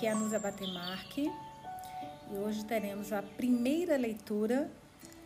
Aqui 0.00 0.06
é 0.06 0.12
a 0.12 0.14
Nusa 0.14 0.38
Batemarque 0.38 1.30
e 2.32 2.34
hoje 2.34 2.64
teremos 2.64 3.12
a 3.12 3.20
primeira 3.20 3.98
leitura 3.98 4.70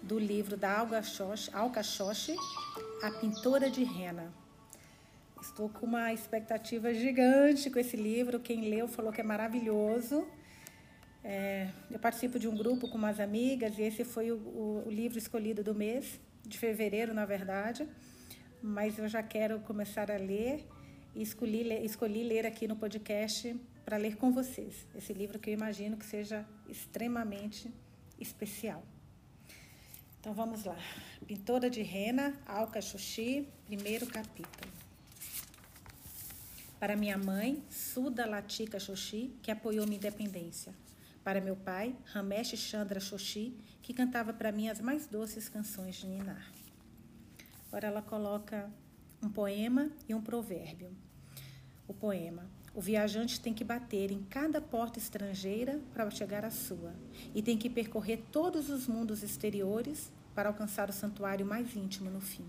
do 0.02 0.18
livro 0.18 0.56
da 0.56 0.80
Alcachoche, 1.52 2.34
A 3.00 3.09
Pintora 3.12 3.70
de 3.70 3.84
Rena. 3.84 4.34
Estou 5.41 5.68
com 5.68 5.87
uma 5.87 6.12
expectativa 6.12 6.92
gigante 6.92 7.70
com 7.70 7.79
esse 7.79 7.96
livro. 7.96 8.41
Quem 8.41 8.68
leu 8.68 8.88
falou 8.88 9.12
que 9.12 9.20
é 9.20 9.23
maravilhoso. 9.23 10.27
É, 11.22 11.68
eu 11.88 12.00
participo 12.00 12.36
de 12.36 12.48
um 12.48 12.56
grupo 12.56 12.88
com 12.88 12.98
umas 12.98 13.20
amigas 13.20 13.79
e 13.79 13.82
esse 13.82 14.02
foi 14.02 14.32
o, 14.32 14.38
o, 14.38 14.82
o 14.86 14.91
livro 14.91 15.16
escolhido 15.16 15.62
do 15.62 15.72
mês, 15.72 16.18
de 16.43 16.59
fevereiro, 16.59 17.14
na 17.14 17.25
verdade. 17.25 17.88
Mas 18.61 18.98
eu 18.98 19.06
já 19.06 19.22
quero 19.22 19.61
começar 19.61 20.11
a 20.11 20.16
ler 20.16 20.66
e 21.14 21.22
escolhi, 21.22 21.62
escolhi 21.84 22.25
ler 22.25 22.45
aqui 22.45 22.66
no 22.66 22.75
podcast 22.75 23.56
para 23.84 23.97
ler 23.97 24.16
com 24.16 24.33
vocês. 24.33 24.87
Esse 24.95 25.12
livro 25.12 25.38
que 25.38 25.51
eu 25.51 25.55
imagino 25.55 25.97
que 25.97 26.06
seja 26.06 26.47
extremamente 26.69 27.70
especial. 28.19 28.83
Então 30.20 30.33
vamos 30.33 30.65
lá. 30.65 30.79
Pintora 31.27 31.69
de 31.69 31.83
Rena, 31.83 32.34
Alca 32.47 32.80
Xuxi, 32.80 33.47
primeiro 33.66 34.06
capítulo. 34.06 34.73
Para 36.80 36.97
minha 36.97 37.16
mãe, 37.16 37.62
Suda 37.70 38.27
Latika 38.27 38.78
Xoxi, 38.78 39.34
que 39.42 39.51
apoiou 39.51 39.87
minha 39.87 39.97
independência. 39.97 40.75
Para 41.23 41.41
meu 41.41 41.56
pai, 41.56 41.97
Ramesh 42.06 42.56
Chandra 42.59 43.01
Xoxi, 43.01 43.56
que 43.80 43.95
cantava 43.95 44.33
para 44.33 44.53
mim 44.53 44.69
as 44.69 44.80
mais 44.80 45.06
doces 45.06 45.48
canções 45.48 45.97
de 45.97 46.06
Ninar. 46.06 46.53
Agora 47.69 47.87
ela 47.87 48.03
coloca 48.03 48.70
um 49.23 49.30
poema 49.30 49.91
e 50.09 50.14
um 50.14 50.20
provérbio. 50.20 50.91
O 51.89 51.95
poema: 51.95 52.47
O 52.75 52.80
viajante 52.80 53.41
tem 53.41 53.55
que 53.55 53.62
bater 53.62 54.11
em 54.11 54.25
cada 54.25 54.61
porta 54.61 54.98
estrangeira 54.98 55.80
para 55.92 56.11
chegar 56.11 56.44
à 56.44 56.50
sua, 56.50 56.92
e 57.33 57.41
tem 57.41 57.56
que 57.56 57.70
percorrer 57.70 58.25
todos 58.33 58.69
os 58.69 58.89
mundos 58.89 59.22
exteriores 59.22 60.11
para 60.34 60.48
alcançar 60.48 60.91
o 60.91 60.92
santuário 60.92 61.47
mais 61.47 61.77
íntimo 61.77 62.11
no 62.11 62.20
fim. 62.20 62.45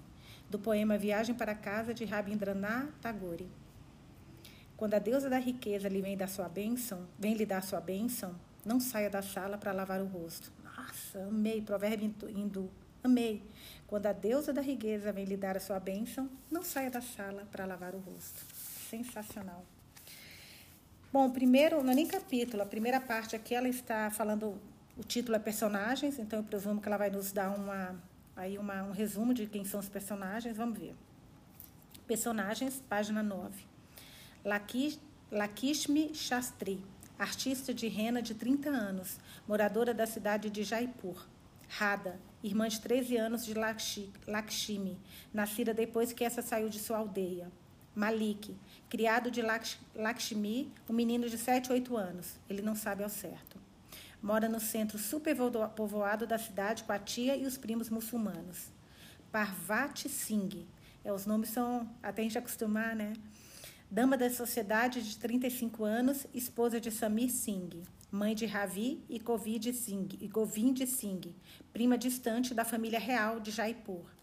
Do 0.50 0.58
poema 0.58 0.98
Viagem 0.98 1.36
para 1.36 1.54
Casa 1.54 1.94
de 1.94 2.06
Rabindranath 2.06 2.90
Tagore. 3.00 3.48
Quando 4.76 4.96
a 4.96 5.00
deusa 5.00 5.30
da 5.30 5.38
riqueza 5.38 5.88
lhe 5.88 6.02
vem 6.02 6.18
dar 6.18 6.28
sua 6.28 6.50
bênção, 6.50 7.08
vem 7.20 7.36
lhe 7.36 7.46
dar 7.46 7.62
sua 7.62 7.80
bênção, 7.80 8.36
não 8.66 8.80
saia 8.80 9.12
da 9.12 9.22
sala 9.22 9.60
para 9.60 9.72
lavar 9.72 10.02
o 10.02 10.08
rosto. 10.08 10.52
Nossa, 10.64 11.20
amei, 11.20 11.62
provérbio 11.62 12.12
hindu, 12.28 12.72
amei. 13.04 13.44
Quando 13.86 14.08
a 14.08 14.12
deusa 14.12 14.52
da 14.52 14.62
riqueza 14.62 15.14
vem 15.14 15.26
lhe 15.26 15.38
dar 15.38 15.56
a 15.56 15.60
sua 15.60 15.80
bênção, 15.80 16.28
não 16.50 16.64
saia 16.64 16.90
da 16.90 17.00
sala 17.00 17.48
para 17.52 17.66
lavar 17.66 17.94
o 17.94 18.00
rosto 18.00 18.44
sensacional. 18.90 19.64
Bom, 21.16 21.30
primeiro, 21.30 21.82
não 21.82 21.94
é 21.94 21.96
nem 21.96 22.06
capítulo, 22.06 22.62
a 22.62 22.66
primeira 22.66 23.00
parte 23.00 23.38
aqui 23.38 23.56
ela 23.56 23.70
está 23.70 24.12
falando, 24.12 24.60
o 24.98 25.02
título 25.02 25.38
é 25.38 25.40
personagens, 25.40 26.20
então 26.20 26.40
eu 26.40 26.44
presumo 26.44 26.82
que 26.82 26.90
ela 26.90 26.98
vai 26.98 27.10
nos 27.10 27.32
dar 27.32 27.58
uma, 27.58 27.96
aí 28.36 28.58
uma, 28.58 28.84
um 28.84 28.92
resumo 28.92 29.34
de 29.34 29.48
quem 29.48 29.64
são 29.64 29.80
os 29.80 29.88
personagens, 29.88 30.58
vamos 30.58 30.78
ver. 30.78 30.94
Personagens, 32.06 32.84
página 32.90 33.24
9. 33.24 33.66
Lakish, 34.44 35.00
Lakishmi 35.32 36.14
Shastri, 36.14 36.84
artista 37.18 37.74
de 37.74 37.88
rena 37.88 38.22
de 38.22 38.34
30 38.34 38.70
anos, 38.70 39.18
moradora 39.48 39.94
da 39.94 40.06
cidade 40.06 40.50
de 40.50 40.64
Jaipur. 40.66 41.26
Radha, 41.70 42.20
irmã 42.44 42.68
de 42.68 42.82
13 42.82 43.16
anos 43.16 43.46
de 43.46 43.54
Lakshmi, 43.54 45.00
nascida 45.34 45.74
depois 45.74 46.12
que 46.12 46.26
essa 46.26 46.42
saiu 46.42 46.68
de 46.68 46.78
sua 46.78 46.98
aldeia. 46.98 47.50
Malik, 47.96 48.54
criado 48.90 49.32
de 49.32 49.42
Lakshmi, 49.42 50.72
um 50.90 50.94
menino 50.94 51.30
de 51.30 51.38
7, 51.38 51.72
8 51.72 51.96
anos. 51.96 52.38
Ele 52.50 52.62
não 52.62 52.76
sabe 52.76 53.04
ao 53.04 53.10
certo. 53.10 53.58
Mora 54.22 54.50
no 54.50 54.60
centro 54.60 54.98
superpovoado 54.98 56.28
da 56.28 56.38
cidade 56.38 56.84
com 56.84 56.92
a 56.92 57.00
tia 57.00 57.36
e 57.36 57.46
os 57.46 57.58
primos 57.58 57.90
muçulmanos. 57.90 58.70
Parvati 59.32 60.10
Singh. 60.10 60.66
É, 61.04 61.14
os 61.14 61.26
nomes 61.26 61.50
são 61.50 61.90
até 62.02 62.22
a 62.22 62.26
gente 62.26 62.38
acostumar, 62.38 62.96
né? 62.96 63.14
Dama 63.90 64.18
da 64.18 64.30
sociedade 64.30 65.02
de 65.04 65.18
35 65.18 65.86
anos, 65.86 66.26
esposa 66.34 66.82
de 66.82 66.90
Samir 66.90 67.30
Singh, 67.30 67.84
mãe 68.12 68.34
de 68.34 68.46
Ravi 68.46 69.04
e 69.08 69.20
Govind 69.20 69.72
Singh, 69.74 70.18
e 70.20 70.28
Govind 70.28 70.82
Singh, 70.88 71.36
prima 71.72 71.98
distante 71.98 72.54
da 72.54 72.66
família 72.66 73.00
real 73.00 73.40
de 73.40 73.52
Jaipur. 73.52 74.15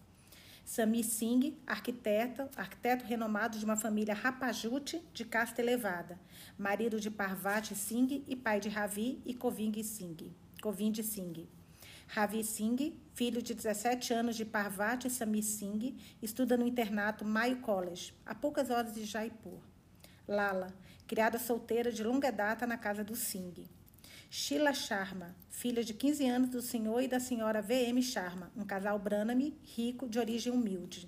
Sami 0.65 1.03
Singh, 1.03 1.57
arquiteto, 1.67 2.49
arquiteto 2.55 3.05
renomado 3.05 3.59
de 3.59 3.65
uma 3.65 3.75
família 3.75 4.13
Rapajute 4.13 5.03
de 5.13 5.25
casta 5.25 5.61
elevada, 5.61 6.17
marido 6.57 6.99
de 6.99 7.11
Parvati 7.11 7.75
Singh 7.75 8.23
e 8.27 8.35
pai 8.35 8.61
de 8.61 8.69
Ravi 8.69 9.21
e 9.25 9.33
Govind 9.33 9.77
Singh. 9.83 10.31
Govind 10.61 11.01
Singh. 11.01 11.49
Ravi 12.07 12.43
Singh, 12.43 12.93
filho 13.13 13.41
de 13.41 13.53
17 13.53 14.13
anos 14.13 14.37
de 14.37 14.45
Parvati 14.45 15.09
Sami 15.09 15.43
Singh, 15.43 15.97
estuda 16.21 16.55
no 16.55 16.65
internato 16.65 17.25
Mayo 17.25 17.57
College, 17.57 18.13
a 18.25 18.33
poucas 18.33 18.69
horas 18.69 18.93
de 18.93 19.03
Jaipur. 19.03 19.59
Lala, 20.25 20.73
criada 21.05 21.37
solteira 21.37 21.91
de 21.91 22.03
longa 22.03 22.31
data 22.31 22.65
na 22.65 22.77
casa 22.77 23.03
do 23.03 23.15
Singh. 23.15 23.67
Sheila 24.35 24.73
Sharma, 24.73 25.35
filha 25.47 25.83
de 25.83 25.93
15 25.93 26.27
anos 26.27 26.49
do 26.49 26.59
senhor 26.59 27.03
e 27.03 27.07
da 27.07 27.19
senhora 27.19 27.61
VM 27.61 28.01
Sharma, 28.01 28.51
um 28.57 28.65
casal 28.65 28.97
Branami 28.97 29.55
rico 29.75 30.09
de 30.09 30.17
origem 30.17 30.51
humilde. 30.51 31.07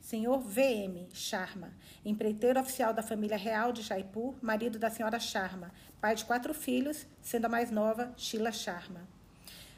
Senhor 0.00 0.40
VM 0.40 1.06
Sharma, 1.12 1.72
empreiteiro 2.04 2.58
oficial 2.58 2.92
da 2.92 3.04
família 3.04 3.36
real 3.36 3.72
de 3.72 3.82
Jaipur, 3.82 4.34
marido 4.42 4.80
da 4.80 4.90
senhora 4.90 5.20
Sharma, 5.20 5.72
pai 6.00 6.16
de 6.16 6.24
quatro 6.24 6.52
filhos, 6.52 7.06
sendo 7.22 7.44
a 7.44 7.48
mais 7.48 7.70
nova 7.70 8.12
Sheila 8.16 8.50
Sharma. 8.50 9.06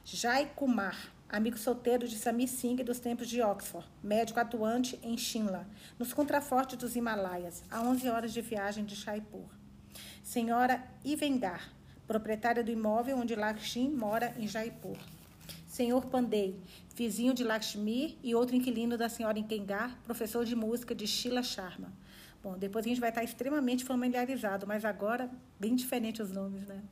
Jai 0.02 0.50
Kumar, 0.56 1.12
amigo 1.28 1.58
solteiro 1.58 2.08
de 2.08 2.16
Sami 2.16 2.48
Singh 2.48 2.82
dos 2.82 2.98
tempos 2.98 3.28
de 3.28 3.42
Oxford, 3.42 3.86
médico 4.02 4.40
atuante 4.40 4.98
em 5.02 5.14
Shimla, 5.18 5.68
nos 5.98 6.14
contrafortes 6.14 6.78
dos 6.78 6.96
Himalaias, 6.96 7.62
a 7.70 7.82
11 7.82 8.08
horas 8.08 8.32
de 8.32 8.40
viagem 8.40 8.86
de 8.86 8.94
Jaipur. 8.94 9.44
Senhora 10.22 10.82
Ivengar, 11.04 11.76
proprietária 12.08 12.64
do 12.64 12.72
imóvel 12.72 13.18
onde 13.18 13.36
Lakshmi 13.36 13.90
mora 13.90 14.34
em 14.38 14.48
Jaipur. 14.48 14.96
Senhor 15.66 16.06
Pandey, 16.06 16.56
vizinho 16.96 17.34
de 17.34 17.44
Lakshmi 17.44 18.18
e 18.22 18.34
outro 18.34 18.56
inquilino 18.56 18.96
da 18.96 19.08
senhora 19.08 19.38
Inkengar, 19.38 19.96
professor 20.04 20.44
de 20.44 20.56
música 20.56 20.94
de 20.94 21.06
Sheila 21.06 21.42
Sharma. 21.42 21.92
Bom, 22.42 22.56
depois 22.56 22.86
a 22.86 22.88
gente 22.88 23.00
vai 23.00 23.10
estar 23.10 23.22
extremamente 23.22 23.84
familiarizado, 23.84 24.66
mas 24.66 24.84
agora 24.84 25.30
bem 25.60 25.76
diferente 25.76 26.22
os 26.22 26.32
nomes, 26.32 26.66
né? 26.66 26.82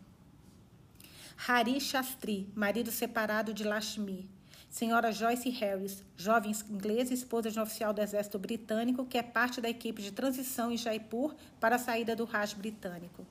Hari 1.49 1.81
Shastri, 1.81 2.49
marido 2.55 2.91
separado 2.91 3.55
de 3.55 3.65
Lakshmi. 3.65 4.29
Senhora 4.69 5.11
Joyce 5.11 5.49
Harris, 5.49 6.05
jovem 6.17 6.53
inglesa, 6.69 7.15
esposa 7.15 7.51
de 7.51 7.59
um 7.59 7.63
oficial 7.63 7.95
do 7.95 8.03
exército 8.03 8.39
britânico 8.39 9.07
que 9.07 9.17
é 9.17 9.23
parte 9.23 9.61
da 9.61 9.71
equipe 9.71 10.03
de 10.03 10.13
transição 10.13 10.71
em 10.71 10.77
Jaipur 10.77 11.35
para 11.59 11.77
a 11.77 11.79
saída 11.79 12.15
do 12.15 12.25
Raj 12.25 12.53
britânico. 12.53 13.27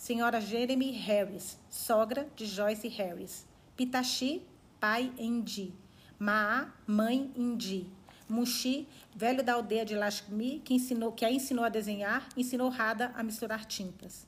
Senhora 0.00 0.40
Jeremy 0.40 0.92
Harris, 0.92 1.58
sogra 1.68 2.26
de 2.34 2.46
Joyce 2.46 2.88
Harris. 2.88 3.46
Pitachi, 3.76 4.42
pai 4.80 5.12
Indi. 5.18 5.74
Maa, 6.18 6.72
mãe 6.86 7.30
Indi. 7.36 7.86
Mushi, 8.26 8.88
velho 9.14 9.42
da 9.42 9.52
aldeia 9.52 9.84
de 9.84 9.94
Lakshmi, 9.94 10.62
que, 10.64 10.72
ensinou, 10.72 11.12
que 11.12 11.22
a 11.22 11.30
ensinou 11.30 11.66
a 11.66 11.68
desenhar, 11.68 12.26
ensinou 12.34 12.70
Radha 12.70 13.12
a 13.14 13.22
misturar 13.22 13.66
tintas. 13.66 14.26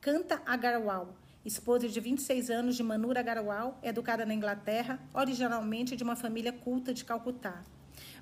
Canta 0.00 0.40
Agarwal, 0.46 1.14
esposa 1.44 1.86
de 1.86 2.00
26 2.00 2.48
anos 2.48 2.74
de 2.74 2.82
Manura 2.82 3.20
Agarwal, 3.20 3.78
educada 3.82 4.24
na 4.24 4.32
Inglaterra, 4.32 4.98
originalmente 5.12 5.96
de 5.96 6.02
uma 6.02 6.16
família 6.16 6.50
culta 6.50 6.94
de 6.94 7.04
Calcutá. 7.04 7.62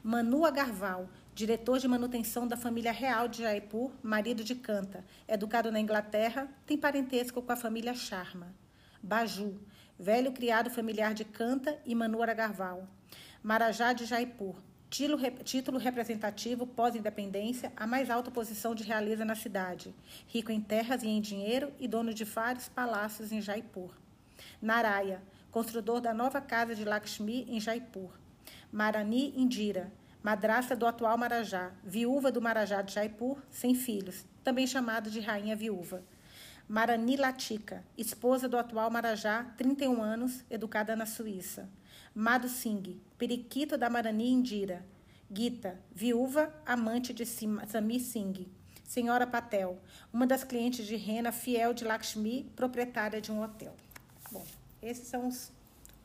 Manu 0.03 0.45
Agarwal, 0.45 1.09
diretor 1.39 1.79
de 1.79 1.87
manutenção 1.87 2.49
da 2.49 2.57
família 2.57 2.91
real 2.91 3.29
de 3.29 3.43
Jaipur, 3.43 3.93
marido 4.03 4.43
de 4.43 4.57
Canta, 4.57 5.05
educado 5.29 5.71
na 5.71 5.79
Inglaterra, 5.79 6.49
tem 6.67 6.77
parentesco 6.77 7.41
com 7.41 7.53
a 7.53 7.55
família 7.55 7.95
Sharma. 7.95 8.53
Baju, 9.01 9.57
velho 9.97 10.33
criado 10.33 10.69
familiar 10.69 11.15
de 11.15 11.25
Canta 11.25 11.79
e 11.87 11.95
Manu 11.95 12.21
Agarwal. 12.25 12.89
Marajá 13.41 13.93
de 13.93 14.05
Jaipur, 14.05 14.57
título 14.91 15.79
representativo 15.79 16.67
pós-independência, 16.67 17.73
a 17.77 17.87
mais 17.87 18.11
alta 18.11 18.33
posição 18.33 18.75
de 18.75 18.83
realeza 18.83 19.25
na 19.25 19.37
cidade, 19.37 19.95
rico 20.27 20.51
em 20.51 20.61
terras 20.61 21.05
e 21.05 21.07
em 21.07 21.21
dinheiro 21.21 21.73
e 21.79 21.87
dono 21.87 22.13
de 22.13 22.25
vários 22.25 22.69
palácios 22.69 23.31
em 23.31 23.41
Jaipur. 23.41 23.93
Naraya, 24.61 25.23
construtor 25.53 26.01
da 26.01 26.13
nova 26.13 26.41
casa 26.41 26.75
de 26.75 26.85
Lakshmi 26.85 27.47
em 27.49 27.61
Jaipur. 27.61 28.11
Marani 28.73 29.33
Indira, 29.37 29.93
madrasta 30.23 30.75
do 30.75 30.87
atual 30.87 31.17
Marajá, 31.17 31.73
viúva 31.85 32.31
do 32.31 32.41
Marajá 32.41 32.83
de 32.83 32.95
Jaipur, 32.95 33.39
sem 33.51 33.75
filhos, 33.75 34.25
também 34.43 34.67
chamada 34.67 35.11
de 35.11 35.21
rainha 35.21 35.57
viúva. 35.57 36.03
Marani 36.69 37.17
Latika, 37.17 37.83
esposa 37.97 38.49
do 38.49 38.59
atual 38.59 38.91
Marajá, 38.91 39.45
31 39.57 40.03
anos, 40.03 40.45
educada 40.51 40.95
na 40.95 41.07
Suíça. 41.07 41.69
Madhu 42.15 42.49
Singh, 42.49 43.01
periquito 43.17 43.79
da 43.79 43.89
Marani 43.89 44.31
Indira. 44.31 44.85
Gita, 45.31 45.79
viúva, 45.91 46.53
amante 46.67 47.15
de 47.15 47.25
Sami 47.25 48.01
Singh. 48.01 48.49
Senhora 48.85 49.27
Patel, 49.27 49.79
uma 50.11 50.27
das 50.27 50.45
clientes 50.45 50.87
de 50.87 50.97
Rena, 50.97 51.31
fiel 51.31 51.75
de 51.75 51.85
Lakshmi, 51.85 52.51
proprietária 52.57 53.21
de 53.21 53.31
um 53.31 53.43
hotel. 53.43 53.75
Bom, 54.33 54.45
esses 54.83 55.07
são 55.09 55.29
os 55.29 55.53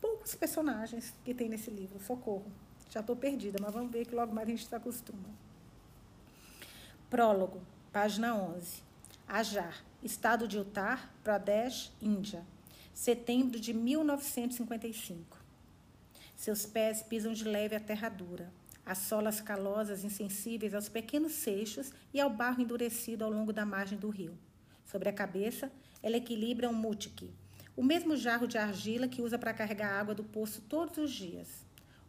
poucos 0.01 0.35
personagens 0.35 1.13
que 1.23 1.33
tem 1.33 1.47
nesse 1.47 1.71
livro. 1.71 1.99
Socorro. 2.01 2.51
Já 2.93 2.99
estou 2.99 3.15
perdida, 3.15 3.57
mas 3.59 3.73
vamos 3.73 3.91
ver 3.91 4.05
que 4.05 4.13
logo 4.13 4.35
mais 4.35 4.47
a 4.47 4.51
gente 4.51 4.67
se 4.67 4.75
acostuma. 4.75 5.27
Prólogo, 7.09 7.59
página 7.91 8.35
11. 8.35 8.83
Ajar, 9.27 9.83
estado 10.03 10.47
de 10.47 10.59
Uttar 10.59 11.11
Pradesh, 11.23 11.91
Índia. 11.99 12.45
Setembro 12.93 13.59
de 13.59 13.73
1955. 13.73 15.39
Seus 16.35 16.67
pés 16.67 17.01
pisam 17.01 17.33
de 17.33 17.45
leve 17.45 17.75
a 17.75 17.79
terra 17.79 18.09
dura. 18.09 18.53
As 18.85 18.99
solas 18.99 19.41
calosas 19.41 20.03
insensíveis 20.03 20.75
aos 20.75 20.87
pequenos 20.87 21.31
seixos 21.31 21.91
e 22.13 22.21
ao 22.21 22.29
barro 22.29 22.61
endurecido 22.61 23.25
ao 23.25 23.31
longo 23.31 23.51
da 23.51 23.65
margem 23.65 23.97
do 23.97 24.11
rio. 24.11 24.37
Sobre 24.85 25.09
a 25.09 25.13
cabeça, 25.13 25.71
ela 26.03 26.17
equilibra 26.17 26.69
um 26.69 26.73
mutiki, 26.73 27.33
o 27.75 27.81
mesmo 27.81 28.15
jarro 28.15 28.47
de 28.47 28.59
argila 28.59 29.07
que 29.07 29.23
usa 29.23 29.39
para 29.39 29.51
carregar 29.51 29.99
água 29.99 30.13
do 30.13 30.23
poço 30.23 30.61
todos 30.69 30.99
os 30.99 31.11
dias. 31.11 31.62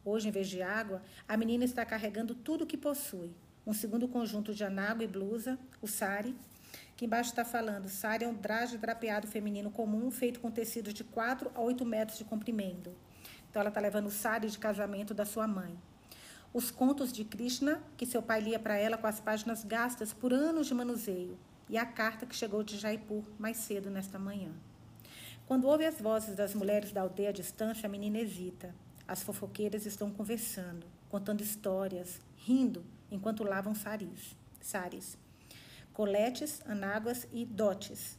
Hoje, 0.05 0.29
em 0.29 0.31
vez 0.31 0.49
de 0.49 0.61
água, 0.61 1.03
a 1.27 1.37
menina 1.37 1.65
está 1.65 1.85
carregando 1.85 2.35
tudo 2.35 2.65
o 2.65 2.67
que 2.67 2.77
possui. 2.77 3.33
Um 3.67 3.73
segundo 3.73 4.07
conjunto 4.07 4.55
de 4.55 4.63
anágua 4.63 5.03
e 5.03 5.07
blusa, 5.07 5.59
o 5.81 5.87
sari, 5.87 6.37
que 6.95 7.07
embaixo 7.07 7.31
está 7.31 7.45
falando. 7.45 7.89
Sari 7.89 8.25
é 8.25 8.29
um 8.29 8.35
traje 8.35 8.77
drapeado 8.77 9.27
feminino 9.27 9.71
comum 9.71 10.11
feito 10.11 10.41
com 10.41 10.51
tecido 10.51 10.93
de 10.93 11.03
4 11.03 11.51
a 11.55 11.61
8 11.61 11.85
metros 11.87 12.19
de 12.19 12.25
comprimento. 12.25 12.93
Então, 13.49 13.61
ela 13.61 13.71
está 13.71 13.81
levando 13.81 14.09
o 14.09 14.11
sari 14.11 14.51
de 14.51 14.59
casamento 14.59 15.15
da 15.15 15.25
sua 15.25 15.47
mãe. 15.47 15.75
Os 16.53 16.71
contos 16.71 17.13
de 17.13 17.25
Krishna, 17.25 17.83
que 17.97 18.05
seu 18.05 18.23
pai 18.23 18.41
lia 18.41 18.59
para 18.59 18.77
ela 18.77 18.99
com 18.99 19.07
as 19.07 19.21
páginas 19.21 19.65
gastas 19.65 20.13
por 20.13 20.33
anos 20.33 20.67
de 20.67 20.75
manuseio. 20.75 21.39
E 21.69 21.79
a 21.79 21.87
carta 21.87 22.27
que 22.27 22.37
chegou 22.37 22.63
de 22.63 22.77
Jaipur 22.77 23.25
mais 23.39 23.57
cedo 23.57 23.91
nesta 23.91 24.19
manhã. 24.19 24.53
Quando 25.47 25.67
ouve 25.67 25.85
as 25.85 26.01
vozes 26.01 26.37
das 26.37 26.55
mulheres 26.55 26.93
da 26.93 27.01
aldeia 27.01 27.31
à 27.31 27.33
distância, 27.33 27.87
a 27.87 27.91
menina 27.91 28.19
hesita. 28.19 28.75
As 29.07 29.23
fofoqueiras 29.23 29.87
estão 29.87 30.11
conversando, 30.11 30.87
contando 31.09 31.43
histórias, 31.43 32.21
rindo, 32.37 32.85
enquanto 33.11 33.45
lavam 33.45 33.75
saris. 33.75 34.37
saris. 34.61 35.19
Coletes, 35.93 36.61
anáguas 36.67 37.27
e 37.33 37.45
dotes. 37.45 38.19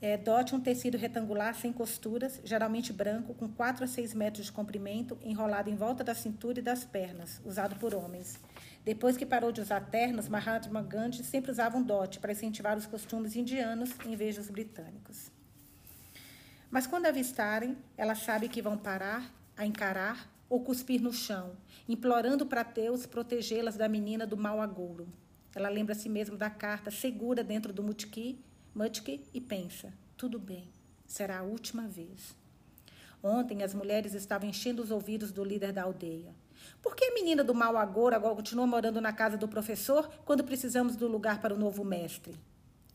É, 0.00 0.18
dote 0.18 0.54
um 0.54 0.60
tecido 0.60 0.98
retangular 0.98 1.54
sem 1.54 1.72
costuras, 1.72 2.40
geralmente 2.44 2.92
branco, 2.92 3.32
com 3.32 3.48
4 3.48 3.84
a 3.84 3.86
6 3.86 4.12
metros 4.12 4.46
de 4.46 4.52
comprimento, 4.52 5.16
enrolado 5.22 5.70
em 5.70 5.76
volta 5.76 6.04
da 6.04 6.14
cintura 6.14 6.58
e 6.58 6.62
das 6.62 6.84
pernas, 6.84 7.40
usado 7.44 7.76
por 7.76 7.94
homens. 7.94 8.38
Depois 8.84 9.16
que 9.16 9.24
parou 9.24 9.50
de 9.50 9.62
usar 9.62 9.80
ternos, 9.80 10.28
Mahatma 10.28 10.82
Gandhi 10.82 11.24
sempre 11.24 11.50
usava 11.50 11.78
um 11.78 11.82
dote 11.82 12.18
para 12.18 12.32
incentivar 12.32 12.76
os 12.76 12.84
costumes 12.84 13.34
indianos 13.34 13.92
em 14.04 14.14
vez 14.14 14.36
dos 14.36 14.50
britânicos. 14.50 15.30
Mas 16.70 16.86
quando 16.86 17.06
avistarem, 17.06 17.78
ela 17.96 18.14
sabe 18.14 18.48
que 18.48 18.60
vão 18.60 18.76
parar, 18.76 19.32
a 19.56 19.64
encarar 19.64 20.30
ou 20.48 20.62
cuspir 20.62 21.00
no 21.00 21.12
chão, 21.12 21.56
implorando 21.88 22.46
para 22.46 22.62
Deus 22.62 23.06
protegê-las 23.06 23.76
da 23.76 23.88
menina 23.88 24.26
do 24.26 24.36
mau 24.36 24.60
agouro. 24.60 25.08
Ela 25.54 25.68
lembra 25.68 25.94
a 25.94 25.98
si 25.98 26.08
mesma 26.08 26.36
da 26.36 26.50
carta 26.50 26.90
segura 26.90 27.44
dentro 27.44 27.72
do 27.72 27.82
mutki, 27.82 28.38
mutki 28.74 29.22
e 29.32 29.40
pensa: 29.40 29.92
tudo 30.16 30.38
bem, 30.38 30.68
será 31.06 31.38
a 31.38 31.42
última 31.42 31.86
vez. 31.86 32.36
Ontem 33.22 33.62
as 33.62 33.72
mulheres 33.72 34.14
estavam 34.14 34.48
enchendo 34.48 34.82
os 34.82 34.90
ouvidos 34.90 35.32
do 35.32 35.42
líder 35.42 35.72
da 35.72 35.82
aldeia. 35.82 36.34
Por 36.82 36.94
que 36.94 37.06
a 37.06 37.14
menina 37.14 37.42
do 37.42 37.54
mau 37.54 37.76
agouro 37.76 38.14
agora 38.14 38.34
continua 38.34 38.66
morando 38.66 39.00
na 39.00 39.12
casa 39.12 39.36
do 39.36 39.48
professor 39.48 40.08
quando 40.24 40.44
precisamos 40.44 40.96
do 40.96 41.08
lugar 41.08 41.40
para 41.40 41.54
o 41.54 41.58
novo 41.58 41.84
mestre? 41.84 42.34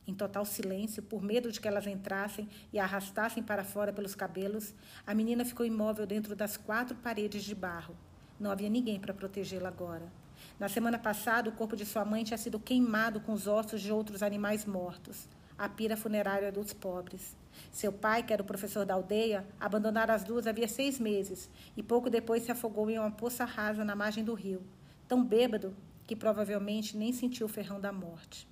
Em 0.09 0.15
total 0.15 0.43
silêncio, 0.43 1.03
por 1.03 1.21
medo 1.21 1.51
de 1.51 1.61
que 1.61 1.67
elas 1.67 1.85
entrassem 1.85 2.49
e 2.73 2.79
a 2.79 2.83
arrastassem 2.83 3.43
para 3.43 3.63
fora 3.63 3.93
pelos 3.93 4.15
cabelos, 4.15 4.73
a 5.05 5.13
menina 5.13 5.45
ficou 5.45 5.63
imóvel 5.63 6.07
dentro 6.07 6.35
das 6.35 6.57
quatro 6.57 6.95
paredes 6.95 7.43
de 7.43 7.53
barro. 7.53 7.95
Não 8.39 8.49
havia 8.49 8.69
ninguém 8.69 8.99
para 8.99 9.13
protegê-la 9.13 9.69
agora. 9.69 10.11
Na 10.59 10.67
semana 10.67 10.97
passada, 10.97 11.47
o 11.47 11.53
corpo 11.53 11.75
de 11.75 11.85
sua 11.85 12.03
mãe 12.03 12.23
tinha 12.23 12.39
sido 12.39 12.59
queimado 12.59 13.19
com 13.19 13.33
os 13.33 13.45
ossos 13.45 13.81
de 13.81 13.91
outros 13.91 14.23
animais 14.23 14.65
mortos. 14.65 15.29
A 15.55 15.69
pira 15.69 15.95
funerária 15.95 16.51
dos 16.51 16.73
pobres. 16.73 17.37
Seu 17.71 17.93
pai, 17.93 18.23
que 18.23 18.33
era 18.33 18.41
o 18.41 18.47
professor 18.47 18.87
da 18.87 18.95
aldeia, 18.95 19.45
abandonara 19.59 20.15
as 20.15 20.23
duas 20.23 20.47
havia 20.47 20.67
seis 20.67 20.99
meses 20.99 21.51
e 21.77 21.83
pouco 21.83 22.09
depois 22.09 22.41
se 22.41 22.51
afogou 22.51 22.89
em 22.89 22.97
uma 22.97 23.11
poça 23.11 23.45
rasa 23.45 23.85
na 23.85 23.95
margem 23.95 24.23
do 24.23 24.33
rio, 24.33 24.63
tão 25.07 25.23
bêbado 25.23 25.75
que 26.07 26.15
provavelmente 26.15 26.97
nem 26.97 27.13
sentiu 27.13 27.45
o 27.45 27.49
ferrão 27.49 27.79
da 27.79 27.91
morte. 27.91 28.48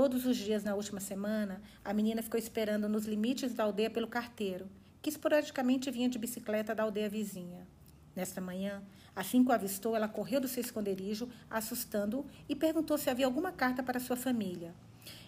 Todos 0.00 0.24
os 0.24 0.38
dias 0.38 0.64
na 0.64 0.74
última 0.74 0.98
semana, 0.98 1.60
a 1.84 1.92
menina 1.92 2.22
ficou 2.22 2.40
esperando 2.40 2.88
nos 2.88 3.04
limites 3.04 3.52
da 3.52 3.64
aldeia 3.64 3.90
pelo 3.90 4.08
carteiro, 4.08 4.66
que 5.02 5.10
esporadicamente 5.10 5.90
vinha 5.90 6.08
de 6.08 6.18
bicicleta 6.18 6.74
da 6.74 6.84
aldeia 6.84 7.06
vizinha. 7.06 7.68
Nesta 8.16 8.40
manhã, 8.40 8.82
assim 9.14 9.44
que 9.44 9.50
o 9.50 9.52
avistou, 9.52 9.94
ela 9.94 10.08
correu 10.08 10.40
do 10.40 10.48
seu 10.48 10.62
esconderijo, 10.62 11.28
assustando-o, 11.50 12.24
e 12.48 12.56
perguntou 12.56 12.96
se 12.96 13.10
havia 13.10 13.26
alguma 13.26 13.52
carta 13.52 13.82
para 13.82 14.00
sua 14.00 14.16
família. 14.16 14.74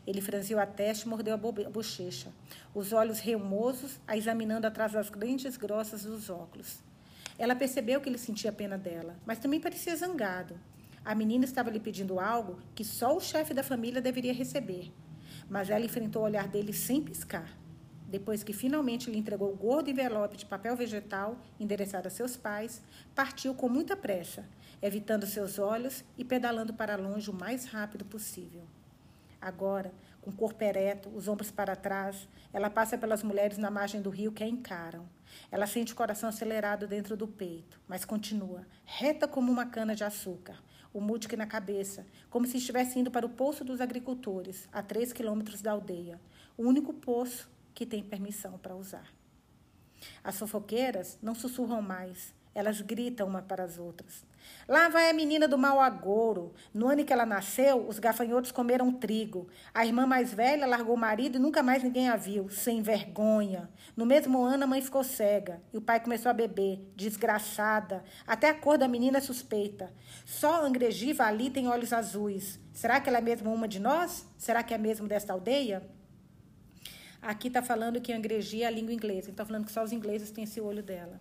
Ele 0.07 0.23
franziu 0.23 0.59
a 0.59 0.65
testa 0.65 1.05
e 1.05 1.09
mordeu 1.11 1.35
a 1.35 1.37
bochecha, 1.37 2.33
os 2.75 2.95
olhos 2.95 3.21
reumosos, 3.21 4.01
a 4.09 4.17
examinando 4.17 4.67
atrás 4.67 4.93
das 4.93 5.11
lentes 5.11 5.59
grossas 5.59 6.05
dos 6.05 6.31
óculos. 6.31 6.79
Ela 7.39 7.55
percebeu 7.55 8.01
que 8.01 8.09
ele 8.09 8.17
sentia 8.17 8.51
pena 8.51 8.79
dela, 8.79 9.19
mas 9.27 9.39
também 9.39 9.61
parecia 9.61 9.95
zangado. 9.95 10.59
A 11.05 11.17
menina 11.17 11.45
estava 11.45 11.69
lhe 11.69 11.81
pedindo 11.81 12.21
algo 12.21 12.59
que 12.75 12.85
só 12.85 13.17
o 13.17 13.21
chefe 13.21 13.53
da 13.53 13.65
família 13.65 14.01
deveria 14.01 14.33
receber. 14.33 14.93
Mas 15.49 15.69
ela 15.69 15.85
enfrentou 15.85 16.23
o 16.23 16.25
olhar 16.25 16.47
dele 16.47 16.73
sem 16.73 17.03
piscar. 17.03 17.59
Depois 18.07 18.45
que 18.45 18.53
finalmente 18.53 19.11
lhe 19.11 19.19
entregou 19.19 19.51
o 19.53 19.57
gordo 19.57 19.91
envelope 19.91 20.37
de 20.37 20.47
papel 20.47 20.77
vegetal 20.77 21.39
endereçado 21.59 22.07
a 22.07 22.11
seus 22.11 22.37
pais, 22.37 22.81
partiu 23.15 23.55
com 23.55 23.69
muita 23.69 23.97
pressa, 23.97 24.45
evitando 24.81 25.27
seus 25.27 25.59
olhos 25.59 26.05
e 26.17 26.25
pedalando 26.25 26.75
para 26.75 26.95
longe 26.95 27.31
o 27.31 27.35
mais 27.35 27.65
rápido 27.65 28.05
possível. 28.05 28.63
Agora, 29.41 29.93
com 30.21 30.31
o 30.31 30.33
corpo 30.33 30.63
ereto, 30.63 31.09
os 31.09 31.27
ombros 31.27 31.51
para 31.51 31.75
trás, 31.75 32.29
ela 32.53 32.71
passa 32.71 32.97
pelas 32.97 33.25
mulheres 33.25 33.59
na 33.59 33.73
margem 33.73 34.01
do 34.01 34.09
rio 34.09 34.31
que 34.31 34.45
a 34.45 34.47
encaram. 34.47 35.09
Ela 35.51 35.67
sente 35.67 35.93
o 35.93 35.97
coração 35.97 36.29
acelerado 36.29 36.87
dentro 36.87 37.17
do 37.17 37.27
peito, 37.27 37.81
mas 37.89 38.05
continua, 38.05 38.65
reta 38.85 39.27
como 39.27 39.51
uma 39.51 39.67
cana 39.67 39.97
de 39.97 40.05
açúcar, 40.05 40.63
o 40.93 41.01
mutique 41.01 41.37
na 41.37 41.47
cabeça, 41.47 42.07
como 42.29 42.47
se 42.47 42.59
estivesse 42.59 42.99
indo 42.99 43.11
para 43.11 43.27
o 43.27 43.31
poço 43.31 43.65
dos 43.65 43.81
agricultores, 43.81 44.69
a 44.73 44.83
três 44.83 45.13
quilômetros 45.13 45.63
da 45.63 45.73
aldeia, 45.73 46.21
o 46.57 46.63
único 46.63 46.93
poço 46.93 47.49
que 47.75 47.87
tem 47.87 48.03
permissão 48.03 48.59
para 48.59 48.77
usar. 48.77 49.13
As 50.23 50.39
fofoqueiras 50.39 51.19
não 51.23 51.35
sussurram 51.35 51.81
mais, 51.81 52.35
elas 52.55 52.81
gritam 52.81 53.27
uma 53.27 53.43
para 53.43 53.65
as 53.65 53.79
outras. 53.79 54.25
Lá 54.69 54.89
vai 54.89 55.11
a 55.11 55.13
menina 55.13 55.49
do 55.49 55.59
mau 55.59 55.81
agouro. 55.81 56.55
No 56.73 56.89
ano 56.89 57.05
que 57.05 57.13
ela 57.13 57.27
nasceu, 57.27 57.87
os 57.87 57.99
gafanhotos 57.99 58.53
comeram 58.53 58.93
trigo. 58.93 59.49
A 59.75 59.85
irmã 59.85 60.07
mais 60.07 60.33
velha 60.33 60.67
largou 60.67 60.95
o 60.95 60.99
marido 60.99 61.37
e 61.37 61.39
nunca 61.39 61.63
mais 61.63 61.83
ninguém 61.83 62.09
a 62.09 62.17
viu, 62.17 62.49
sem 62.49 62.81
vergonha. 62.81 63.69
No 63.97 64.07
mesmo 64.07 64.43
ano, 64.43 64.65
a 64.65 64.67
mãe 64.67 64.81
ficou 64.81 65.03
cega 65.03 65.61
e 65.73 65.79
o 65.79 65.81
pai 65.81 66.01
começou 66.01 66.31
a 66.31 66.33
beber, 66.33 66.81
desgraçada. 66.97 68.05
Até 68.27 68.49
a 68.49 68.55
cor 68.55 68.79
da 68.79 68.89
menina 68.89 69.19
é 69.19 69.21
suspeita. 69.21 69.93
Só 70.25 70.65
Angregiva 70.65 71.25
ali 71.25 71.51
tem 71.51 71.69
olhos 71.69 71.93
azuis. 71.93 72.61
Será 72.73 73.01
que 73.01 73.09
ela 73.09 73.19
é 73.19 73.23
mesmo 73.23 73.53
uma 73.53 73.69
de 73.69 73.81
nós? 73.81 74.27
Será 74.39 74.63
que 74.63 74.73
é 74.73 74.79
mesmo 74.79 75.07
desta 75.09 75.33
aldeia? 75.33 75.83
Aqui 77.21 77.49
está 77.49 77.63
falando 77.63 78.01
que 78.01 78.13
Angregia 78.13 78.65
é 78.65 78.69
a 78.69 78.71
língua 78.71 78.93
inglesa. 78.93 79.31
Está 79.31 79.45
falando 79.45 79.67
que 79.67 79.73
só 79.73 79.85
os 79.85 79.93
ingleses 79.93 80.31
têm 80.31 80.45
esse 80.45 80.61
olho 80.61 80.83
dela. 80.83 81.21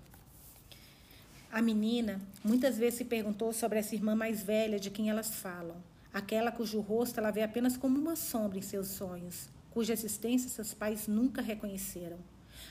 A 1.53 1.61
menina 1.61 2.21
muitas 2.41 2.77
vezes 2.77 2.99
se 2.99 3.03
perguntou 3.03 3.51
sobre 3.51 3.77
essa 3.77 3.93
irmã 3.93 4.15
mais 4.15 4.41
velha 4.41 4.79
de 4.79 4.89
quem 4.89 5.09
elas 5.09 5.35
falam, 5.35 5.83
aquela 6.13 6.49
cujo 6.49 6.79
rosto 6.79 7.19
ela 7.19 7.29
vê 7.29 7.43
apenas 7.43 7.75
como 7.75 7.99
uma 7.99 8.15
sombra 8.15 8.57
em 8.57 8.61
seus 8.61 8.87
sonhos, 8.87 9.49
cuja 9.69 9.91
existência 9.91 10.49
seus 10.49 10.73
pais 10.73 11.09
nunca 11.09 11.41
reconheceram. 11.41 12.19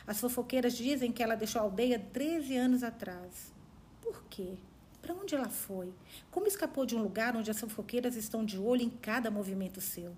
As 0.07 0.19
fofoqueiras 0.19 0.75
dizem 0.75 1.13
que 1.13 1.23
ela 1.23 1.35
deixou 1.35 1.61
a 1.61 1.65
aldeia 1.65 1.99
13 1.99 2.57
anos 2.57 2.83
atrás. 2.83 3.53
Por 4.01 4.25
quê? 4.31 4.55
Para 5.03 5.15
onde 5.15 5.35
ela 5.35 5.51
foi? 5.51 5.93
Como 6.31 6.47
escapou 6.47 6.87
de 6.87 6.97
um 6.97 7.03
lugar 7.03 7.37
onde 7.37 7.51
as 7.51 7.61
fofoqueiras 7.61 8.17
estão 8.17 8.43
de 8.43 8.57
olho 8.57 8.81
em 8.81 8.91
cada 8.91 9.31
movimento 9.31 9.83
seu? 9.83 10.17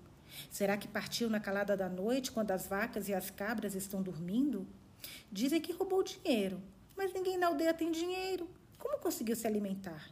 Será 0.49 0.77
que 0.77 0.87
partiu 0.87 1.29
na 1.29 1.39
calada 1.41 1.75
da 1.75 1.89
noite, 1.89 2.31
quando 2.31 2.51
as 2.51 2.65
vacas 2.65 3.09
e 3.09 3.13
as 3.13 3.29
cabras 3.29 3.75
estão 3.75 4.01
dormindo? 4.01 4.65
Dizem 5.29 5.59
que 5.59 5.73
roubou 5.73 6.01
dinheiro, 6.01 6.61
mas 6.95 7.13
ninguém 7.13 7.37
na 7.37 7.47
aldeia 7.47 7.73
tem 7.73 7.91
dinheiro. 7.91 8.49
Como 8.77 8.99
conseguiu 8.99 9.35
se 9.35 9.47
alimentar? 9.47 10.09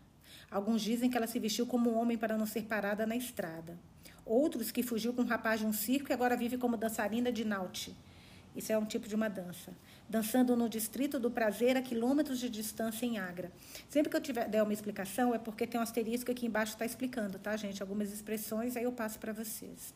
Alguns 0.49 0.81
dizem 0.81 1.09
que 1.09 1.17
ela 1.17 1.27
se 1.27 1.39
vestiu 1.39 1.65
como 1.65 1.93
homem 1.93 2.17
para 2.17 2.37
não 2.37 2.45
ser 2.45 2.63
parada 2.63 3.05
na 3.05 3.15
estrada. 3.15 3.77
Outros 4.25 4.71
que 4.71 4.83
fugiu 4.83 5.13
com 5.13 5.21
um 5.21 5.25
rapaz 5.25 5.59
de 5.59 5.65
um 5.65 5.73
circo 5.73 6.11
e 6.11 6.13
agora 6.13 6.37
vive 6.37 6.57
como 6.57 6.77
dançarina 6.77 7.31
de 7.31 7.45
naute. 7.45 7.95
Isso 8.55 8.71
é 8.71 8.77
um 8.77 8.85
tipo 8.85 9.07
de 9.07 9.15
uma 9.15 9.29
dança. 9.29 9.73
Dançando 10.09 10.55
no 10.57 10.67
distrito 10.67 11.17
do 11.19 11.31
prazer 11.31 11.77
a 11.77 11.81
quilômetros 11.81 12.37
de 12.39 12.49
distância 12.49 13.05
em 13.05 13.17
Agra. 13.17 13.51
Sempre 13.89 14.09
que 14.09 14.17
eu 14.17 14.21
tiver 14.21 14.47
der 14.49 14.61
uma 14.61 14.73
explicação, 14.73 15.33
é 15.33 15.37
porque 15.37 15.65
tem 15.65 15.79
um 15.79 15.83
asterisco 15.83 16.29
aqui 16.29 16.45
embaixo 16.45 16.73
está 16.73 16.85
explicando, 16.85 17.39
tá, 17.39 17.55
gente? 17.55 17.81
Algumas 17.81 18.11
expressões, 18.11 18.75
aí 18.75 18.83
eu 18.83 18.91
passo 18.91 19.17
para 19.19 19.31
vocês. 19.31 19.93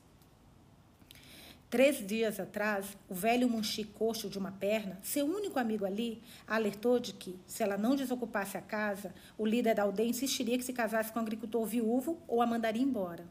Três 1.70 2.06
dias 2.06 2.40
atrás, 2.40 2.96
o 3.10 3.14
velho 3.14 3.50
coxo 3.98 4.30
de 4.30 4.38
uma 4.38 4.52
perna, 4.52 5.00
seu 5.02 5.26
único 5.26 5.60
amigo 5.60 5.86
ali, 5.86 6.22
alertou 6.48 7.00
de 7.00 7.12
que, 7.12 7.36
se 7.48 7.64
ela 7.64 7.78
não 7.78 7.96
desocupasse 7.96 8.56
a 8.56 8.62
casa, 8.62 9.14
o 9.38 9.46
líder 9.46 9.76
da 9.76 9.84
aldeia 9.84 10.08
insistiria 10.08 10.58
que 10.58 10.64
se 10.64 10.74
casasse 10.74 11.12
com 11.12 11.20
um 11.20 11.24
agricultor 11.24 11.66
viúvo 11.66 12.22
ou 12.28 12.42
a 12.42 12.46
mandaria 12.46 12.84
embora. 12.84 13.26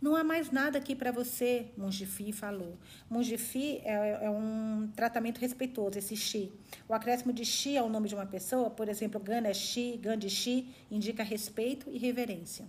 Não 0.00 0.14
há 0.14 0.22
mais 0.22 0.50
nada 0.50 0.78
aqui 0.78 0.94
para 0.94 1.10
você, 1.10 1.66
Mungifi 1.76 2.30
falou. 2.30 2.76
Mungifi 3.08 3.80
é, 3.84 4.24
é, 4.24 4.30
um 4.30 4.88
tratamento 4.94 5.38
respeitoso, 5.38 5.98
esse 5.98 6.16
Xi. 6.16 6.52
O 6.88 6.94
acréscimo 6.94 7.32
de 7.32 7.44
Xi 7.44 7.76
ao 7.76 7.88
nome 7.88 8.08
de 8.08 8.14
uma 8.14 8.26
pessoa, 8.26 8.70
por 8.70 8.88
exemplo, 8.88 9.20
Ganeshi, 9.20 9.98
Gandhi 10.02 10.68
indica 10.90 11.22
respeito 11.22 11.90
e 11.90 11.98
reverência. 11.98 12.66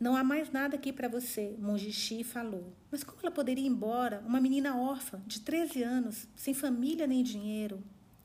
Não 0.00 0.16
há 0.16 0.24
mais 0.24 0.50
nada 0.50 0.76
aqui 0.76 0.94
para 0.94 1.08
você, 1.08 1.54
Mungishi 1.58 2.24
falou. 2.24 2.72
Mas 2.90 3.04
como 3.04 3.18
ela 3.22 3.30
poderia 3.30 3.62
ir 3.62 3.68
embora, 3.68 4.24
uma 4.26 4.40
menina 4.40 4.74
órfã, 4.74 5.20
de 5.26 5.42
13 5.42 5.82
anos, 5.82 6.26
sem 6.34 6.54
família 6.54 7.06
nem 7.06 7.22
dinheiro? 7.22 7.82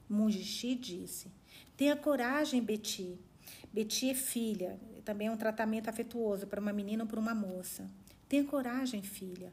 Mungishi 0.09 0.73
disse: 0.73 1.27
Tenha 1.75 1.93
coragem, 1.97 2.63
Betty. 2.63 3.19
Betty 3.73 4.09
é 4.09 4.13
filha, 4.13 4.79
também 5.03 5.27
é 5.27 5.31
um 5.31 5.35
tratamento 5.35 5.89
afetuoso 5.89 6.47
para 6.47 6.61
uma 6.61 6.71
menina 6.71 7.03
ou 7.03 7.09
para 7.09 7.19
uma 7.19 7.35
moça. 7.35 7.85
Tenha 8.29 8.45
coragem, 8.45 9.01
filha. 9.01 9.51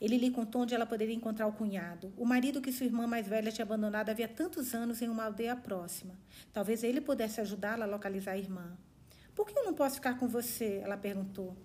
Ele 0.00 0.16
lhe 0.16 0.30
contou 0.30 0.62
onde 0.62 0.76
ela 0.76 0.86
poderia 0.86 1.14
encontrar 1.14 1.48
o 1.48 1.52
cunhado. 1.52 2.12
O 2.16 2.24
marido 2.24 2.60
que 2.60 2.70
sua 2.70 2.86
irmã 2.86 3.04
mais 3.04 3.26
velha 3.26 3.50
tinha 3.50 3.64
abandonado 3.64 4.10
havia 4.10 4.28
tantos 4.28 4.74
anos 4.74 5.02
em 5.02 5.08
uma 5.08 5.24
aldeia 5.24 5.56
próxima. 5.56 6.14
Talvez 6.52 6.84
ele 6.84 7.00
pudesse 7.00 7.40
ajudá-la 7.40 7.84
a 7.84 7.88
localizar 7.88 8.32
a 8.32 8.38
irmã. 8.38 8.76
Por 9.34 9.46
que 9.46 9.58
eu 9.58 9.64
não 9.64 9.74
posso 9.74 9.96
ficar 9.96 10.18
com 10.18 10.28
você? 10.28 10.80
Ela 10.84 10.96
perguntou. 10.96 11.56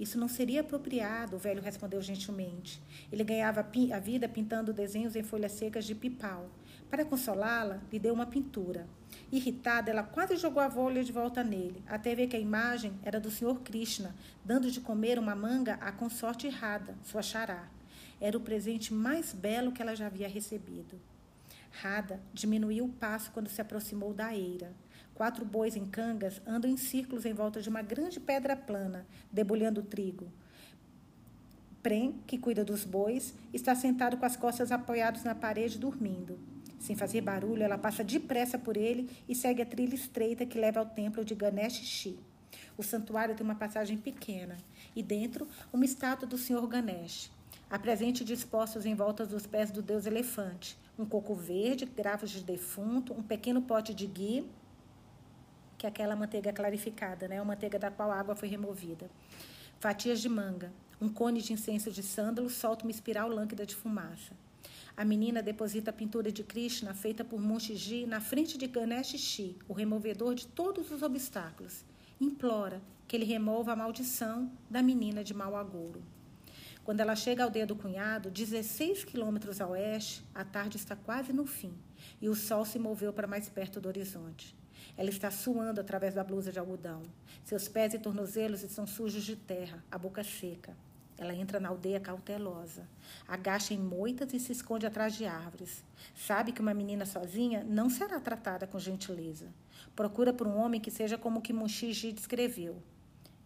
Isso 0.00 0.18
não 0.18 0.28
seria 0.28 0.62
apropriado, 0.62 1.36
o 1.36 1.38
velho 1.38 1.60
respondeu 1.60 2.00
gentilmente. 2.00 2.82
Ele 3.12 3.22
ganhava 3.22 3.60
a 3.60 3.98
vida 3.98 4.28
pintando 4.28 4.72
desenhos 4.72 5.14
em 5.14 5.22
folhas 5.22 5.52
secas 5.52 5.84
de 5.84 5.94
pipau. 5.94 6.48
Para 6.88 7.04
consolá-la, 7.04 7.82
lhe 7.92 7.98
deu 7.98 8.14
uma 8.14 8.24
pintura. 8.24 8.86
Irritada, 9.30 9.90
ela 9.90 10.02
quase 10.02 10.36
jogou 10.36 10.62
a 10.62 10.70
folha 10.70 11.04
de 11.04 11.12
volta 11.12 11.44
nele, 11.44 11.82
até 11.86 12.14
ver 12.14 12.28
que 12.28 12.36
a 12.36 12.40
imagem 12.40 12.94
era 13.02 13.20
do 13.20 13.30
Sr. 13.30 13.60
Krishna, 13.62 14.14
dando 14.42 14.70
de 14.70 14.80
comer 14.80 15.18
uma 15.18 15.36
manga 15.36 15.74
à 15.74 15.92
consorte 15.92 16.48
Radha, 16.48 16.96
sua 17.04 17.20
xará. 17.20 17.68
Era 18.18 18.38
o 18.38 18.40
presente 18.40 18.94
mais 18.94 19.34
belo 19.34 19.70
que 19.70 19.82
ela 19.82 19.94
já 19.94 20.06
havia 20.06 20.28
recebido. 20.28 20.98
Radha 21.70 22.20
diminuiu 22.32 22.86
o 22.86 22.92
passo 22.92 23.30
quando 23.32 23.48
se 23.48 23.60
aproximou 23.60 24.14
da 24.14 24.34
eira. 24.34 24.72
Quatro 25.18 25.44
bois 25.44 25.74
em 25.74 25.84
cangas 25.84 26.40
andam 26.46 26.70
em 26.70 26.76
círculos 26.76 27.26
em 27.26 27.32
volta 27.32 27.60
de 27.60 27.68
uma 27.68 27.82
grande 27.82 28.20
pedra 28.20 28.54
plana, 28.54 29.04
debulhando 29.32 29.82
trigo. 29.82 30.30
Prem, 31.82 32.20
que 32.24 32.38
cuida 32.38 32.64
dos 32.64 32.84
bois, 32.84 33.34
está 33.52 33.74
sentado 33.74 34.16
com 34.16 34.24
as 34.24 34.36
costas 34.36 34.70
apoiadas 34.70 35.24
na 35.24 35.34
parede, 35.34 35.76
dormindo. 35.76 36.38
Sem 36.78 36.94
fazer 36.94 37.20
barulho, 37.20 37.64
ela 37.64 37.76
passa 37.76 38.04
depressa 38.04 38.56
por 38.56 38.76
ele 38.76 39.10
e 39.28 39.34
segue 39.34 39.60
a 39.60 39.66
trilha 39.66 39.96
estreita 39.96 40.46
que 40.46 40.56
leva 40.56 40.78
ao 40.78 40.86
templo 40.86 41.24
de 41.24 41.34
Ganesh 41.34 41.82
Shi. 41.82 42.16
O 42.76 42.84
santuário 42.84 43.34
tem 43.34 43.44
uma 43.44 43.56
passagem 43.56 43.98
pequena 43.98 44.56
e 44.94 45.02
dentro 45.02 45.48
uma 45.72 45.84
estátua 45.84 46.28
do 46.28 46.38
Senhor 46.38 46.64
Ganesh. 46.68 47.28
Há 47.68 47.76
presentes 47.76 48.24
dispostos 48.24 48.86
em 48.86 48.94
volta 48.94 49.26
dos 49.26 49.48
pés 49.48 49.72
do 49.72 49.82
deus 49.82 50.06
elefante, 50.06 50.78
um 50.96 51.04
coco 51.04 51.34
verde, 51.34 51.86
gravos 51.86 52.30
de 52.30 52.40
defunto, 52.40 53.12
um 53.12 53.22
pequeno 53.24 53.60
pote 53.60 53.92
de 53.92 54.06
ghee, 54.06 54.48
que 55.78 55.86
é 55.86 55.88
aquela 55.88 56.16
manteiga 56.16 56.52
clarificada, 56.52 57.28
né? 57.28 57.38
A 57.38 57.44
manteiga 57.44 57.78
da 57.78 57.88
qual 57.88 58.10
a 58.10 58.18
água 58.18 58.34
foi 58.34 58.48
removida. 58.48 59.08
Fatias 59.78 60.20
de 60.20 60.28
manga, 60.28 60.72
um 61.00 61.08
cone 61.08 61.40
de 61.40 61.52
incenso 61.52 61.92
de 61.92 62.02
sândalo 62.02 62.50
solta 62.50 62.84
uma 62.84 62.90
espiral 62.90 63.28
lânguida 63.28 63.64
de 63.64 63.76
fumaça. 63.76 64.32
A 64.96 65.04
menina 65.04 65.40
deposita 65.40 65.90
a 65.90 65.92
pintura 65.92 66.32
de 66.32 66.42
Krishna 66.42 66.92
feita 66.92 67.24
por 67.24 67.40
Munshiji 67.40 68.04
na 68.04 68.20
frente 68.20 68.58
de 68.58 68.66
Ganesh 68.66 69.16
Shi, 69.16 69.56
o 69.68 69.72
removedor 69.72 70.34
de 70.34 70.48
todos 70.48 70.90
os 70.90 71.02
obstáculos. 71.02 71.84
Implora 72.20 72.82
que 73.06 73.14
ele 73.14 73.24
remova 73.24 73.72
a 73.72 73.76
maldição 73.76 74.50
da 74.68 74.82
menina 74.82 75.22
de 75.22 75.32
mau 75.32 75.54
agouro. 75.56 76.02
Quando 76.84 76.98
ela 76.98 77.14
chega 77.14 77.44
à 77.44 77.46
aldeia 77.46 77.66
do 77.66 77.76
cunhado, 77.76 78.30
16 78.30 79.04
quilômetros 79.04 79.60
a 79.60 79.68
oeste, 79.68 80.24
a 80.34 80.44
tarde 80.44 80.76
está 80.76 80.96
quase 80.96 81.32
no 81.32 81.46
fim 81.46 81.72
e 82.20 82.28
o 82.28 82.34
sol 82.34 82.64
se 82.64 82.78
moveu 82.78 83.12
para 83.12 83.26
mais 83.26 83.48
perto 83.48 83.80
do 83.80 83.88
horizonte. 83.88 84.56
Ela 84.96 85.10
está 85.10 85.30
suando 85.30 85.80
através 85.80 86.14
da 86.14 86.24
blusa 86.24 86.50
de 86.50 86.58
algodão. 86.58 87.02
Seus 87.44 87.68
pés 87.68 87.94
e 87.94 87.98
tornozelos 87.98 88.62
estão 88.62 88.86
sujos 88.86 89.24
de 89.24 89.36
terra, 89.36 89.82
a 89.90 89.96
boca 89.96 90.24
seca. 90.24 90.76
Ela 91.16 91.34
entra 91.34 91.58
na 91.58 91.68
aldeia 91.68 91.98
cautelosa, 91.98 92.88
agacha 93.26 93.74
em 93.74 93.78
moitas 93.78 94.32
e 94.32 94.38
se 94.38 94.52
esconde 94.52 94.86
atrás 94.86 95.14
de 95.14 95.26
árvores. 95.26 95.82
Sabe 96.14 96.52
que 96.52 96.60
uma 96.60 96.72
menina 96.72 97.04
sozinha 97.04 97.64
não 97.64 97.90
será 97.90 98.20
tratada 98.20 98.68
com 98.68 98.78
gentileza. 98.78 99.46
Procura 99.96 100.32
por 100.32 100.46
um 100.46 100.56
homem 100.56 100.80
que 100.80 100.92
seja 100.92 101.18
como 101.18 101.40
o 101.40 101.42
que 101.42 101.52
Munchiji 101.52 102.12
descreveu. 102.12 102.80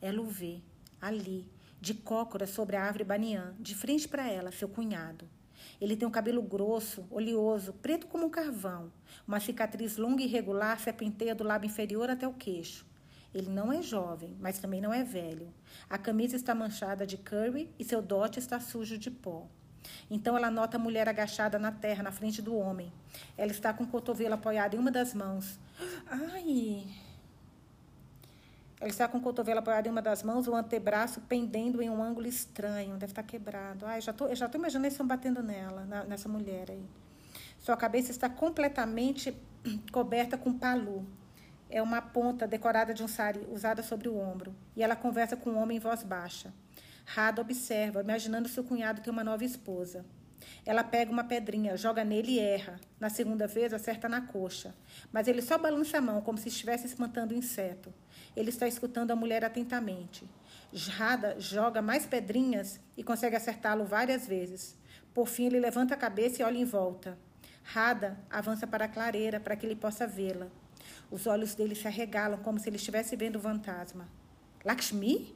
Ela 0.03 0.21
o 0.21 0.27
vê, 0.27 0.61
ali, 1.01 1.49
de 1.81 1.95
cócora 1.95 2.47
sobre 2.47 2.77
a 2.77 2.83
árvore 2.85 3.05
baniã, 3.05 3.55
de 3.59 3.75
frente 3.75 4.07
para 4.07 4.31
ela, 4.31 4.53
seu 4.53 4.69
cunhado. 4.69 5.27
Ele 5.83 5.97
tem 5.97 6.07
um 6.07 6.13
cabelo 6.13 6.41
grosso, 6.41 7.05
oleoso, 7.11 7.73
preto 7.73 8.07
como 8.07 8.27
um 8.27 8.31
carvão. 8.31 8.93
Uma 9.27 9.41
cicatriz 9.41 9.97
longa 9.97 10.23
e 10.23 10.27
irregular 10.27 10.79
serpenteia 10.79 11.35
do 11.35 11.43
lábio 11.43 11.67
inferior 11.67 12.09
até 12.09 12.27
o 12.27 12.33
queixo. 12.33 12.87
Ele 13.35 13.51
não 13.51 13.73
é 13.73 13.83
jovem, 13.83 14.37
mas 14.39 14.61
também 14.61 14.81
não 14.81 14.95
é 14.95 15.03
velho. 15.03 15.53
A 15.91 15.99
camisa 15.99 16.37
está 16.37 16.55
manchada 16.55 17.05
de 17.05 17.17
curry 17.17 17.69
e 17.81 17.85
seu 17.85 18.01
dote 18.01 18.39
está 18.39 18.61
sujo 18.61 18.97
de 18.97 19.11
pó. 19.11 19.49
Então 20.09 20.37
ela 20.37 20.53
nota 20.53 20.77
a 20.77 20.81
mulher 20.81 21.09
agachada 21.09 21.59
na 21.59 21.73
terra, 21.73 22.05
na 22.05 22.13
frente 22.13 22.41
do 22.41 22.57
homem. 22.57 22.93
Ela 23.37 23.51
está 23.51 23.75
com 23.75 23.83
o 23.83 23.89
cotovelo 23.89 24.35
apoiado 24.35 24.75
em 24.75 24.79
uma 24.79 24.93
das 24.93 25.13
mãos. 25.13 25.59
Ai! 26.07 26.87
Ela 28.83 28.91
está 28.91 29.07
com 29.07 29.19
o 29.19 29.21
cotovelo 29.21 29.61
apoiado 29.61 29.87
em 29.87 29.91
uma 29.91 30.03
das 30.03 30.25
mãos, 30.25 30.49
o 30.49 30.57
antebraço 30.57 31.21
pendendo 31.21 31.81
em 31.81 31.89
um 31.89 32.03
ângulo 32.03 32.27
estranho. 32.27 32.97
Deve 32.97 33.13
estar 33.13 33.23
quebrado. 33.23 33.87
Ai, 33.87 34.01
já 34.01 34.13
tô, 34.13 34.27
eu 34.27 34.35
já 34.35 34.47
estou 34.47 34.59
imaginando 34.59 34.89
eles 34.89 34.99
batendo 34.99 35.41
nela, 35.41 35.85
na, 35.85 36.03
nessa 36.03 36.29
mulher 36.29 36.69
aí. 36.69 36.85
Sua 37.61 37.77
cabeça 37.77 38.11
está 38.11 38.29
completamente 38.29 39.33
coberta 39.93 40.37
com 40.37 40.53
palu 40.53 41.07
é 41.71 41.81
uma 41.81 42.03
ponta 42.03 42.45
decorada 42.45 42.93
de 42.93 43.05
um 43.05 43.09
sari 43.09 43.47
usada 43.51 43.85
sobre 43.85 44.09
o 44.09 44.19
ombro, 44.19 44.53
e 44.77 44.83
ela 44.83 44.97
conversa 44.97 45.37
com 45.37 45.51
o 45.51 45.57
homem 45.57 45.77
em 45.77 45.81
voz 45.81 46.03
baixa. 46.03 46.53
Rada 47.07 47.41
observa, 47.41 48.03
imaginando 48.03 48.49
seu 48.49 48.65
cunhado 48.65 49.01
ter 49.01 49.11
uma 49.11 49.23
nova 49.23 49.45
esposa. 49.45 50.05
Ela 50.67 50.83
pega 50.83 51.13
uma 51.13 51.23
pedrinha, 51.23 51.77
joga 51.77 52.05
nele 52.05 52.33
e 52.33 52.41
erra. 52.41 52.81
Na 52.99 53.09
segunda 53.09 53.47
vez, 53.47 53.73
acerta 53.73 54.09
na 54.09 54.21
coxa. 54.21 54.75
Mas 55.13 55.29
ele 55.29 55.41
só 55.41 55.57
balança 55.57 55.99
a 55.99 56.01
mão, 56.01 56.21
como 56.21 56.37
se 56.37 56.49
estivesse 56.49 56.87
espantando 56.87 57.33
o 57.33 57.37
um 57.37 57.39
inseto. 57.39 57.95
Ele 58.37 58.51
está 58.51 58.67
escutando 58.67 59.11
a 59.11 59.17
mulher 59.17 59.45
atentamente. 59.45 60.29
Rada 60.75 61.39
joga 61.39 61.83
mais 61.83 62.07
pedrinhas 62.07 62.81
e 62.97 63.05
consegue 63.05 63.37
acertá-lo 63.37 63.85
várias 63.85 64.27
vezes. 64.27 64.77
Por 65.13 65.29
fim, 65.29 65.47
ele 65.47 65.61
levanta 65.61 65.95
a 65.95 65.97
cabeça 65.97 66.41
e 66.41 66.45
olha 66.45 66.57
em 66.57 66.65
volta. 66.65 67.19
Rada 67.63 68.19
avança 68.31 68.67
para 68.67 68.87
a 68.87 68.89
clareira 68.89 69.39
para 69.39 69.55
que 69.55 69.67
ele 69.67 69.77
possa 69.77 70.07
vê-la. 70.07 70.49
Os 71.11 71.27
olhos 71.27 71.55
dele 71.55 71.75
se 71.75 71.87
arregalam 71.87 72.39
como 72.41 72.59
se 72.59 72.69
ele 72.69 72.77
estivesse 72.77 73.15
vendo 73.17 73.37
o 73.37 73.41
fantasma. 73.41 74.09
Lakshmi? 74.65 75.35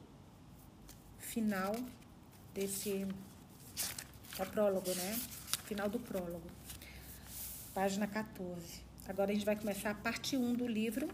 Final 1.19 1.75
desse. 2.53 3.07
É 4.39 4.45
prólogo, 4.45 4.89
né? 4.95 5.19
Final 5.65 5.87
do 5.87 5.99
prólogo. 5.99 6.49
Página 7.73 8.07
14. 8.07 8.81
Agora 9.07 9.31
a 9.31 9.33
gente 9.33 9.45
vai 9.45 9.55
começar 9.55 9.91
a 9.91 9.95
parte 9.95 10.35
1 10.35 10.53
do 10.53 10.67
livro, 10.67 11.07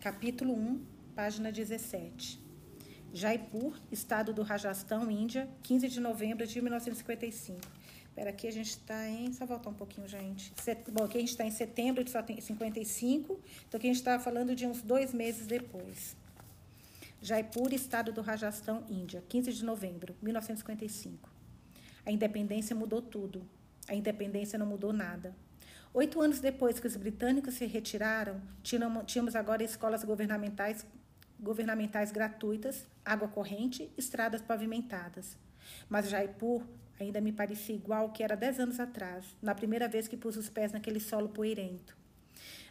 capítulo 0.00 0.54
1, 0.54 0.95
página 1.16 1.50
17. 1.50 2.38
Jaipur, 3.10 3.74
estado 3.90 4.34
do 4.34 4.42
Rajastão, 4.42 5.10
Índia, 5.10 5.48
15 5.62 5.88
de 5.88 5.98
novembro 5.98 6.46
de 6.46 6.60
1955. 6.60 7.58
Espera, 8.04 8.28
aqui 8.28 8.46
a 8.46 8.52
gente 8.52 8.68
está 8.68 9.08
em. 9.08 9.32
Só 9.32 9.46
voltar 9.46 9.70
um 9.70 9.74
pouquinho, 9.74 10.06
gente. 10.06 10.52
Set, 10.60 10.90
bom, 10.90 11.04
aqui 11.04 11.16
a 11.16 11.20
gente 11.20 11.30
está 11.30 11.44
em 11.44 11.50
setembro 11.50 12.04
de 12.04 12.10
55, 12.10 13.40
então 13.66 13.78
aqui 13.78 13.86
a 13.86 13.90
gente 13.90 13.96
está 13.96 14.18
falando 14.18 14.54
de 14.54 14.66
uns 14.66 14.82
dois 14.82 15.14
meses 15.14 15.46
depois. 15.46 16.14
Jaipur, 17.22 17.72
estado 17.72 18.12
do 18.12 18.20
Rajastão, 18.20 18.84
Índia, 18.90 19.24
15 19.26 19.54
de 19.54 19.64
novembro, 19.64 20.14
1955. 20.20 21.30
A 22.04 22.12
independência 22.12 22.76
mudou 22.76 23.00
tudo. 23.00 23.42
A 23.88 23.94
independência 23.94 24.58
não 24.58 24.66
mudou 24.66 24.92
nada. 24.92 25.34
Oito 25.94 26.20
anos 26.20 26.40
depois 26.40 26.78
que 26.78 26.86
os 26.86 26.94
britânicos 26.94 27.54
se 27.54 27.64
retiraram, 27.64 28.42
tínhamos 28.62 29.34
agora 29.34 29.64
escolas 29.64 30.04
governamentais, 30.04 30.84
governamentais 31.40 32.12
gratuitas, 32.12 32.86
água 33.04 33.28
corrente, 33.28 33.90
estradas 33.96 34.42
pavimentadas. 34.42 35.36
Mas 35.88 36.08
Jaipur 36.08 36.62
ainda 36.98 37.20
me 37.20 37.32
parecia 37.32 37.74
igual 37.74 38.04
ao 38.04 38.12
que 38.12 38.22
era 38.22 38.36
dez 38.36 38.58
anos 38.58 38.80
atrás, 38.80 39.24
na 39.42 39.54
primeira 39.54 39.88
vez 39.88 40.08
que 40.08 40.16
pus 40.16 40.36
os 40.36 40.48
pés 40.48 40.72
naquele 40.72 41.00
solo 41.00 41.28
poeirento. 41.28 41.96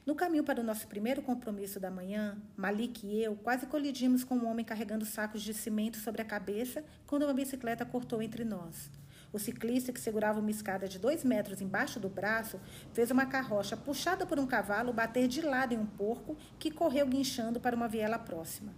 No 0.05 0.13
caminho 0.13 0.43
para 0.43 0.61
o 0.61 0.63
nosso 0.63 0.87
primeiro 0.87 1.21
compromisso 1.23 1.79
da 1.79 1.89
manhã, 1.89 2.37
Malik 2.55 3.07
e 3.07 3.23
eu 3.23 3.35
quase 3.35 3.65
colidimos 3.65 4.23
com 4.23 4.35
um 4.35 4.47
homem 4.47 4.63
carregando 4.63 5.03
sacos 5.03 5.41
de 5.41 5.53
cimento 5.53 5.97
sobre 5.97 6.21
a 6.21 6.25
cabeça 6.25 6.83
quando 7.07 7.23
uma 7.23 7.33
bicicleta 7.33 7.83
cortou 7.83 8.21
entre 8.21 8.45
nós. 8.45 8.91
O 9.35 9.37
ciclista, 9.37 9.91
que 9.91 9.99
segurava 9.99 10.39
uma 10.39 10.49
escada 10.49 10.87
de 10.87 10.97
dois 10.97 11.25
metros 11.25 11.59
embaixo 11.59 11.99
do 11.99 12.07
braço, 12.07 12.57
fez 12.93 13.11
uma 13.11 13.25
carroça 13.25 13.75
puxada 13.75 14.25
por 14.25 14.39
um 14.39 14.47
cavalo 14.47 14.93
bater 14.93 15.27
de 15.27 15.41
lado 15.41 15.73
em 15.73 15.77
um 15.77 15.85
porco 15.85 16.37
que 16.57 16.71
correu 16.71 17.05
guinchando 17.05 17.59
para 17.59 17.75
uma 17.75 17.85
viela 17.85 18.17
próxima. 18.17 18.73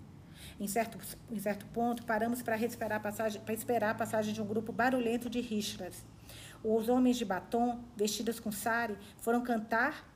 Em 0.59 0.67
certo, 0.67 0.97
em 1.29 1.37
certo 1.37 1.67
ponto, 1.67 2.03
paramos 2.05 2.41
para 2.41 2.57
esperar, 2.57 2.99
esperar 3.49 3.91
a 3.91 3.93
passagem 3.93 4.33
de 4.33 4.41
um 4.41 4.47
grupo 4.47 4.71
barulhento 4.71 5.29
de 5.29 5.41
rixas. 5.41 6.03
Os 6.63 6.89
homens 6.89 7.17
de 7.17 7.25
batom, 7.25 7.83
vestidos 7.95 8.39
com 8.39 8.51
sari, 8.51 8.97
foram 9.19 9.43
cantar 9.43 10.09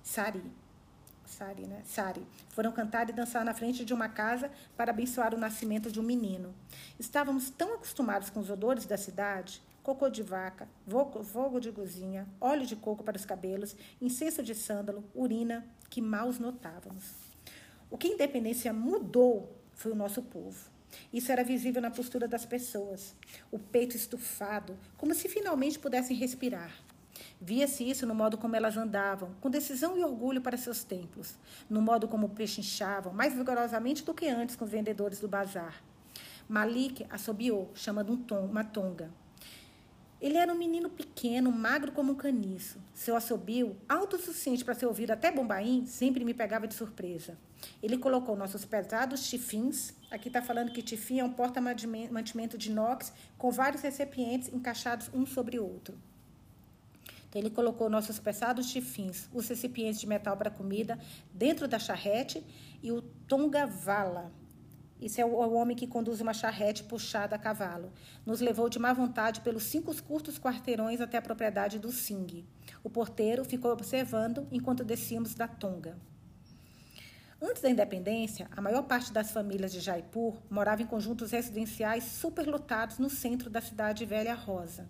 sari. 0.00 0.44
Sari, 1.26 1.66
né? 1.66 1.82
Sari. 1.84 2.24
Foram 2.50 2.70
cantar 2.70 3.10
e 3.10 3.12
dançar 3.12 3.44
na 3.44 3.52
frente 3.52 3.84
de 3.84 3.92
uma 3.92 4.08
casa 4.08 4.48
para 4.76 4.92
abençoar 4.92 5.34
o 5.34 5.38
nascimento 5.38 5.90
de 5.90 5.98
um 5.98 6.04
menino. 6.04 6.54
Estávamos 7.00 7.50
tão 7.50 7.74
acostumados 7.74 8.30
com 8.30 8.38
os 8.38 8.48
odores 8.48 8.86
da 8.86 8.96
cidade 8.96 9.66
cocô 9.88 10.10
de 10.10 10.22
vaca, 10.22 10.68
fogo 11.24 11.58
de 11.58 11.72
cozinha, 11.72 12.28
óleo 12.38 12.66
de 12.66 12.76
coco 12.76 13.02
para 13.02 13.16
os 13.16 13.24
cabelos, 13.24 13.74
incenso 14.02 14.42
de 14.42 14.54
sândalo, 14.54 15.02
urina, 15.14 15.66
que 15.88 16.02
mal 16.02 16.28
os 16.28 16.38
notávamos. 16.38 17.14
O 17.90 17.96
que 17.96 18.08
a 18.08 18.10
independência 18.10 18.70
mudou 18.70 19.50
foi 19.72 19.92
o 19.92 19.94
nosso 19.94 20.20
povo. 20.20 20.68
Isso 21.10 21.32
era 21.32 21.42
visível 21.42 21.80
na 21.80 21.90
postura 21.90 22.28
das 22.28 22.44
pessoas, 22.44 23.16
o 23.50 23.58
peito 23.58 23.96
estufado, 23.96 24.76
como 24.98 25.14
se 25.14 25.26
finalmente 25.26 25.78
pudessem 25.78 26.14
respirar. 26.14 26.70
Via-se 27.40 27.88
isso 27.88 28.06
no 28.06 28.14
modo 28.14 28.36
como 28.36 28.56
elas 28.56 28.76
andavam, 28.76 29.34
com 29.40 29.48
decisão 29.48 29.96
e 29.96 30.04
orgulho 30.04 30.42
para 30.42 30.58
seus 30.58 30.84
templos, 30.84 31.34
no 31.68 31.80
modo 31.80 32.06
como 32.06 32.28
pechinchavam, 32.28 33.14
mais 33.14 33.32
vigorosamente 33.32 34.04
do 34.04 34.12
que 34.12 34.28
antes 34.28 34.54
com 34.54 34.66
os 34.66 34.70
vendedores 34.70 35.18
do 35.18 35.28
bazar. 35.28 35.82
Malik 36.46 37.06
assobiou, 37.08 37.70
chamando 37.74 38.12
um 38.12 38.18
tom, 38.18 38.44
uma 38.44 38.64
tonga. 38.64 39.10
Ele 40.20 40.36
era 40.36 40.52
um 40.52 40.56
menino 40.56 40.90
pequeno, 40.90 41.52
magro 41.52 41.92
como 41.92 42.12
um 42.12 42.16
caniço. 42.16 42.78
Seu 42.92 43.14
assobio, 43.14 43.76
alto 43.88 44.16
o 44.16 44.18
suficiente 44.18 44.64
para 44.64 44.74
ser 44.74 44.86
ouvido 44.86 45.12
até 45.12 45.30
Bombaim, 45.30 45.86
sempre 45.86 46.24
me 46.24 46.34
pegava 46.34 46.66
de 46.66 46.74
surpresa. 46.74 47.38
Ele 47.80 47.96
colocou 47.96 48.36
nossos 48.36 48.64
pesados 48.64 49.28
tifins. 49.28 49.92
Aqui 50.10 50.28
está 50.28 50.42
falando 50.42 50.72
que 50.72 50.82
tifim 50.82 51.20
é 51.20 51.24
um 51.24 51.32
porta-mantimento 51.32 52.58
de 52.58 52.70
inox 52.70 53.12
com 53.36 53.50
vários 53.52 53.82
recipientes 53.82 54.52
encaixados 54.52 55.08
um 55.14 55.24
sobre 55.24 55.58
o 55.58 55.64
outro. 55.64 55.96
Então, 57.28 57.40
ele 57.40 57.50
colocou 57.50 57.90
nossos 57.90 58.18
pesados 58.18 58.72
tifins, 58.72 59.28
os 59.34 59.46
recipientes 59.48 60.00
de 60.00 60.06
metal 60.06 60.36
para 60.36 60.50
comida, 60.50 60.98
dentro 61.32 61.68
da 61.68 61.78
charrete 61.78 62.42
e 62.82 62.90
o 62.90 63.02
tongavala, 63.02 64.32
isso 65.00 65.20
é 65.20 65.24
o 65.24 65.52
homem 65.52 65.76
que 65.76 65.86
conduz 65.86 66.20
uma 66.20 66.34
charrete 66.34 66.82
puxada 66.82 67.36
a 67.36 67.38
cavalo. 67.38 67.92
Nos 68.26 68.40
levou 68.40 68.68
de 68.68 68.78
má 68.78 68.92
vontade 68.92 69.40
pelos 69.40 69.62
cinco 69.62 69.94
curtos 70.02 70.38
quarteirões 70.38 71.00
até 71.00 71.18
a 71.18 71.22
propriedade 71.22 71.78
do 71.78 71.92
Singh. 71.92 72.44
O 72.82 72.90
porteiro 72.90 73.44
ficou 73.44 73.70
observando 73.70 74.46
enquanto 74.50 74.84
descíamos 74.84 75.34
da 75.34 75.46
tonga. 75.46 75.96
Antes 77.40 77.62
da 77.62 77.70
independência, 77.70 78.48
a 78.50 78.60
maior 78.60 78.82
parte 78.82 79.12
das 79.12 79.30
famílias 79.30 79.70
de 79.70 79.78
Jaipur 79.78 80.42
morava 80.50 80.82
em 80.82 80.86
conjuntos 80.86 81.30
residenciais 81.30 82.02
superlotados 82.02 82.98
no 82.98 83.08
centro 83.08 83.48
da 83.48 83.60
cidade 83.60 84.04
velha 84.04 84.34
rosa. 84.34 84.88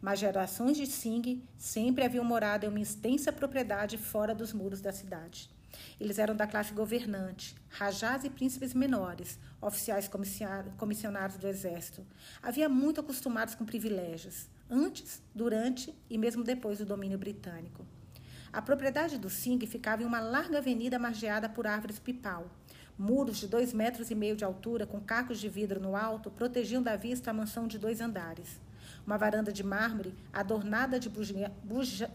Mas 0.00 0.18
gerações 0.18 0.78
de 0.78 0.86
Singh 0.86 1.42
sempre 1.58 2.02
haviam 2.02 2.24
morado 2.24 2.64
em 2.64 2.68
uma 2.70 2.80
extensa 2.80 3.30
propriedade 3.30 3.98
fora 3.98 4.34
dos 4.34 4.54
muros 4.54 4.80
da 4.80 4.90
cidade. 4.90 5.50
Eles 5.98 6.18
eram 6.18 6.34
da 6.34 6.46
classe 6.46 6.72
governante, 6.72 7.54
rajás 7.68 8.24
e 8.24 8.30
príncipes 8.30 8.74
menores, 8.74 9.38
oficiais 9.60 10.10
comissionados 10.76 11.36
do 11.36 11.46
exército. 11.46 12.06
Havia 12.42 12.68
muito 12.68 13.00
acostumados 13.00 13.54
com 13.54 13.64
privilégios, 13.64 14.48
antes, 14.68 15.22
durante 15.34 15.94
e 16.08 16.18
mesmo 16.18 16.42
depois 16.44 16.78
do 16.78 16.86
domínio 16.86 17.18
britânico. 17.18 17.86
A 18.52 18.60
propriedade 18.60 19.16
do 19.16 19.30
Singh 19.30 19.66
ficava 19.66 20.02
em 20.02 20.06
uma 20.06 20.20
larga 20.20 20.58
avenida 20.58 20.98
margeada 20.98 21.48
por 21.48 21.66
árvores 21.66 21.98
pipal. 21.98 22.50
Muros 22.98 23.38
de 23.38 23.48
dois 23.48 23.72
metros 23.72 24.10
e 24.10 24.14
meio 24.14 24.36
de 24.36 24.44
altura, 24.44 24.86
com 24.86 25.00
cacos 25.00 25.40
de 25.40 25.48
vidro 25.48 25.80
no 25.80 25.96
alto, 25.96 26.30
protegiam 26.30 26.82
da 26.82 26.94
vista 26.94 27.30
a 27.30 27.34
mansão 27.34 27.66
de 27.66 27.78
dois 27.78 28.02
andares. 28.02 28.60
Uma 29.06 29.16
varanda 29.16 29.50
de 29.50 29.62
mármore 29.62 30.14
adornada 30.30 31.00
de 31.00 31.10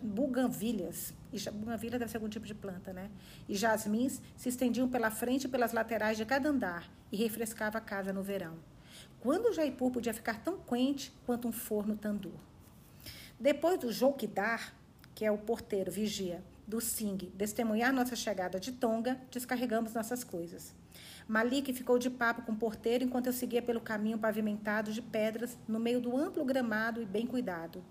buganvilhas. 0.04 1.12
E 1.32 1.50
buganvilha 1.50 2.00
deve 2.00 2.10
ser 2.10 2.18
algum 2.18 2.30
tipo 2.30 2.46
de 2.46 2.56
planta, 2.56 2.94
né? 2.94 3.10
E 3.48 3.56
jasmins 3.56 4.22
se 4.36 4.50
estendiam 4.50 4.88
pela 4.88 5.12
frente 5.12 5.46
e 5.46 5.48
pelas 5.48 5.74
laterais 5.74 6.18
de 6.18 6.26
cada 6.26 6.50
andar 6.50 6.90
e 7.12 7.18
refrescava 7.18 7.78
a 7.78 7.82
casa 7.82 8.13
no 8.13 8.24
verão. 8.24 8.56
Quando 9.20 9.48
o 9.48 9.54
Jaipur 9.54 9.92
podia 9.92 10.13
ficar 10.13 10.42
tão 10.42 10.58
quente 10.58 11.12
quanto 11.26 11.48
um 11.48 11.52
forno 11.52 11.98
tandur. 11.98 12.40
Depois 13.40 13.80
do 13.80 13.92
Joukidar, 13.92 14.74
que 15.13 15.26
é 15.26 15.32
o 15.32 15.38
porteiro, 15.38 15.92
vigia, 15.92 16.44
do 16.68 16.82
Singh, 16.82 17.32
testemunhar 17.38 17.94
nossa 17.94 18.16
chegada 18.16 18.60
de 18.60 18.72
Tonga, 18.72 19.20
descarregamos 19.32 19.94
nossas 19.94 20.24
coisas. 20.24 20.74
Malik 21.28 21.74
ficou 21.74 22.00
de 22.00 22.10
papo 22.10 22.42
com 22.42 22.54
o 22.54 22.58
porteiro 22.58 23.04
enquanto 23.04 23.28
eu 23.28 23.34
seguia 23.34 23.62
pelo 23.62 23.82
caminho 23.82 24.18
pavimentado 24.18 24.92
de 24.92 25.02
pedras 25.02 25.58
no 25.68 25.80
meio 25.80 26.00
do 26.00 26.16
amplo 26.16 26.46
gramado 26.46 27.02
e 27.02 27.06
bem 27.06 27.26
cuidado. 27.26 27.84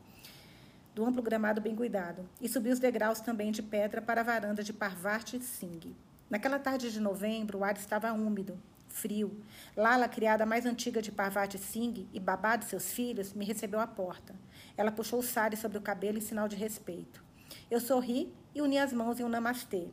Do 0.96 1.04
amplo 1.04 1.22
gramado 1.22 1.60
bem 1.60 1.76
cuidado. 1.76 2.26
E 2.40 2.48
subi 2.48 2.70
os 2.70 2.78
degraus 2.78 3.20
também 3.20 3.52
de 3.52 3.62
pedra 3.62 4.00
para 4.00 4.22
a 4.22 4.24
varanda 4.24 4.64
de 4.64 4.72
Parvati 4.72 5.38
Singh. 5.40 5.94
Naquela 6.30 6.58
tarde 6.58 6.90
de 6.90 6.98
novembro, 6.98 7.58
o 7.58 7.64
ar 7.64 7.76
estava 7.76 8.10
úmido, 8.14 8.58
frio. 8.88 9.38
Lala, 9.76 10.08
criada 10.08 10.46
mais 10.46 10.64
antiga 10.64 11.02
de 11.02 11.12
Parvati 11.12 11.58
Singh 11.58 12.08
e 12.14 12.18
babá 12.18 12.56
de 12.56 12.64
seus 12.64 12.92
filhos, 12.92 13.34
me 13.34 13.44
recebeu 13.44 13.78
à 13.78 13.86
porta. 13.86 14.34
Ela 14.74 14.90
puxou 14.90 15.18
o 15.18 15.22
sari 15.22 15.54
sobre 15.54 15.76
o 15.76 15.82
cabelo 15.82 16.16
em 16.16 16.22
sinal 16.22 16.48
de 16.48 16.56
respeito. 16.56 17.22
Eu 17.70 17.78
sorri 17.78 18.32
e 18.54 18.62
uni 18.62 18.78
as 18.78 18.90
mãos 18.90 19.20
em 19.20 19.24
um 19.24 19.28
namastê. 19.28 19.88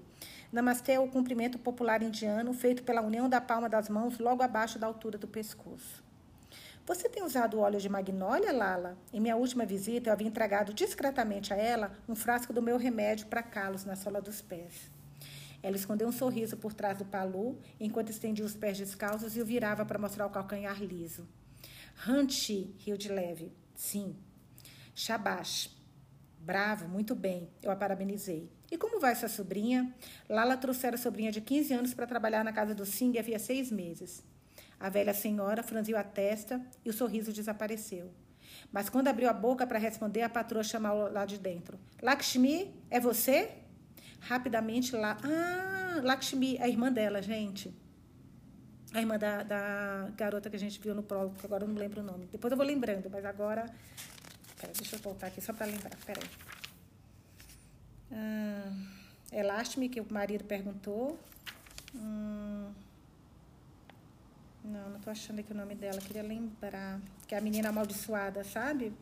Namastê 0.53 0.93
é 0.93 0.99
o 1.01 1.09
cumprimento 1.09 1.59
popular 1.59 2.01
indiano 2.01 2.53
feito 2.53 2.81
pela 2.81 3.01
união 3.01 3.27
da 3.27 3.41
palma 3.41 3.67
das 3.67 3.89
mãos 3.89 4.19
logo 4.19 4.41
abaixo 4.41 4.79
da 4.79 4.87
altura 4.87 5.17
do 5.17 5.27
pescoço. 5.27 6.01
Você 6.85 7.07
tem 7.07 7.23
usado 7.23 7.59
óleo 7.59 7.79
de 7.79 7.87
magnólia, 7.87 8.51
Lala? 8.51 8.97
Em 9.13 9.19
minha 9.21 9.37
última 9.37 9.65
visita, 9.65 10.09
eu 10.09 10.13
havia 10.13 10.27
entregado 10.27 10.73
discretamente 10.73 11.53
a 11.53 11.55
ela 11.55 11.97
um 12.09 12.15
frasco 12.15 12.51
do 12.51 12.61
meu 12.61 12.75
remédio 12.75 13.27
para 13.27 13.41
calos 13.41 13.85
na 13.85 13.95
sola 13.95 14.21
dos 14.21 14.41
pés. 14.41 14.91
Ela 15.61 15.77
escondeu 15.77 16.09
um 16.09 16.11
sorriso 16.11 16.57
por 16.57 16.73
trás 16.73 16.97
do 16.97 17.05
palu, 17.05 17.57
enquanto 17.79 18.09
estendia 18.09 18.43
os 18.43 18.53
pés 18.53 18.77
descalços 18.77 19.37
e 19.37 19.41
o 19.41 19.45
virava 19.45 19.85
para 19.85 19.97
mostrar 19.97 20.25
o 20.25 20.29
calcanhar 20.29 20.83
liso. 20.83 21.25
Hanchi, 22.05 22.75
riu 22.79 22.97
de 22.97 23.07
leve. 23.07 23.53
Sim. 23.73 24.17
Shabash. 24.93 25.69
Bravo, 26.37 26.89
muito 26.89 27.15
bem. 27.15 27.49
Eu 27.61 27.71
a 27.71 27.77
parabenizei. 27.77 28.51
E 28.69 28.77
como 28.77 28.99
vai 28.99 29.15
sua 29.15 29.29
sobrinha? 29.29 29.95
Lala 30.27 30.57
trouxera 30.57 30.97
a 30.97 30.99
sobrinha 30.99 31.31
de 31.31 31.39
15 31.39 31.73
anos 31.73 31.93
para 31.93 32.05
trabalhar 32.05 32.43
na 32.43 32.51
casa 32.51 32.75
do 32.75 32.85
Singh 32.85 33.17
havia 33.17 33.39
seis 33.39 33.71
meses. 33.71 34.21
A 34.83 34.89
velha 34.89 35.13
senhora 35.13 35.63
franziu 35.63 35.95
a 35.97 36.03
testa 36.03 36.61
e 36.83 36.89
o 36.89 36.93
sorriso 36.93 37.31
desapareceu. 37.31 38.11
Mas 38.69 38.89
quando 38.89 39.07
abriu 39.07 39.29
a 39.29 39.33
boca 39.33 39.65
para 39.65 39.79
responder, 39.79 40.23
a 40.23 40.27
patroa 40.27 40.61
chamou 40.61 41.09
lá 41.09 41.25
de 41.25 41.37
dentro. 41.37 41.79
Lakshmi, 42.01 42.69
é 42.91 42.99
você? 42.99 43.49
Rapidamente 44.19 44.93
lá. 44.93 45.17
Ah, 45.23 46.01
Lakshmi, 46.03 46.57
a 46.59 46.67
irmã 46.67 46.91
dela, 46.91 47.21
gente. 47.21 47.73
A 48.93 48.99
irmã 48.99 49.17
da, 49.17 49.43
da 49.43 50.11
garota 50.17 50.49
que 50.49 50.57
a 50.57 50.59
gente 50.59 50.81
viu 50.81 50.93
no 50.93 51.01
prólogo, 51.01 51.35
que 51.35 51.45
agora 51.45 51.63
eu 51.63 51.69
não 51.69 51.75
lembro 51.75 52.01
o 52.01 52.03
nome. 52.03 52.27
Depois 52.29 52.51
eu 52.51 52.57
vou 52.57 52.65
lembrando, 52.65 53.09
mas 53.09 53.23
agora. 53.23 53.65
Pera, 54.59 54.73
deixa 54.73 54.97
eu 54.97 54.99
voltar 54.99 55.27
aqui 55.27 55.39
só 55.39 55.53
para 55.53 55.65
lembrar. 55.65 55.95
Peraí. 56.05 56.29
Ah, 58.11 58.69
Elástime, 59.31 59.87
que 59.87 60.01
o 60.01 60.05
marido 60.11 60.43
perguntou. 60.43 61.17
Hum, 61.95 62.69
não, 64.63 64.89
não 64.91 64.99
tô 64.99 65.09
achando 65.09 65.39
aqui 65.39 65.51
o 65.51 65.55
nome 65.55 65.75
dela. 65.75 65.99
Queria 65.99 66.23
lembrar. 66.23 66.99
Que 67.27 67.35
é 67.35 67.37
a 67.37 67.41
menina 67.41 67.69
amaldiçoada, 67.69 68.43
sabe? 68.43 68.93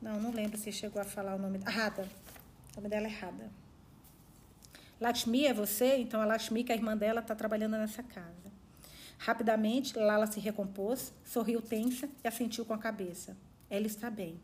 Não, 0.00 0.18
não 0.20 0.32
lembro 0.32 0.56
se 0.58 0.72
chegou 0.72 1.00
a 1.00 1.04
falar 1.04 1.34
o 1.34 1.38
nome. 1.38 1.58
Rada. 1.58 2.08
O 2.72 2.76
nome 2.76 2.88
dela 2.88 3.06
é 3.06 3.10
Rada. 3.10 3.50
Lakshmi 5.00 5.46
é 5.46 5.54
você? 5.54 5.96
Então 5.96 6.20
a 6.20 6.24
Lakshmi, 6.24 6.64
que 6.64 6.72
é 6.72 6.74
a 6.74 6.78
irmã 6.78 6.96
dela, 6.96 7.20
está 7.20 7.34
trabalhando 7.34 7.76
nessa 7.76 8.02
casa. 8.02 8.50
Rapidamente, 9.18 9.98
Lala 9.98 10.26
se 10.26 10.40
recompôs, 10.40 11.12
sorriu 11.24 11.60
tensa 11.60 12.08
e 12.24 12.28
assentiu 12.28 12.64
com 12.64 12.72
a 12.72 12.78
cabeça. 12.78 13.36
Ela 13.68 13.86
está 13.86 14.10
bem. 14.10 14.40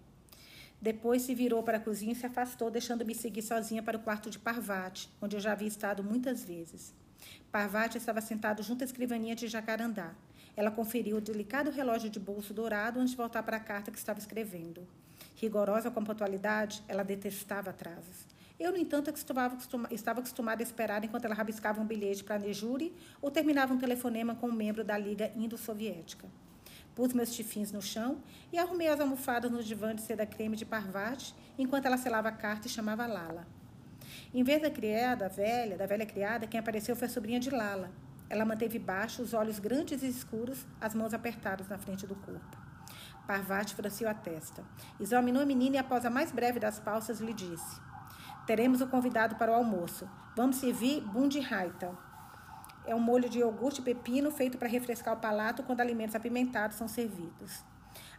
Depois 0.80 1.22
se 1.22 1.34
virou 1.34 1.62
para 1.62 1.78
a 1.78 1.80
cozinha 1.80 2.12
e 2.12 2.14
se 2.14 2.26
afastou, 2.26 2.70
deixando-me 2.70 3.14
seguir 3.14 3.40
sozinha 3.40 3.82
para 3.82 3.96
o 3.96 4.00
quarto 4.00 4.28
de 4.28 4.38
Parvati, 4.38 5.08
onde 5.20 5.34
eu 5.34 5.40
já 5.40 5.52
havia 5.52 5.68
estado 5.68 6.04
muitas 6.04 6.44
vezes. 6.44 6.94
Parvati 7.50 7.98
estava 7.98 8.20
sentado 8.20 8.62
junto 8.62 8.82
à 8.82 8.84
escrivaninha 8.84 9.34
de 9.34 9.48
jacarandá. 9.48 10.12
Ela 10.56 10.70
conferiu 10.70 11.18
o 11.18 11.20
delicado 11.20 11.70
relógio 11.70 12.08
de 12.10 12.18
bolso 12.18 12.54
dourado 12.54 12.98
antes 12.98 13.10
de 13.10 13.16
voltar 13.16 13.42
para 13.42 13.56
a 13.56 13.60
carta 13.60 13.90
que 13.90 13.98
estava 13.98 14.18
escrevendo. 14.18 14.86
Rigorosa 15.34 15.90
com 15.90 16.00
a 16.00 16.02
pontualidade, 16.02 16.82
ela 16.88 17.02
detestava 17.02 17.70
atrasos. 17.70 18.26
Eu, 18.58 18.72
no 18.72 18.78
entanto, 18.78 19.10
estava 19.10 20.20
acostumada 20.20 20.62
a 20.62 20.64
esperar 20.64 21.04
enquanto 21.04 21.26
ela 21.26 21.34
rabiscava 21.34 21.80
um 21.80 21.86
bilhete 21.86 22.24
para 22.24 22.38
Nejuri 22.38 22.94
ou 23.20 23.30
terminava 23.30 23.74
um 23.74 23.78
telefonema 23.78 24.34
com 24.34 24.48
um 24.48 24.52
membro 24.52 24.82
da 24.82 24.96
Liga 24.96 25.30
Indo-Soviética. 25.36 26.26
Pus 26.94 27.12
meus 27.12 27.34
chifins 27.34 27.70
no 27.70 27.82
chão 27.82 28.22
e 28.50 28.58
arrumei 28.58 28.88
as 28.88 28.98
almofadas 28.98 29.50
no 29.50 29.62
divã 29.62 29.94
de 29.94 30.00
seda 30.00 30.24
creme 30.24 30.56
de 30.56 30.64
Parvati 30.64 31.34
enquanto 31.58 31.84
ela 31.84 31.98
selava 31.98 32.28
a 32.28 32.32
carta 32.32 32.66
e 32.66 32.70
chamava 32.70 33.06
Lala. 33.06 33.46
Em 34.34 34.42
vez 34.42 34.60
da 34.60 34.70
criada 34.70 35.28
velha, 35.28 35.76
da 35.76 35.86
velha 35.86 36.04
criada, 36.04 36.46
quem 36.46 36.58
apareceu 36.58 36.96
foi 36.96 37.06
a 37.06 37.10
sobrinha 37.10 37.40
de 37.40 37.50
Lala. 37.50 37.90
Ela 38.28 38.44
manteve 38.44 38.78
baixo, 38.78 39.22
os 39.22 39.32
olhos 39.32 39.58
grandes 39.58 40.02
e 40.02 40.08
escuros, 40.08 40.66
as 40.80 40.94
mãos 40.94 41.14
apertadas 41.14 41.68
na 41.68 41.78
frente 41.78 42.06
do 42.06 42.14
corpo. 42.16 42.56
Parvati 43.26 43.74
franciu 43.74 44.08
a 44.08 44.14
testa. 44.14 44.64
Examinou 45.00 45.42
a 45.42 45.46
menina 45.46 45.76
e, 45.76 45.78
após 45.78 46.04
a 46.04 46.10
mais 46.10 46.30
breve 46.32 46.58
das 46.58 46.78
pausas, 46.78 47.20
lhe 47.20 47.32
disse: 47.32 47.80
Teremos 48.46 48.80
o 48.80 48.86
convidado 48.86 49.36
para 49.36 49.52
o 49.52 49.54
almoço. 49.54 50.08
Vamos 50.36 50.56
servir 50.56 51.00
bundi 51.00 51.40
raita. 51.40 51.96
É 52.84 52.94
um 52.94 53.00
molho 53.00 53.28
de 53.28 53.40
iogurte 53.40 53.80
e 53.80 53.84
pepino 53.84 54.30
feito 54.30 54.58
para 54.58 54.68
refrescar 54.68 55.14
o 55.14 55.20
palato 55.20 55.62
quando 55.64 55.80
alimentos 55.80 56.14
apimentados 56.14 56.76
são 56.76 56.86
servidos. 56.86 57.64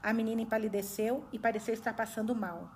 A 0.03 0.11
menina 0.11 0.41
empalideceu 0.41 1.25
e 1.31 1.39
pareceu 1.39 1.73
estar 1.73 1.93
passando 1.93 2.35
mal. 2.35 2.69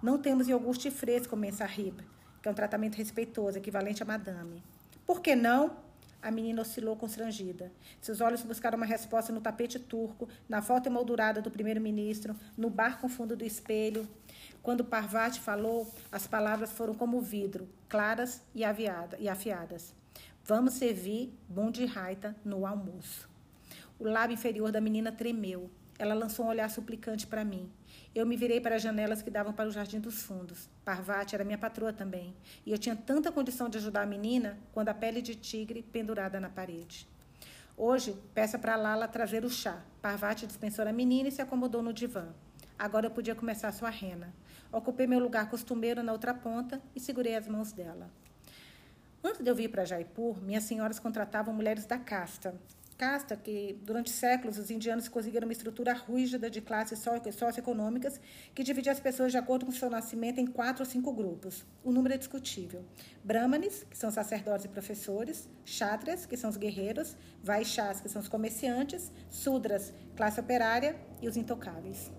Não 0.00 0.18
temos 0.18 0.48
iogurte 0.48 0.90
fresco, 0.90 1.36
Mensahib, 1.36 2.04
que 2.44 2.48
é 2.48 2.50
um 2.50 2.54
tratamento 2.54 2.96
respeitoso, 2.96 3.56
equivalente 3.56 4.02
a 4.02 4.06
madame. 4.06 4.62
Por 5.06 5.22
que 5.22 5.34
não? 5.34 5.78
A 6.20 6.30
menina 6.30 6.60
oscilou 6.60 6.94
constrangida. 6.94 7.72
Seus 8.02 8.20
olhos 8.20 8.42
buscaram 8.42 8.76
uma 8.76 8.84
resposta 8.84 9.32
no 9.32 9.40
tapete 9.40 9.78
turco, 9.78 10.28
na 10.46 10.60
foto 10.60 10.86
emoldurada 10.86 11.40
do 11.40 11.50
primeiro-ministro, 11.50 12.36
no 12.54 12.68
bar 12.68 13.00
com 13.00 13.08
fundo 13.08 13.34
do 13.34 13.46
espelho. 13.46 14.06
Quando 14.62 14.84
Parvati 14.84 15.40
falou, 15.40 15.90
as 16.12 16.26
palavras 16.26 16.70
foram 16.70 16.92
como 16.92 17.18
vidro, 17.18 17.66
claras 17.88 18.42
e, 18.54 18.62
aviada, 18.62 19.16
e 19.18 19.26
afiadas. 19.26 19.94
Vamos 20.44 20.74
servir 20.74 21.32
de 21.72 21.86
raita 21.86 22.36
no 22.44 22.66
almoço. 22.66 23.26
O 23.98 24.04
lábio 24.04 24.34
inferior 24.34 24.70
da 24.70 24.82
menina 24.82 25.10
tremeu. 25.10 25.70
Ela 25.98 26.12
lançou 26.12 26.44
um 26.44 26.48
olhar 26.48 26.68
suplicante 26.68 27.26
para 27.26 27.42
mim. 27.42 27.70
Eu 28.14 28.24
me 28.24 28.36
virei 28.36 28.60
para 28.60 28.76
as 28.76 28.82
janelas 28.82 29.22
que 29.22 29.30
davam 29.30 29.52
para 29.52 29.68
o 29.68 29.72
jardim 29.72 29.98
dos 29.98 30.22
fundos. 30.22 30.68
Parvati 30.84 31.34
era 31.34 31.42
minha 31.42 31.58
patroa 31.58 31.92
também. 31.92 32.32
E 32.64 32.70
eu 32.70 32.78
tinha 32.78 32.94
tanta 32.94 33.32
condição 33.32 33.68
de 33.68 33.78
ajudar 33.78 34.02
a 34.02 34.06
menina 34.06 34.56
quando 34.72 34.88
a 34.88 34.94
pele 34.94 35.20
de 35.20 35.34
tigre 35.34 35.82
pendurada 35.82 36.38
na 36.38 36.48
parede. 36.48 37.08
Hoje, 37.76 38.16
peça 38.32 38.56
para 38.56 38.76
Lala 38.76 39.08
trazer 39.08 39.44
o 39.44 39.50
chá. 39.50 39.82
Parvati 40.00 40.46
dispensou 40.46 40.86
a 40.86 40.92
menina 40.92 41.28
e 41.28 41.32
se 41.32 41.42
acomodou 41.42 41.82
no 41.82 41.92
divã. 41.92 42.28
Agora 42.78 43.06
eu 43.06 43.10
podia 43.10 43.34
começar 43.34 43.72
sua 43.72 43.90
rena. 43.90 44.32
Ocupei 44.70 45.08
meu 45.08 45.18
lugar 45.18 45.50
costumeiro 45.50 46.00
na 46.00 46.12
outra 46.12 46.32
ponta 46.32 46.80
e 46.94 47.00
segurei 47.00 47.34
as 47.34 47.48
mãos 47.48 47.72
dela. 47.72 48.08
Antes 49.24 49.42
de 49.42 49.50
eu 49.50 49.56
vir 49.56 49.70
para 49.70 49.84
Jaipur, 49.84 50.40
minhas 50.40 50.62
senhoras 50.62 51.00
contratavam 51.00 51.52
mulheres 51.52 51.84
da 51.84 51.98
casta. 51.98 52.54
Casta 52.96 53.36
que, 53.36 53.76
durante 53.82 54.08
séculos, 54.08 54.56
os 54.56 54.70
indianos 54.70 55.08
conseguiram 55.08 55.48
uma 55.48 55.52
estrutura 55.52 55.92
rígida 55.92 56.48
de 56.48 56.60
classes 56.60 57.00
socioeconômicas 57.00 58.20
que 58.54 58.62
dividia 58.62 58.92
as 58.92 59.00
pessoas 59.00 59.32
de 59.32 59.38
acordo 59.38 59.66
com 59.66 59.72
seu 59.72 59.90
nascimento 59.90 60.38
em 60.38 60.46
quatro 60.46 60.84
ou 60.84 60.88
cinco 60.88 61.12
grupos. 61.12 61.66
O 61.82 61.90
número 61.90 62.14
é 62.14 62.18
discutível. 62.18 62.84
Brahmanes, 63.24 63.84
que 63.90 63.98
são 63.98 64.12
sacerdotes 64.12 64.66
e 64.66 64.68
professores, 64.68 65.48
Kshatriyas, 65.64 66.24
que 66.24 66.36
são 66.36 66.48
os 66.48 66.56
guerreiros, 66.56 67.16
Vaishyas, 67.42 68.00
que 68.00 68.08
são 68.08 68.22
os 68.22 68.28
comerciantes, 68.28 69.10
Sudras, 69.28 69.92
classe 70.14 70.38
operária 70.38 70.94
e 71.20 71.26
os 71.26 71.36
intocáveis. 71.36 72.12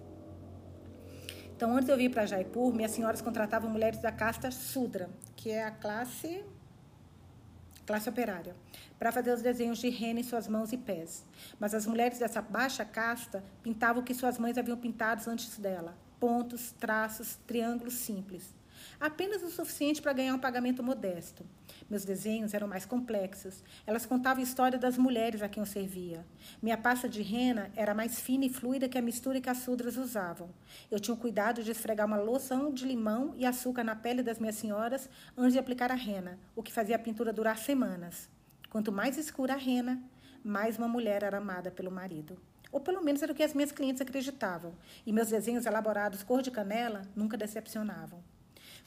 Então, 1.56 1.72
antes 1.72 1.86
de 1.86 1.94
eu 1.94 1.98
vir 1.98 2.12
para 2.12 2.26
Jaipur, 2.26 2.74
minhas 2.74 2.92
senhoras 2.92 3.22
contratavam 3.22 3.70
mulheres 3.70 4.02
da 4.02 4.12
casta 4.12 4.52
Sudra, 4.52 5.10
que 5.38 5.52
é 5.52 5.64
a 5.64 5.72
classe 5.72 6.44
classe 7.86 8.10
operária, 8.10 8.56
para 8.98 9.12
fazer 9.12 9.34
os 9.34 9.42
desenhos 9.42 9.80
de 9.80 9.90
rena 9.90 10.20
em 10.20 10.24
suas 10.24 10.48
mãos 10.48 10.72
e 10.72 10.78
pés. 10.78 11.26
Mas 11.60 11.74
as 11.74 11.86
mulheres 11.86 12.20
dessa 12.20 12.42
baixa 12.42 12.86
casta 12.86 13.44
pintavam 13.62 14.02
o 14.02 14.06
que 14.06 14.14
suas 14.14 14.38
mães 14.38 14.58
haviam 14.58 14.78
pintado 14.78 15.30
antes 15.30 15.58
dela: 15.58 15.98
pontos, 16.20 16.72
traços, 16.72 17.38
triângulos 17.46 17.96
simples. 17.96 18.54
Apenas 19.00 19.44
o 19.44 19.50
suficiente 19.50 20.02
para 20.02 20.14
ganhar 20.14 20.34
um 20.34 20.40
pagamento 20.40 20.84
modesto. 20.84 21.46
Meus 21.90 22.06
desenhos 22.06 22.54
eram 22.54 22.68
mais 22.68 22.86
complexos. 22.86 23.64
Elas 23.86 24.06
contavam 24.06 24.42
a 24.42 24.44
história 24.44 24.80
das 24.80 24.98
mulheres 24.98 25.42
a 25.42 25.50
quem 25.50 25.62
eu 25.62 25.66
servia. 25.66 26.26
Minha 26.62 26.78
pasta 26.78 27.08
de 27.08 27.22
rena 27.22 27.72
era 27.76 27.94
mais 27.94 28.20
fina 28.20 28.46
e 28.46 28.50
fluida 28.50 28.90
que 28.90 28.98
a 28.98 29.02
mistura 29.02 29.42
que 29.42 29.50
as 29.50 29.60
sudras 29.60 29.98
usavam. 29.98 30.50
Eu 30.90 31.00
tinha 31.00 31.14
o 31.14 31.18
cuidado 31.18 31.64
de 31.64 31.72
esfregar 31.72 32.08
uma 32.08 32.18
loção 32.18 32.74
de 32.74 32.86
limão 32.86 33.34
e 33.38 33.46
açúcar 33.46 33.84
na 33.84 33.96
pele 33.96 34.24
das 34.24 34.40
minhas 34.40 34.56
senhoras 34.56 35.10
antes 35.38 35.54
de 35.54 35.60
aplicar 35.60 35.92
a 35.92 35.96
rena, 35.96 36.40
o 36.56 36.64
que 36.64 36.72
fazia 36.72 36.96
a 36.96 37.00
pintura 37.00 37.34
durar 37.34 37.58
semanas. 37.58 38.30
Quanto 38.76 38.92
mais 38.92 39.18
escura 39.18 39.54
a 39.54 39.56
rena, 39.56 40.04
mais 40.44 40.78
uma 40.78 40.90
mulher 40.90 41.24
era 41.24 41.38
amada 41.38 41.72
pelo 41.72 41.90
marido. 41.90 42.38
Ou 42.74 42.82
pelo 42.82 43.02
menos 43.02 43.24
era 43.24 43.32
o 43.32 43.36
que 43.36 43.42
as 43.42 43.54
minhas 43.54 43.72
clientes 43.72 44.02
acreditavam. 44.02 44.74
E 45.06 45.14
meus 45.14 45.30
desenhos 45.30 45.66
elaborados 45.66 46.24
cor 46.24 46.42
de 46.42 46.52
canela 46.52 47.04
nunca 47.16 47.38
decepcionavam. 47.38 48.22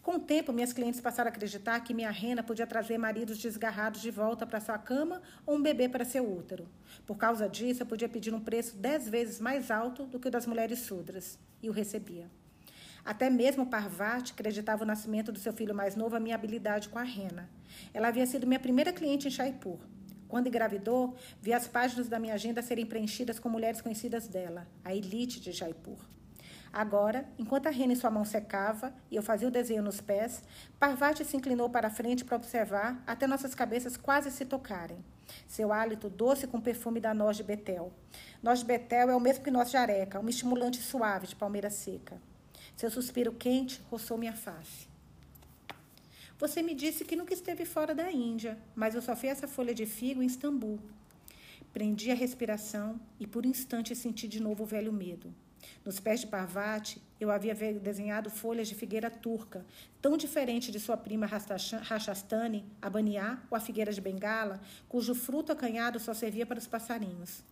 Com 0.02 0.16
o 0.16 0.20
tempo, 0.20 0.52
minhas 0.52 0.74
clientes 0.74 1.00
passaram 1.00 1.30
a 1.30 1.32
acreditar 1.32 1.80
que 1.80 1.94
minha 1.94 2.10
rena 2.10 2.42
podia 2.42 2.66
trazer 2.66 2.98
maridos 2.98 3.38
desgarrados 3.38 4.02
de 4.02 4.10
volta 4.10 4.46
para 4.46 4.60
sua 4.60 4.76
cama 4.76 5.22
ou 5.46 5.56
um 5.56 5.62
bebê 5.62 5.88
para 5.88 6.04
seu 6.04 6.30
útero. 6.30 6.68
Por 7.06 7.16
causa 7.16 7.48
disso, 7.48 7.80
eu 7.80 7.86
podia 7.86 8.10
pedir 8.10 8.34
um 8.34 8.40
preço 8.40 8.76
dez 8.76 9.08
vezes 9.08 9.40
mais 9.40 9.70
alto 9.70 10.04
do 10.04 10.20
que 10.20 10.28
o 10.28 10.30
das 10.30 10.46
mulheres 10.46 10.80
sudras, 10.80 11.38
e 11.62 11.70
o 11.70 11.72
recebia. 11.72 12.28
Até 13.08 13.30
mesmo 13.30 13.64
Parvati 13.64 14.34
acreditava 14.34 14.84
o 14.84 14.86
nascimento 14.86 15.32
do 15.32 15.38
seu 15.38 15.50
filho 15.50 15.74
mais 15.74 15.96
novo 15.96 16.14
a 16.14 16.20
minha 16.20 16.34
habilidade 16.34 16.90
com 16.90 16.98
a 16.98 17.02
rena. 17.02 17.48
Ela 17.94 18.08
havia 18.08 18.26
sido 18.26 18.46
minha 18.46 18.60
primeira 18.60 18.92
cliente 18.92 19.28
em 19.28 19.30
Jaipur. 19.30 19.78
Quando 20.28 20.48
engravidou, 20.48 21.16
vi 21.40 21.54
as 21.54 21.66
páginas 21.66 22.06
da 22.06 22.18
minha 22.18 22.34
agenda 22.34 22.60
serem 22.60 22.84
preenchidas 22.84 23.38
com 23.38 23.48
mulheres 23.48 23.80
conhecidas 23.80 24.28
dela, 24.28 24.68
a 24.84 24.94
elite 24.94 25.40
de 25.40 25.52
Jaipur. 25.52 25.96
Agora, 26.70 27.26
enquanto 27.38 27.66
a 27.66 27.70
rena 27.70 27.94
em 27.94 27.96
sua 27.96 28.10
mão 28.10 28.26
secava 28.26 28.92
e 29.10 29.16
eu 29.16 29.22
fazia 29.22 29.48
o 29.48 29.50
desenho 29.50 29.82
nos 29.82 30.02
pés, 30.02 30.42
Parvati 30.78 31.24
se 31.24 31.34
inclinou 31.34 31.70
para 31.70 31.88
a 31.88 31.90
frente 31.90 32.26
para 32.26 32.36
observar 32.36 33.02
até 33.06 33.26
nossas 33.26 33.54
cabeças 33.54 33.96
quase 33.96 34.30
se 34.30 34.44
tocarem. 34.44 35.02
Seu 35.46 35.72
hálito 35.72 36.10
doce 36.10 36.46
com 36.46 36.60
perfume 36.60 37.00
da 37.00 37.14
noz 37.14 37.38
de 37.38 37.42
betel. 37.42 37.90
Noz 38.42 38.58
de 38.58 38.66
betel 38.66 39.08
é 39.08 39.16
o 39.16 39.20
mesmo 39.20 39.42
que 39.42 39.50
noz 39.50 39.70
de 39.70 39.78
areca, 39.78 40.20
um 40.20 40.28
estimulante 40.28 40.76
suave 40.76 41.26
de 41.26 41.34
palmeira 41.34 41.70
seca. 41.70 42.20
Seu 42.78 42.92
suspiro 42.92 43.32
quente 43.32 43.82
roçou 43.90 44.16
minha 44.16 44.32
face. 44.32 44.86
Você 46.38 46.62
me 46.62 46.76
disse 46.76 47.04
que 47.04 47.16
nunca 47.16 47.34
esteve 47.34 47.64
fora 47.64 47.92
da 47.92 48.08
Índia, 48.12 48.56
mas 48.72 48.94
eu 48.94 49.02
só 49.02 49.16
fiz 49.16 49.32
essa 49.32 49.48
folha 49.48 49.74
de 49.74 49.84
figo 49.84 50.22
em 50.22 50.26
Istambul. 50.26 50.78
Prendi 51.72 52.12
a 52.12 52.14
respiração 52.14 53.00
e 53.18 53.26
por 53.26 53.44
um 53.44 53.48
instante 53.50 53.96
senti 53.96 54.28
de 54.28 54.40
novo 54.40 54.62
o 54.62 54.66
velho 54.66 54.92
medo. 54.92 55.34
Nos 55.84 55.98
pés 55.98 56.20
de 56.20 56.28
Parvati, 56.28 57.02
eu 57.20 57.32
havia 57.32 57.52
desenhado 57.52 58.30
folhas 58.30 58.68
de 58.68 58.76
figueira 58.76 59.10
turca, 59.10 59.66
tão 60.00 60.16
diferente 60.16 60.70
de 60.70 60.78
sua 60.78 60.96
prima 60.96 61.26
Rachastani, 61.26 62.64
a 62.80 62.88
baniá 62.88 63.42
ou 63.50 63.56
a 63.56 63.60
figueira 63.60 63.92
de 63.92 64.00
Bengala, 64.00 64.60
cujo 64.88 65.16
fruto 65.16 65.50
acanhado 65.50 65.98
só 65.98 66.14
servia 66.14 66.46
para 66.46 66.60
os 66.60 66.68
passarinhos. 66.68 67.42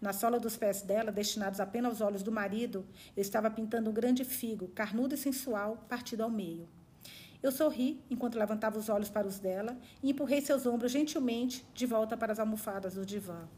Na 0.00 0.12
sola 0.12 0.38
dos 0.38 0.56
pés 0.56 0.82
dela, 0.82 1.12
destinados 1.12 1.60
apenas 1.60 1.92
aos 1.92 2.00
olhos 2.00 2.22
do 2.22 2.32
marido, 2.32 2.84
eu 3.16 3.22
estava 3.22 3.50
pintando 3.50 3.90
um 3.90 3.92
grande 3.92 4.24
figo, 4.24 4.68
carnudo 4.68 5.14
e 5.14 5.18
sensual, 5.18 5.84
partido 5.88 6.22
ao 6.22 6.30
meio. 6.30 6.68
Eu 7.42 7.52
sorri 7.52 8.00
enquanto 8.10 8.38
levantava 8.38 8.78
os 8.78 8.88
olhos 8.88 9.08
para 9.08 9.26
os 9.26 9.38
dela 9.38 9.76
e 10.02 10.10
empurrei 10.10 10.40
seus 10.40 10.66
ombros 10.66 10.92
gentilmente 10.92 11.64
de 11.74 11.86
volta 11.86 12.16
para 12.16 12.32
as 12.32 12.38
almofadas 12.38 12.94
do 12.94 13.06
divã. 13.06 13.48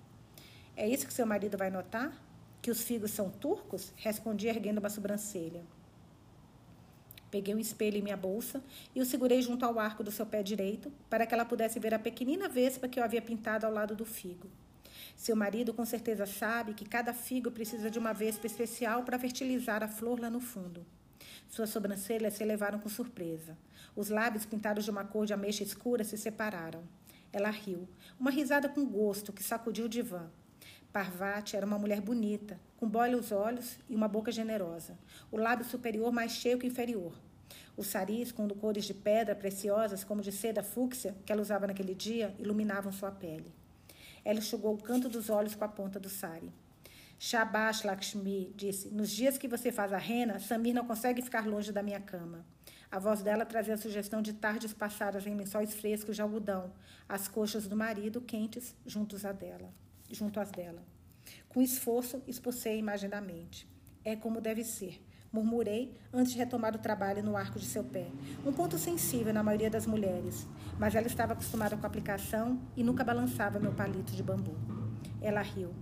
É 0.77 0.89
isso 0.89 1.07
que 1.07 1.13
seu 1.13 1.27
marido 1.27 1.57
vai 1.57 1.71
notar? 1.71 2.13
que 2.61 2.71
os 2.71 2.83
figos 2.83 3.11
são 3.11 3.31
turcos? 3.31 3.93
Respondi 3.97 4.49
erguendo 4.49 4.79
uma 4.79 4.91
sobrancelha. 4.91 5.63
Peguei 7.31 7.55
um 7.55 7.59
espelho 7.59 7.99
em 7.99 8.03
minha 8.03 8.17
bolsa 8.17 8.63
e 8.95 9.01
o 9.01 9.05
segurei 9.05 9.43
junto 9.43 9.65
ao 9.65 9.79
arco 9.79 10.03
do 10.03 10.11
seu 10.11 10.25
pé 10.25 10.43
direito 10.43 10.91
para 11.11 11.27
que 11.27 11.35
ela 11.35 11.45
pudesse 11.45 11.79
ver 11.79 11.93
a 11.93 11.99
pequenina 11.99 12.49
vespa 12.49 12.89
que 12.89 12.99
eu 12.99 13.05
havia 13.05 13.21
pintado 13.21 13.67
ao 13.67 13.73
lado 13.73 13.95
do 13.95 14.05
figo. 14.05 14.49
Seu 15.19 15.35
marido 15.35 15.75
com 15.75 15.85
certeza 15.85 16.27
sabe 16.27 16.75
que 16.75 16.89
cada 16.89 17.13
figo 17.13 17.51
precisa 17.51 17.91
de 17.91 17.99
uma 17.99 18.13
vespa 18.13 18.47
especial 18.47 19.03
para 19.03 19.19
fertilizar 19.19 19.83
a 19.83 19.89
flor 19.89 20.21
lá 20.21 20.31
no 20.31 20.39
fundo. 20.39 20.87
Suas 21.49 21.71
sobrancelhas 21.71 22.35
se 22.35 22.45
elevaram 22.45 22.79
com 22.79 22.89
surpresa. 22.89 23.59
Os 23.97 24.11
lábios 24.11 24.47
pintados 24.47 24.85
de 24.85 24.93
uma 24.93 25.05
cor 25.05 25.27
de 25.27 25.33
ameixa 25.33 25.65
escura 25.65 26.05
se 26.05 26.17
separaram. 26.17 26.85
Ela 27.33 27.51
riu, 27.51 27.89
uma 28.19 28.31
risada 28.31 28.69
com 28.69 28.87
gosto 28.87 29.33
que 29.33 29.43
sacudiu 29.43 29.87
o 29.87 29.89
divã. 29.89 30.31
Parvati 30.93 31.57
era 31.57 31.67
uma 31.67 31.81
mulher 31.81 32.01
bonita, 32.01 32.59
com 32.77 32.89
bolhos 32.89 33.33
olhos 33.33 33.77
e 33.89 33.97
uma 33.97 34.07
boca 34.07 34.31
generosa, 34.31 34.97
o 35.33 35.37
lábio 35.37 35.67
superior 35.67 36.13
mais 36.13 36.31
cheio 36.31 36.61
que 36.61 36.67
inferior. 36.69 37.13
Os 37.77 37.89
saris, 37.89 38.31
com 38.31 38.49
cores 38.51 38.85
de 38.85 38.95
pedra 38.95 39.35
preciosas, 39.35 40.05
como 40.05 40.23
de 40.23 40.31
seda 40.31 40.63
fúcsia, 40.63 41.17
que 41.27 41.33
ela 41.33 41.43
usava 41.43 41.67
naquele 41.67 41.93
dia, 41.93 42.33
iluminavam 42.39 42.93
sua 42.93 43.11
pele. 43.11 43.53
Ela 44.29 44.41
enxugou 44.41 44.75
o 44.75 44.83
canto 44.83 45.09
dos 45.09 45.31
olhos 45.31 45.55
com 45.55 45.65
a 45.65 45.69
ponta 45.69 45.99
do 45.99 46.11
sari. 46.11 46.53
Shabash 47.19 47.83
Lakshmi 47.83 48.53
disse: 48.55 48.91
Nos 48.91 49.09
dias 49.09 49.39
que 49.39 49.49
você 49.49 49.73
faz 49.73 49.91
a 49.91 49.97
rena, 49.97 50.39
Samir 50.39 50.75
não 50.75 50.87
consegue 50.87 51.23
ficar 51.23 51.47
longe 51.47 51.73
da 51.73 51.83
minha 51.83 51.99
cama. 51.99 52.45
A 52.91 52.99
voz 52.99 53.23
dela 53.23 53.47
trazia 53.47 53.73
a 53.73 53.79
sugestão 53.79 54.21
de 54.21 54.35
tardes 54.35 54.75
passadas 54.75 55.27
em 55.27 55.35
lençóis 55.35 55.73
frescos 55.73 56.15
de 56.15 56.21
algodão, 56.21 56.75
as 57.09 57.27
coxas 57.27 57.67
do 57.67 57.75
marido 57.75 58.21
quentes 58.21 58.77
juntos 58.85 59.25
a 59.25 59.33
dela, 59.33 59.73
junto 60.11 60.39
às 60.39 60.51
dela. 60.51 60.85
Com 61.49 61.63
esforço, 61.63 62.23
expulsei 62.27 62.73
a 62.73 62.77
imagem 62.77 63.09
da 63.09 63.23
mente. 63.23 63.67
É 64.05 64.15
como 64.15 64.43
deve 64.43 64.63
ser, 64.63 65.01
murmurei 65.33 65.95
antes 66.13 66.33
de 66.33 66.39
retomar 66.39 66.75
o 66.75 66.79
trabalho 66.79 67.23
no 67.23 67.37
arco 67.37 67.59
de 67.59 67.67
seu 67.67 67.85
pé. 67.85 68.07
Um 68.45 68.53
ponto 68.53 68.79
sensível 68.79 69.33
na 69.33 69.43
maioria 69.43 69.71
das 69.71 69.87
mulheres, 69.87 70.47
mas 70.79 70.95
ela 70.95 71.07
estava 71.07 71.33
acostumada 71.33 71.77
com 71.77 71.85
a 71.85 71.89
aplicação 71.89 72.59
e 72.77 72.83
nunca 72.83 73.05
balançava 73.05 73.59
meu 73.59 73.73
palito 73.73 74.13
de 74.13 74.23
bambu. 74.23 74.57
Ela 75.21 75.43
riu. 75.43 75.75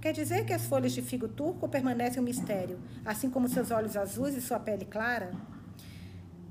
Quer 0.00 0.12
dizer 0.12 0.44
que 0.44 0.52
as 0.52 0.64
folhas 0.64 0.92
de 0.92 1.02
figo 1.02 1.28
turco 1.28 1.68
permanecem 1.68 2.20
um 2.20 2.24
mistério, 2.24 2.78
assim 3.04 3.30
como 3.30 3.48
seus 3.48 3.70
olhos 3.70 3.96
azuis 3.96 4.34
e 4.34 4.40
sua 4.40 4.58
pele 4.58 4.84
clara? 4.84 5.30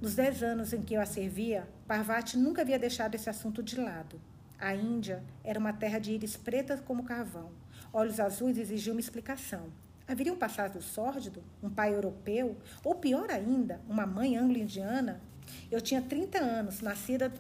Nos 0.01 0.15
dez 0.15 0.41
anos 0.41 0.71
em 0.71 0.81
que 0.81 0.93
eu 0.93 1.01
a 1.01 1.05
servia, 1.05 1.67
Parvati 1.87 2.37
nunca 2.37 2.61
havia 2.61 2.79
deixado 2.79 3.15
esse 3.15 3.29
assunto 3.29 3.61
de 3.61 3.79
lado. 3.79 4.21
A 4.57 4.73
Índia 4.75 5.23
era 5.43 5.59
uma 5.59 5.73
terra 5.73 5.99
de 5.99 6.11
íris 6.11 6.37
pretas 6.37 6.79
como 6.79 7.03
carvão. 7.03 7.51
Olhos 7.91 8.19
azuis 8.19 8.57
exigiam 8.57 8.93
uma 8.93 8.99
explicação. 8.99 9.67
Haveria 10.09 10.33
um 10.33 10.37
passado 10.37 10.81
sórdido? 10.81 11.43
Um 11.61 11.69
pai 11.69 11.93
europeu? 11.93 12.57
Ou 12.83 12.95
pior 12.95 13.29
ainda, 13.29 13.79
uma 13.87 14.07
mãe 14.07 14.35
anglo-indiana? 14.35 15.21
Eu 15.69 15.79
tinha 15.79 16.01
30 16.01 16.39
anos, 16.39 16.81
nascida, 16.81 17.31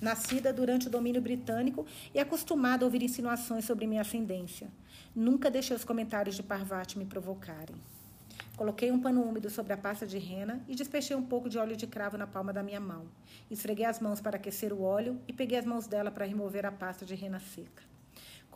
nascida 0.00 0.54
durante 0.54 0.86
o 0.86 0.90
domínio 0.90 1.20
britânico 1.20 1.84
e 2.14 2.18
acostumada 2.18 2.82
a 2.82 2.86
ouvir 2.86 3.02
insinuações 3.02 3.66
sobre 3.66 3.86
minha 3.86 4.00
ascendência. 4.00 4.68
Nunca 5.14 5.50
deixei 5.50 5.76
os 5.76 5.84
comentários 5.84 6.34
de 6.34 6.42
Parvati 6.42 6.98
me 6.98 7.04
provocarem. 7.04 7.76
Coloquei 8.56 8.90
um 8.90 8.98
pano 8.98 9.22
úmido 9.22 9.50
sobre 9.50 9.74
a 9.74 9.76
pasta 9.76 10.06
de 10.06 10.16
rena 10.16 10.64
e 10.66 10.74
despechei 10.74 11.14
um 11.14 11.26
pouco 11.26 11.46
de 11.46 11.58
óleo 11.58 11.76
de 11.76 11.86
cravo 11.86 12.16
na 12.16 12.26
palma 12.26 12.54
da 12.54 12.62
minha 12.62 12.80
mão. 12.80 13.04
Esfreguei 13.50 13.84
as 13.84 14.00
mãos 14.00 14.18
para 14.18 14.38
aquecer 14.38 14.72
o 14.72 14.80
óleo 14.80 15.20
e 15.28 15.32
peguei 15.34 15.58
as 15.58 15.66
mãos 15.66 15.86
dela 15.86 16.10
para 16.10 16.24
remover 16.24 16.64
a 16.64 16.72
pasta 16.72 17.04
de 17.04 17.14
rena 17.14 17.38
seca. 17.38 17.85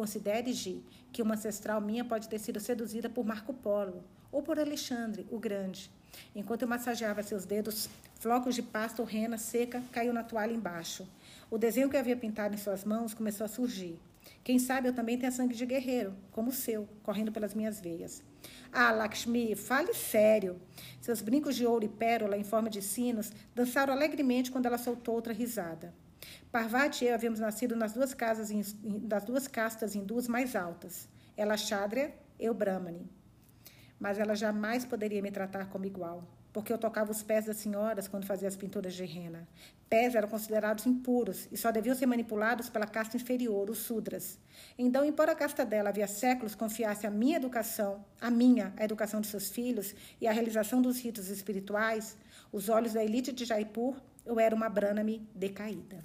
Considere, 0.01 0.51
Gi, 0.55 0.83
que 1.13 1.21
uma 1.21 1.35
ancestral 1.35 1.79
minha 1.79 2.03
pode 2.03 2.27
ter 2.27 2.39
sido 2.39 2.59
seduzida 2.59 3.11
por 3.11 3.23
Marco 3.23 3.53
Polo 3.53 4.03
ou 4.33 4.43
por 4.43 4.59
Alexandre, 4.59 5.27
o 5.31 5.39
Grande. 5.39 5.91
Enquanto 6.35 6.63
eu 6.63 6.69
massageava 6.69 7.23
seus 7.23 7.45
dedos, 7.45 7.87
flocos 8.15 8.55
de 8.55 8.63
pasta 8.63 9.03
ou 9.03 9.07
rena 9.07 9.37
seca 9.37 9.83
caiu 9.93 10.15
na 10.15 10.25
toalha 10.25 10.55
embaixo. 10.55 11.07
O 11.51 11.59
desenho 11.59 11.91
que 11.91 11.99
havia 11.99 12.17
pintado 12.17 12.55
em 12.55 12.57
suas 12.57 12.83
mãos 12.83 13.13
começou 13.13 13.45
a 13.45 13.49
surgir. 13.49 14.01
Quem 14.43 14.59
sabe 14.59 14.89
eu 14.89 14.95
também 14.95 15.19
tenha 15.19 15.31
sangue 15.31 15.55
de 15.55 15.67
guerreiro, 15.67 16.15
como 16.33 16.49
o 16.49 16.55
seu, 16.55 16.89
correndo 17.03 17.31
pelas 17.31 17.53
minhas 17.53 17.79
veias. 17.79 18.23
Ah, 18.73 18.93
Lakshmi, 18.93 19.55
fale 19.55 19.93
sério. 19.93 20.59
Seus 21.03 21.21
brincos 21.21 21.55
de 21.55 21.67
ouro 21.67 21.85
e 21.85 21.89
pérola 21.91 22.39
em 22.39 22.45
forma 22.45 22.71
de 22.71 22.81
sinos 22.81 23.31
dançaram 23.55 23.93
alegremente 23.93 24.51
quando 24.51 24.65
ela 24.65 24.79
soltou 24.79 25.15
outra 25.15 25.35
risada. 25.35 25.93
Parvati 26.51 27.05
e 27.05 27.09
eu 27.09 27.15
havíamos 27.15 27.41
nascido 27.41 27.77
nas 27.77 27.93
duas, 27.93 28.15
casas, 28.15 28.51
das 28.83 29.25
duas 29.25 29.47
castas 29.47 29.95
hindus 29.95 30.29
mais 30.29 30.57
altas. 30.57 31.09
Ela 31.37 31.57
Shadra, 31.57 32.13
eu 32.39 32.53
Brahmani. 32.53 33.11
Mas 33.99 34.19
ela 34.19 34.35
jamais 34.35 34.85
poderia 34.85 35.23
me 35.23 35.31
tratar 35.31 35.67
como 35.67 35.85
igual 35.85 36.27
porque 36.53 36.73
eu 36.73 36.79
tocava 36.79 37.11
os 37.11 37.23
pés 37.23 37.45
das 37.45 37.59
senhoras 37.59 38.09
quando 38.09 38.27
fazia 38.27 38.49
as 38.49 38.57
pinturas 38.57 38.95
de 38.95 39.05
rena. 39.05 39.47
Pés 39.89 40.15
eram 40.15 40.29
considerados 40.29 40.87
impuros 40.87 41.49
e 41.51 41.57
só 41.57 41.71
deviam 41.71 41.95
ser 41.95 42.07
manipulados 42.07 42.69
pela 42.69 42.87
casta 42.87 43.17
inferior, 43.17 43.71
os 43.71 43.79
sudras. 43.79 44.39
Então, 44.79 45.05
embora 45.05 45.33
a 45.33 45.35
casta 45.35 45.65
dela 45.65 45.91
havia 45.91 46.07
séculos 46.07 46.55
confiasse 46.55 47.07
a 47.07 47.11
minha 47.11 47.37
educação, 47.37 48.05
a 48.21 48.31
minha, 48.31 48.73
a 48.77 48.85
educação 48.85 49.21
de 49.21 49.29
seus 49.29 49.51
filhos 49.51 49.95
e 50.21 50.27
a 50.27 50.33
realização 50.33 50.83
dos 50.83 50.99
ritos 51.01 51.29
espirituais, 51.29 52.17
os 52.53 52.69
olhos 52.69 52.93
da 52.93 53.05
elite 53.05 53.33
de 53.33 53.45
Jaipur, 53.45 53.97
eu 54.31 54.39
era 54.39 54.55
uma 54.55 54.69
Brahmani 54.69 55.29
decaída. 55.35 56.05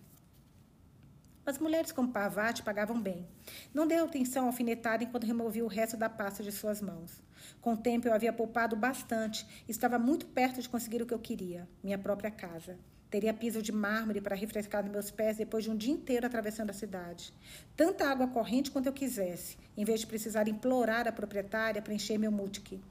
As 1.45 1.59
mulheres 1.59 1.91
como 1.91 2.11
Pavati 2.11 2.63
pagavam 2.63 2.99
bem. 2.99 3.27
Não 3.71 3.85
deu 3.85 4.05
atenção 4.05 4.47
alfinetada 4.47 5.03
enquanto 5.03 5.27
removia 5.27 5.63
o 5.63 5.67
resto 5.67 5.95
da 5.95 6.09
pasta 6.09 6.41
de 6.41 6.51
suas 6.51 6.81
mãos. 6.81 7.21
Com 7.61 7.73
o 7.73 7.77
tempo 7.77 8.07
eu 8.07 8.13
havia 8.13 8.33
poupado 8.33 8.75
bastante 8.75 9.45
e 9.67 9.71
estava 9.71 9.99
muito 9.99 10.25
perto 10.25 10.59
de 10.59 10.67
conseguir 10.67 11.03
o 11.03 11.05
que 11.05 11.13
eu 11.13 11.19
queria, 11.19 11.69
minha 11.83 11.99
própria 11.99 12.31
casa. 12.31 12.79
Teria 13.11 13.31
piso 13.31 13.61
de 13.61 13.71
mármore 13.71 14.19
para 14.19 14.35
refrescar 14.35 14.83
meus 14.89 15.11
pés 15.11 15.38
depois 15.38 15.63
de 15.63 15.69
um 15.69 15.77
dia 15.77 15.93
inteiro 15.93 16.25
atravessando 16.25 16.71
a 16.71 16.73
cidade. 16.73 17.31
Tanta 17.77 18.09
água 18.09 18.27
corrente 18.27 18.71
quanto 18.71 18.88
eu 18.88 18.93
quisesse, 18.93 19.55
em 19.77 19.85
vez 19.85 19.99
de 19.99 20.07
precisar 20.07 20.47
implorar 20.47 21.07
a 21.07 21.11
proprietária 21.11 21.79
para 21.79 21.93
encher 21.93 22.17
meu 22.17 22.31
mutique. 22.31 22.81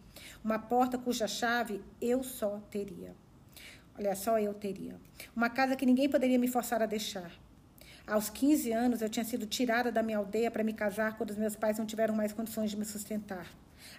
Uma 0.44 0.60
porta 0.60 0.96
cuja 0.96 1.26
chave 1.26 1.82
eu 2.00 2.22
só 2.22 2.60
teria. 2.70 3.16
Olha, 3.96 4.14
só 4.16 4.38
eu 4.38 4.52
teria. 4.52 4.96
Uma 5.34 5.48
casa 5.48 5.76
que 5.76 5.86
ninguém 5.86 6.08
poderia 6.08 6.38
me 6.38 6.48
forçar 6.48 6.82
a 6.82 6.86
deixar. 6.86 7.30
Aos 8.06 8.28
15 8.28 8.72
anos, 8.72 9.00
eu 9.00 9.08
tinha 9.08 9.24
sido 9.24 9.46
tirada 9.46 9.90
da 9.90 10.02
minha 10.02 10.18
aldeia 10.18 10.50
para 10.50 10.64
me 10.64 10.72
casar 10.72 11.16
quando 11.16 11.30
os 11.30 11.36
meus 11.36 11.56
pais 11.56 11.78
não 11.78 11.86
tiveram 11.86 12.14
mais 12.14 12.32
condições 12.32 12.70
de 12.70 12.76
me 12.76 12.84
sustentar. 12.84 13.46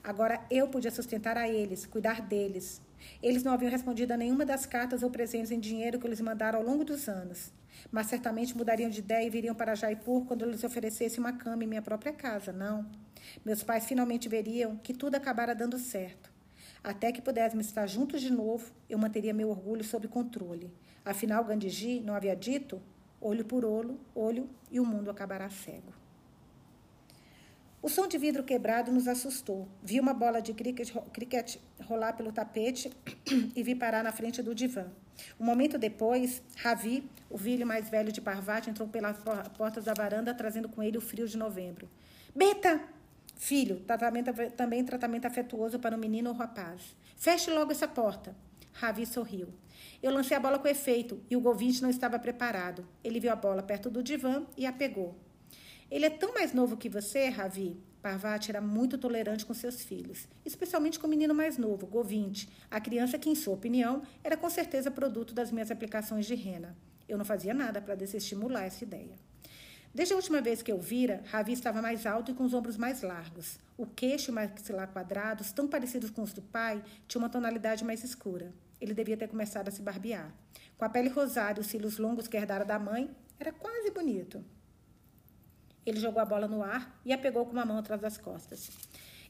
Agora 0.04 0.40
eu 0.52 0.68
podia 0.68 0.92
sustentar 0.92 1.38
a 1.38 1.48
eles, 1.48 1.86
cuidar 1.86 2.22
deles. 2.22 2.82
Eles 3.22 3.44
não 3.44 3.54
haviam 3.54 3.72
respondido 3.72 4.14
a 4.14 4.18
nenhuma 4.18 4.46
das 4.46 4.66
cartas 4.66 5.02
ou 5.02 5.10
presentes 5.10 5.52
em 5.52 5.60
dinheiro 5.60 6.00
que 6.00 6.06
eles 6.06 6.22
mandaram 6.22 6.60
ao 6.60 6.66
longo 6.66 6.84
dos 6.84 7.08
anos. 7.08 7.52
Mas 7.92 8.08
certamente 8.08 8.56
mudariam 8.56 8.90
de 8.90 9.00
ideia 9.00 9.26
e 9.26 9.30
viriam 9.30 9.56
para 9.56 9.76
Jaipur 9.76 10.26
quando 10.26 10.44
eu 10.44 10.52
lhes 10.52 10.64
oferecesse 10.64 11.20
uma 11.20 11.34
cama 11.34 11.64
em 11.64 11.68
minha 11.68 11.82
própria 11.82 12.14
casa. 12.14 12.52
Não. 12.52 12.86
Meus 13.44 13.64
pais 13.64 13.86
finalmente 13.86 14.30
veriam 14.30 14.76
que 14.78 14.94
tudo 14.94 15.16
acabara 15.16 15.56
dando 15.56 15.80
certo. 15.80 16.35
Até 16.86 17.12
que 17.12 17.20
pudéssemos 17.20 17.66
estar 17.66 17.88
juntos 17.88 18.22
de 18.22 18.32
novo, 18.32 18.72
eu 18.88 19.00
manteria 19.00 19.34
meu 19.34 19.50
orgulho 19.50 19.84
sob 19.84 20.08
controle. 20.08 20.72
Afinal, 21.04 21.44
Gandhiji 21.44 22.00
não 22.00 22.14
havia 22.14 22.36
dito 22.36 22.80
olho 23.20 23.44
por 23.44 23.66
olho, 23.66 24.00
olho 24.14 24.48
e 24.70 24.80
o 24.80 24.86
mundo 24.86 25.10
acabará 25.10 25.50
cego. 25.50 25.92
O 27.82 27.90
som 27.90 28.08
de 28.08 28.20
vidro 28.20 28.44
quebrado 28.44 28.92
nos 28.92 29.08
assustou. 29.08 29.68
Vi 29.82 30.00
uma 30.00 30.14
bola 30.14 30.40
de 30.40 30.54
cricket, 30.54 31.58
rolar 31.86 32.14
pelo 32.14 32.32
tapete 32.32 32.92
e 33.56 33.64
vi 33.64 33.74
parar 33.74 34.04
na 34.04 34.12
frente 34.12 34.44
do 34.44 34.54
divã. 34.54 34.86
Um 35.40 35.46
momento 35.46 35.80
depois, 35.80 36.44
Ravi, 36.58 37.10
o 37.32 37.38
filho 37.38 37.66
mais 37.66 37.90
velho 37.90 38.12
de 38.12 38.22
Parvati, 38.22 38.70
entrou 38.70 38.88
pelas 38.88 39.18
portas 39.58 39.86
da 39.86 39.94
varanda, 39.96 40.36
trazendo 40.36 40.70
com 40.70 40.84
ele 40.84 41.00
o 41.00 41.02
frio 41.02 41.28
de 41.28 41.36
novembro. 41.36 41.90
Beta! 42.36 42.80
Filho, 43.36 43.82
tratamento, 43.82 44.32
também 44.56 44.84
tratamento 44.84 45.26
afetuoso 45.26 45.78
para 45.78 45.96
o 45.96 46.00
menino 46.00 46.30
ou 46.30 46.36
rapaz. 46.36 46.96
Feche 47.16 47.52
logo 47.52 47.72
essa 47.72 47.88
porta. 47.88 48.36
Ravi 48.72 49.06
sorriu. 49.06 49.50
Eu 50.02 50.12
lancei 50.12 50.36
a 50.36 50.40
bola 50.40 50.60
com 50.60 50.68
efeito 50.68 51.22
e 51.30 51.36
o 51.36 51.42
Govinte 51.42 51.82
não 51.82 51.90
estava 51.90 52.18
preparado. 52.18 52.86
Ele 53.04 53.20
viu 53.20 53.32
a 53.32 53.36
bola 53.36 53.62
perto 53.62 53.90
do 53.90 54.04
divã 54.04 54.46
e 54.58 54.66
a 54.66 54.74
pegou. 54.74 55.16
Ele 55.90 56.06
é 56.06 56.10
tão 56.10 56.34
mais 56.34 56.54
novo 56.54 56.78
que 56.78 56.90
você, 56.90 57.30
Ravi. 57.30 57.78
Parvati 58.02 58.52
era 58.52 58.62
muito 58.62 59.00
tolerante 59.00 59.46
com 59.46 59.54
seus 59.54 59.82
filhos, 59.82 60.28
especialmente 60.46 61.00
com 61.00 61.08
o 61.08 61.10
menino 61.10 61.34
mais 61.34 61.58
novo, 61.58 61.88
Govinte, 61.88 62.48
a 62.70 62.80
criança 62.80 63.18
que, 63.18 63.28
em 63.28 63.34
sua 63.34 63.56
opinião, 63.56 64.04
era 64.24 64.38
com 64.38 64.48
certeza 64.48 64.92
produto 64.92 65.34
das 65.34 65.52
minhas 65.52 65.72
aplicações 65.72 66.28
de 66.28 66.36
rena. 66.36 66.78
Eu 67.10 67.18
não 67.18 67.26
fazia 67.26 67.52
nada 67.52 67.82
para 67.82 67.96
desestimular 67.96 68.64
essa 68.64 68.84
ideia. 68.84 69.16
Desde 69.96 70.14
a 70.14 70.18
última 70.18 70.42
vez 70.42 70.62
que 70.62 70.70
eu 70.70 70.78
vira, 70.78 71.24
Ravi 71.28 71.54
estava 71.54 71.82
mais 71.82 72.06
alto 72.06 72.30
e 72.30 72.34
com 72.34 72.44
os 72.44 72.54
ombros 72.54 72.76
mais 72.76 73.02
largos. 73.02 73.58
O 73.78 73.86
queixo 73.86 74.30
e 74.30 74.32
o 74.32 74.36
maxilar 74.36 74.90
quadrados, 74.90 75.54
tão 75.54 75.70
parecidos 75.70 76.10
com 76.10 76.22
os 76.22 76.34
do 76.34 76.42
pai, 76.42 76.84
tinha 77.08 77.22
uma 77.22 77.30
tonalidade 77.30 77.86
mais 77.86 78.04
escura. 78.04 78.52
Ele 78.82 78.94
devia 78.94 79.16
ter 79.16 79.30
começado 79.30 79.70
a 79.70 79.72
se 79.72 79.82
barbear. 79.82 80.34
Com 80.78 80.84
a 80.84 80.90
pele 80.90 81.08
rosada 81.08 81.62
e 81.62 81.62
os 81.62 81.68
cílios 81.68 81.98
longos 81.98 82.28
que 82.28 82.36
herdara 82.36 82.66
da 82.66 82.78
mãe, 82.78 83.10
era 83.40 83.54
quase 83.54 83.90
bonito. 83.90 84.44
Ele 85.86 85.98
jogou 85.98 86.22
a 86.22 86.26
bola 86.26 86.46
no 86.46 86.62
ar 86.62 87.00
e 87.06 87.14
a 87.14 87.18
pegou 87.18 87.46
com 87.46 87.54
uma 87.54 87.64
mão 87.64 87.78
atrás 87.78 88.02
das 88.02 88.18
costas. 88.18 88.70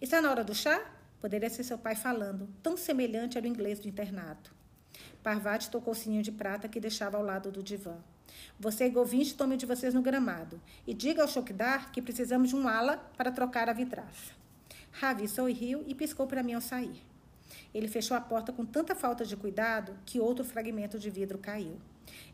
Está 0.02 0.20
na 0.20 0.32
hora 0.32 0.44
do 0.44 0.56
chá? 0.56 0.84
Poderia 1.22 1.48
ser 1.52 1.64
seu 1.64 1.78
pai 1.78 1.96
falando, 1.96 2.50
tão 2.64 2.76
semelhante 2.76 3.38
ao 3.38 3.46
inglês 3.46 3.80
do 3.80 3.88
internato. 3.88 4.52
Parvati 5.22 5.70
tocou 5.70 5.94
o 5.94 5.96
sininho 5.96 6.24
de 6.24 6.32
prata 6.32 6.68
que 6.68 6.80
deixava 6.80 7.18
ao 7.18 7.24
lado 7.24 7.52
do 7.52 7.62
divã. 7.62 7.98
Você 8.60 8.86
e 8.86 8.90
Govinch 8.90 9.36
tomem 9.36 9.58
de 9.58 9.66
vocês 9.66 9.94
no 9.94 10.02
gramado. 10.02 10.62
E 10.86 10.94
diga 10.94 11.22
ao 11.22 11.28
Chokdar 11.28 11.92
que 11.92 12.02
precisamos 12.02 12.50
de 12.50 12.56
um 12.56 12.68
ala 12.68 12.98
para 13.18 13.32
trocar 13.32 13.70
a 13.70 13.74
vidraça. 13.74 14.34
Ravi 14.92 15.28
sorriu 15.28 15.84
e 15.88 15.94
piscou 15.94 16.26
para 16.26 16.42
mim 16.42 16.54
ao 16.54 16.62
sair. 16.62 17.04
Ele 17.74 17.88
fechou 17.88 18.16
a 18.16 18.22
porta 18.22 18.54
com 18.54 18.66
tanta 18.66 18.96
falta 18.96 19.26
de 19.26 19.36
cuidado 19.36 19.94
que 20.06 20.20
outro 20.20 20.46
fragmento 20.46 20.98
de 20.98 21.10
vidro 21.10 21.38
caiu. 21.38 21.78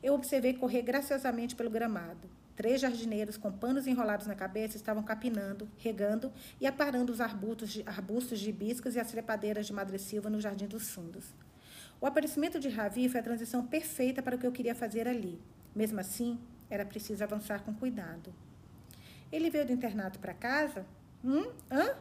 Eu 0.04 0.14
observei 0.14 0.54
correr 0.54 0.82
graciosamente 0.82 1.56
pelo 1.56 1.70
gramado. 1.70 2.30
Três 2.56 2.82
jardineiros 2.82 3.38
com 3.38 3.52
panos 3.52 3.88
enrolados 3.88 4.28
na 4.28 4.36
cabeça 4.36 4.78
estavam 4.78 5.02
capinando, 5.02 5.68
regando 5.78 6.32
e 6.60 6.68
aparando 6.68 7.12
os 7.12 7.20
arbustos 7.20 7.70
de, 7.72 7.84
arbustos 7.88 8.40
de 8.40 8.52
e 8.52 9.00
as 9.00 9.12
trepadeiras 9.12 9.66
de 9.66 9.74
madressilva 9.74 10.30
no 10.30 10.40
jardim 10.40 10.68
dos 10.68 10.90
fundos. 10.90 11.34
O 12.00 12.06
aparecimento 12.06 12.60
de 12.60 12.70
Ravi 12.70 13.08
foi 13.10 13.20
a 13.20 13.24
transição 13.24 13.66
perfeita 13.66 14.22
para 14.22 14.36
o 14.36 14.40
que 14.40 14.46
eu 14.46 14.52
queria 14.52 14.76
fazer 14.76 15.08
ali. 15.08 15.40
Mesmo 15.76 16.00
assim, 16.00 16.40
era 16.70 16.86
preciso 16.86 17.24
avançar 17.24 17.64
com 17.64 17.74
cuidado. 17.74 18.34
Ele 19.32 19.50
veio 19.50 19.66
do 19.66 19.72
internato 19.72 20.20
para 20.20 20.34
casa? 20.34 20.86
Hum? 21.24 21.52
Hã? 21.70 21.96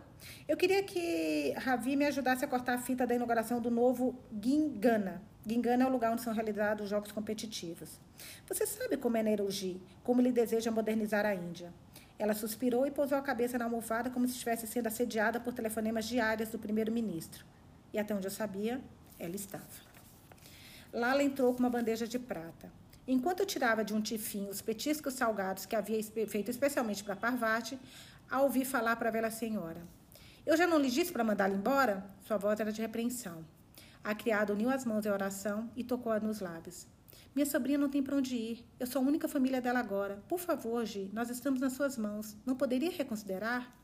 Eu 0.48 0.56
queria 0.56 0.83
que 0.83 1.52
Ravi 1.56 1.96
me 1.96 2.04
ajudasse 2.06 2.44
a 2.44 2.48
cortar 2.48 2.74
a 2.74 2.78
fita 2.78 3.06
da 3.06 3.14
inauguração 3.14 3.61
do 3.61 3.70
novo 3.70 4.18
Gingana. 4.42 5.22
Gingana 5.46 5.85
é 5.85 5.87
o 5.87 5.90
lugar 5.90 6.12
onde 6.12 6.22
são 6.22 6.33
realizados 6.33 6.85
os 6.85 6.90
jogos 6.90 7.12
competitivos. 7.12 7.98
Você 8.46 8.66
sabe 8.66 8.96
como 8.96 9.16
é 9.16 9.22
Neruji, 9.22 9.80
como 10.04 10.20
ele 10.20 10.33
deseja 10.33 10.70
modernizar 10.70 11.24
a 11.24 11.35
Índia. 11.35 11.72
Ela 12.18 12.35
suspirou 12.35 12.87
e 12.87 12.90
pousou 12.90 13.16
a 13.16 13.22
cabeça 13.22 13.56
na 13.56 13.64
almofada 13.64 14.11
como 14.11 14.26
se 14.28 14.35
estivesse 14.35 14.66
sendo 14.66 14.88
assediada 14.88 15.40
por 15.40 15.54
telefonemas 15.54 16.04
diários 16.04 16.50
do 16.50 16.59
primeiro-ministro. 16.59 17.44
E 17.92 17.98
até 17.98 18.14
onde 18.14 18.26
eu 18.26 18.30
sabia, 18.30 18.80
ela 19.18 19.35
estava. 19.35 19.64
Lala 20.92 21.22
entrou 21.22 21.54
com 21.54 21.61
uma 21.61 21.70
bandeja 21.70 22.06
de 22.06 22.18
prata. 22.18 22.70
Enquanto 23.12 23.40
eu 23.40 23.46
tirava 23.46 23.85
de 23.85 23.92
um 23.92 24.01
tifinho 24.01 24.49
os 24.51 24.62
petiscos 24.62 25.14
salgados 25.14 25.66
que 25.66 25.75
havia 25.75 26.01
feito 26.29 26.49
especialmente 26.49 27.03
para 27.03 27.16
Parvati, 27.16 27.77
a 28.31 28.40
ouvi 28.40 28.64
falar 28.64 28.94
para 28.94 29.09
a 29.09 29.12
velha 29.12 29.33
senhora. 29.33 29.83
Eu 30.46 30.57
já 30.57 30.64
não 30.64 30.79
lhe 30.79 30.88
disse 30.88 31.11
para 31.11 31.25
mandá-la 31.25 31.53
embora? 31.53 32.09
Sua 32.25 32.37
voz 32.37 32.61
era 32.61 32.70
de 32.70 32.81
repreensão. 32.81 33.44
A 34.05 34.14
criada 34.14 34.53
uniu 34.53 34.70
as 34.70 34.85
mãos 34.85 35.05
em 35.05 35.11
oração 35.11 35.68
e 35.75 35.83
tocou-a 35.83 36.20
nos 36.20 36.38
lábios. 36.38 36.87
Minha 37.35 37.46
sobrinha 37.46 37.79
não 37.79 37.88
tem 37.88 38.01
para 38.01 38.14
onde 38.14 38.37
ir. 38.37 38.64
Eu 38.79 38.87
sou 38.87 39.03
a 39.03 39.05
única 39.05 39.27
família 39.27 39.61
dela 39.61 39.81
agora. 39.81 40.23
Por 40.29 40.38
favor, 40.38 40.87
Gi, 40.87 41.11
nós 41.12 41.31
estamos 41.31 41.61
nas 41.61 41.73
suas 41.73 41.99
mãos. 41.99 42.37
Não 42.46 42.55
poderia 42.55 42.92
reconsiderar? 42.92 43.77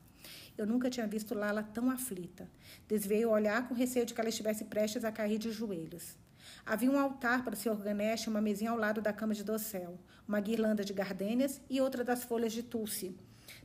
Eu 0.56 0.68
nunca 0.68 0.88
tinha 0.88 1.06
visto 1.08 1.34
Lala 1.34 1.64
tão 1.64 1.90
aflita. 1.90 2.48
Desviei 2.86 3.26
o 3.26 3.30
olhar 3.30 3.66
com 3.66 3.74
receio 3.74 4.06
de 4.06 4.14
que 4.14 4.20
ela 4.20 4.30
estivesse 4.30 4.66
prestes 4.66 5.04
a 5.04 5.10
cair 5.10 5.36
de 5.36 5.50
joelhos. 5.50 6.16
Havia 6.66 6.90
um 6.90 6.98
altar 6.98 7.44
para 7.44 7.54
o 7.54 7.56
Sr. 7.56 7.76
Ganesh 7.76 8.26
uma 8.26 8.40
mesinha 8.40 8.72
ao 8.72 8.76
lado 8.76 9.00
da 9.00 9.12
cama 9.12 9.32
de 9.32 9.44
dossel, 9.44 9.96
uma 10.26 10.40
guirlanda 10.40 10.84
de 10.84 10.92
gardênias 10.92 11.60
e 11.70 11.80
outra 11.80 12.02
das 12.02 12.24
folhas 12.24 12.52
de 12.52 12.60
tulsi. 12.60 13.16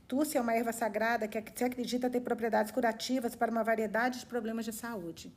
Túcia 0.06 0.38
é 0.38 0.40
uma 0.40 0.54
erva 0.54 0.72
sagrada 0.72 1.26
que 1.26 1.42
se 1.52 1.64
acredita 1.64 2.08
ter 2.08 2.20
propriedades 2.20 2.70
curativas 2.70 3.34
para 3.34 3.50
uma 3.50 3.64
variedade 3.64 4.20
de 4.20 4.26
problemas 4.26 4.64
de 4.64 4.72
saúde. 4.72 5.32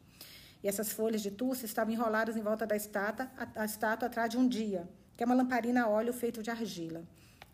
E 0.61 0.67
essas 0.67 0.91
folhas 0.91 1.23
de 1.23 1.31
túcia 1.31 1.65
estavam 1.65 1.91
enroladas 1.91 2.37
em 2.37 2.41
volta 2.41 2.67
da 2.67 2.75
estátua, 2.75 3.31
a, 3.35 3.63
a 3.63 3.65
estátua 3.65 4.07
atrás 4.09 4.29
de 4.29 4.37
um 4.37 4.47
dia, 4.47 4.87
que 5.17 5.23
é 5.23 5.25
uma 5.25 5.33
lamparina 5.33 5.85
a 5.85 5.89
óleo 5.89 6.13
feito 6.13 6.43
de 6.43 6.51
argila. 6.51 7.03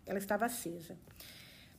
Ela 0.06 0.20
estava 0.20 0.46
acesa. 0.46 0.98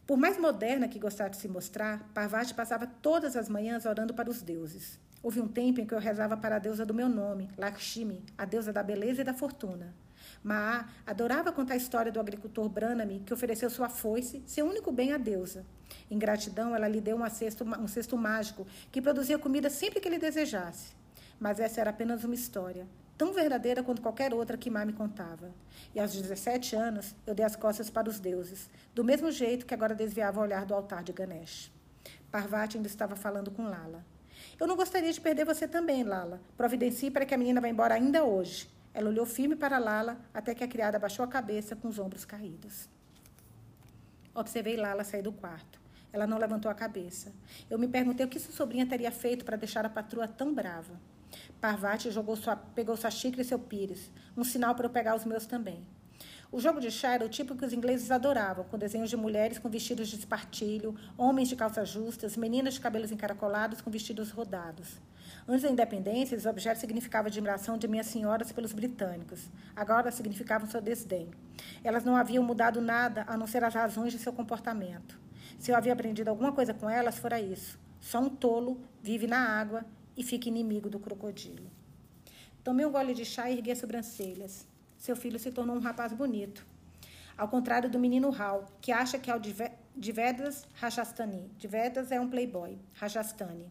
Por 0.06 0.16
mais 0.16 0.38
moderna 0.38 0.88
que 0.88 0.98
gostasse 0.98 1.32
de 1.32 1.36
se 1.36 1.48
mostrar, 1.48 2.10
Parvati 2.14 2.54
passava 2.54 2.86
todas 2.86 3.36
as 3.36 3.50
manhãs 3.50 3.84
orando 3.84 4.14
para 4.14 4.30
os 4.30 4.40
deuses. 4.40 4.98
Houve 5.22 5.40
um 5.40 5.46
tempo 5.46 5.80
em 5.80 5.86
que 5.86 5.94
eu 5.94 6.00
rezava 6.00 6.36
para 6.36 6.56
a 6.56 6.58
deusa 6.58 6.84
do 6.84 6.92
meu 6.92 7.08
nome, 7.08 7.48
Lakshmi, 7.56 8.24
a 8.36 8.44
deusa 8.44 8.72
da 8.72 8.82
beleza 8.82 9.20
e 9.20 9.24
da 9.24 9.32
fortuna. 9.32 9.94
Maa 10.42 10.88
adorava 11.06 11.52
contar 11.52 11.74
a 11.74 11.76
história 11.76 12.10
do 12.10 12.18
agricultor 12.18 12.68
Branami, 12.68 13.22
que 13.24 13.32
ofereceu 13.32 13.70
sua 13.70 13.88
foice, 13.88 14.42
seu 14.44 14.66
único 14.66 14.90
bem 14.90 15.12
à 15.12 15.18
deusa. 15.18 15.64
Em 16.10 16.18
gratidão, 16.18 16.74
ela 16.74 16.88
lhe 16.88 17.00
deu 17.00 17.16
um 17.16 17.30
cesto, 17.30 17.64
um 17.64 17.86
cesto 17.86 18.16
mágico 18.16 18.66
que 18.90 19.00
produzia 19.00 19.38
comida 19.38 19.70
sempre 19.70 20.00
que 20.00 20.08
ele 20.08 20.18
desejasse. 20.18 20.94
Mas 21.38 21.60
essa 21.60 21.80
era 21.80 21.90
apenas 21.90 22.24
uma 22.24 22.34
história, 22.34 22.86
tão 23.16 23.32
verdadeira 23.32 23.82
quanto 23.82 24.02
qualquer 24.02 24.34
outra 24.34 24.56
que 24.56 24.70
Má 24.70 24.84
me 24.84 24.92
contava. 24.92 25.52
E 25.94 26.00
aos 26.00 26.12
17 26.12 26.74
anos, 26.74 27.14
eu 27.24 27.34
dei 27.34 27.44
as 27.44 27.54
costas 27.54 27.88
para 27.88 28.08
os 28.08 28.18
deuses, 28.18 28.68
do 28.92 29.04
mesmo 29.04 29.30
jeito 29.30 29.66
que 29.66 29.74
agora 29.74 29.94
desviava 29.94 30.40
o 30.40 30.42
olhar 30.42 30.66
do 30.66 30.74
altar 30.74 31.04
de 31.04 31.12
Ganesh. 31.12 31.70
Parvati 32.30 32.76
ainda 32.76 32.88
estava 32.88 33.14
falando 33.14 33.50
com 33.50 33.64
Lala. 33.64 34.04
Eu 34.62 34.68
não 34.68 34.76
gostaria 34.76 35.12
de 35.12 35.20
perder 35.20 35.44
você 35.44 35.66
também, 35.66 36.04
Lala. 36.04 36.40
Providencie 36.56 37.10
para 37.10 37.26
que 37.26 37.34
a 37.34 37.36
menina 37.36 37.60
vá 37.60 37.68
embora 37.68 37.96
ainda 37.96 38.22
hoje. 38.22 38.70
Ela 38.94 39.10
olhou 39.10 39.26
firme 39.26 39.56
para 39.56 39.76
Lala 39.76 40.20
até 40.32 40.54
que 40.54 40.62
a 40.62 40.68
criada 40.68 41.00
baixou 41.00 41.24
a 41.24 41.26
cabeça 41.26 41.74
com 41.74 41.88
os 41.88 41.98
ombros 41.98 42.24
caídos. 42.24 42.88
Observei 44.32 44.76
Lala 44.76 45.02
sair 45.02 45.20
do 45.20 45.32
quarto. 45.32 45.80
Ela 46.12 46.28
não 46.28 46.38
levantou 46.38 46.70
a 46.70 46.74
cabeça. 46.76 47.32
Eu 47.68 47.76
me 47.76 47.88
perguntei 47.88 48.24
o 48.24 48.28
que 48.28 48.38
sua 48.38 48.54
sobrinha 48.54 48.86
teria 48.86 49.10
feito 49.10 49.44
para 49.44 49.56
deixar 49.56 49.84
a 49.84 49.90
patroa 49.90 50.28
tão 50.28 50.54
brava. 50.54 50.94
Parvati 51.60 52.12
jogou 52.12 52.36
sua, 52.36 52.54
pegou 52.54 52.96
sua 52.96 53.10
xícara 53.10 53.42
e 53.42 53.44
seu 53.44 53.58
pires, 53.58 54.12
um 54.36 54.44
sinal 54.44 54.76
para 54.76 54.86
eu 54.86 54.90
pegar 54.90 55.16
os 55.16 55.24
meus 55.24 55.44
também. 55.44 55.84
O 56.52 56.60
jogo 56.60 56.80
de 56.80 56.90
chá 56.90 57.14
era 57.14 57.24
o 57.24 57.30
tipo 57.30 57.56
que 57.56 57.64
os 57.64 57.72
ingleses 57.72 58.10
adoravam, 58.10 58.62
com 58.66 58.76
desenhos 58.76 59.08
de 59.08 59.16
mulheres 59.16 59.58
com 59.58 59.70
vestidos 59.70 60.08
de 60.08 60.16
espartilho, 60.16 60.94
homens 61.16 61.48
de 61.48 61.56
calças 61.56 61.88
justas, 61.88 62.36
meninas 62.36 62.74
de 62.74 62.80
cabelos 62.80 63.10
encaracolados 63.10 63.80
com 63.80 63.90
vestidos 63.90 64.30
rodados. 64.30 65.00
Antes 65.48 65.62
da 65.62 65.70
independência, 65.70 66.36
os 66.36 66.44
objetos 66.44 66.82
significavam 66.82 67.28
admiração 67.28 67.78
de 67.78 67.88
minhas 67.88 68.04
senhoras 68.04 68.52
pelos 68.52 68.74
britânicos. 68.74 69.48
Agora 69.74 70.10
significavam 70.10 70.68
seu 70.68 70.82
desdém. 70.82 71.30
Elas 71.82 72.04
não 72.04 72.16
haviam 72.16 72.44
mudado 72.44 72.82
nada 72.82 73.24
a 73.26 73.34
não 73.34 73.46
ser 73.46 73.64
as 73.64 73.72
razões 73.72 74.12
de 74.12 74.18
seu 74.18 74.34
comportamento. 74.34 75.18
Se 75.58 75.70
eu 75.70 75.76
havia 75.76 75.94
aprendido 75.94 76.28
alguma 76.28 76.52
coisa 76.52 76.74
com 76.74 76.88
elas, 76.88 77.16
fora 77.16 77.40
isso. 77.40 77.78
Só 77.98 78.20
um 78.20 78.28
tolo 78.28 78.78
vive 79.02 79.26
na 79.26 79.38
água 79.38 79.86
e 80.14 80.22
fica 80.22 80.50
inimigo 80.50 80.90
do 80.90 81.00
crocodilo. 81.00 81.70
Tomei 82.62 82.84
um 82.84 82.92
gole 82.92 83.14
de 83.14 83.24
chá 83.24 83.48
e 83.48 83.54
erguei 83.54 83.72
as 83.72 83.78
sobrancelhas. 83.78 84.70
Seu 85.02 85.16
filho 85.16 85.36
se 85.36 85.50
tornou 85.50 85.74
um 85.74 85.80
rapaz 85.80 86.12
bonito. 86.12 86.64
Ao 87.36 87.48
contrário 87.48 87.90
do 87.90 87.98
menino 87.98 88.32
Hal, 88.32 88.68
que 88.80 88.92
acha 88.92 89.18
que 89.18 89.32
é 89.32 89.34
o 89.34 89.40
de 89.40 90.12
Vedas 90.12 90.64
Rajasthani. 90.74 91.50
De 91.58 91.66
Vedas 91.66 92.12
é 92.12 92.20
um 92.20 92.30
playboy, 92.30 92.78
Rajasthani. 92.94 93.68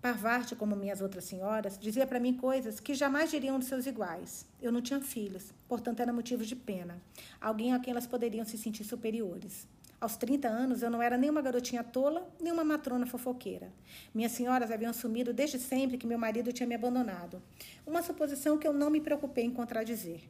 Parvati, 0.00 0.54
como 0.54 0.76
minhas 0.76 1.00
outras 1.00 1.24
senhoras, 1.24 1.76
dizia 1.76 2.06
para 2.06 2.20
mim 2.20 2.34
coisas 2.34 2.78
que 2.78 2.94
jamais 2.94 3.32
diriam 3.32 3.58
de 3.58 3.64
seus 3.64 3.84
iguais. 3.84 4.46
Eu 4.62 4.70
não 4.70 4.80
tinha 4.80 5.00
filhos, 5.00 5.52
portanto 5.66 5.98
era 5.98 6.12
motivo 6.12 6.44
de 6.44 6.54
pena. 6.54 7.02
Alguém 7.40 7.72
a 7.72 7.80
quem 7.80 7.90
elas 7.90 8.06
poderiam 8.06 8.44
se 8.44 8.56
sentir 8.56 8.84
superiores. 8.84 9.66
Aos 10.00 10.16
30 10.16 10.46
anos, 10.46 10.80
eu 10.80 10.90
não 10.90 11.02
era 11.02 11.18
nem 11.18 11.28
uma 11.28 11.42
garotinha 11.42 11.82
tola, 11.82 12.32
nem 12.40 12.52
uma 12.52 12.62
matrona 12.62 13.04
fofoqueira. 13.04 13.72
Minhas 14.14 14.30
senhoras 14.30 14.70
haviam 14.70 14.90
assumido 14.90 15.32
desde 15.32 15.58
sempre 15.58 15.98
que 15.98 16.06
meu 16.06 16.18
marido 16.18 16.52
tinha 16.52 16.68
me 16.68 16.74
abandonado. 16.76 17.42
Uma 17.84 18.00
suposição 18.00 18.56
que 18.56 18.66
eu 18.66 18.72
não 18.72 18.90
me 18.90 19.00
preocupei 19.00 19.44
em 19.44 19.50
contradizer. 19.50 20.20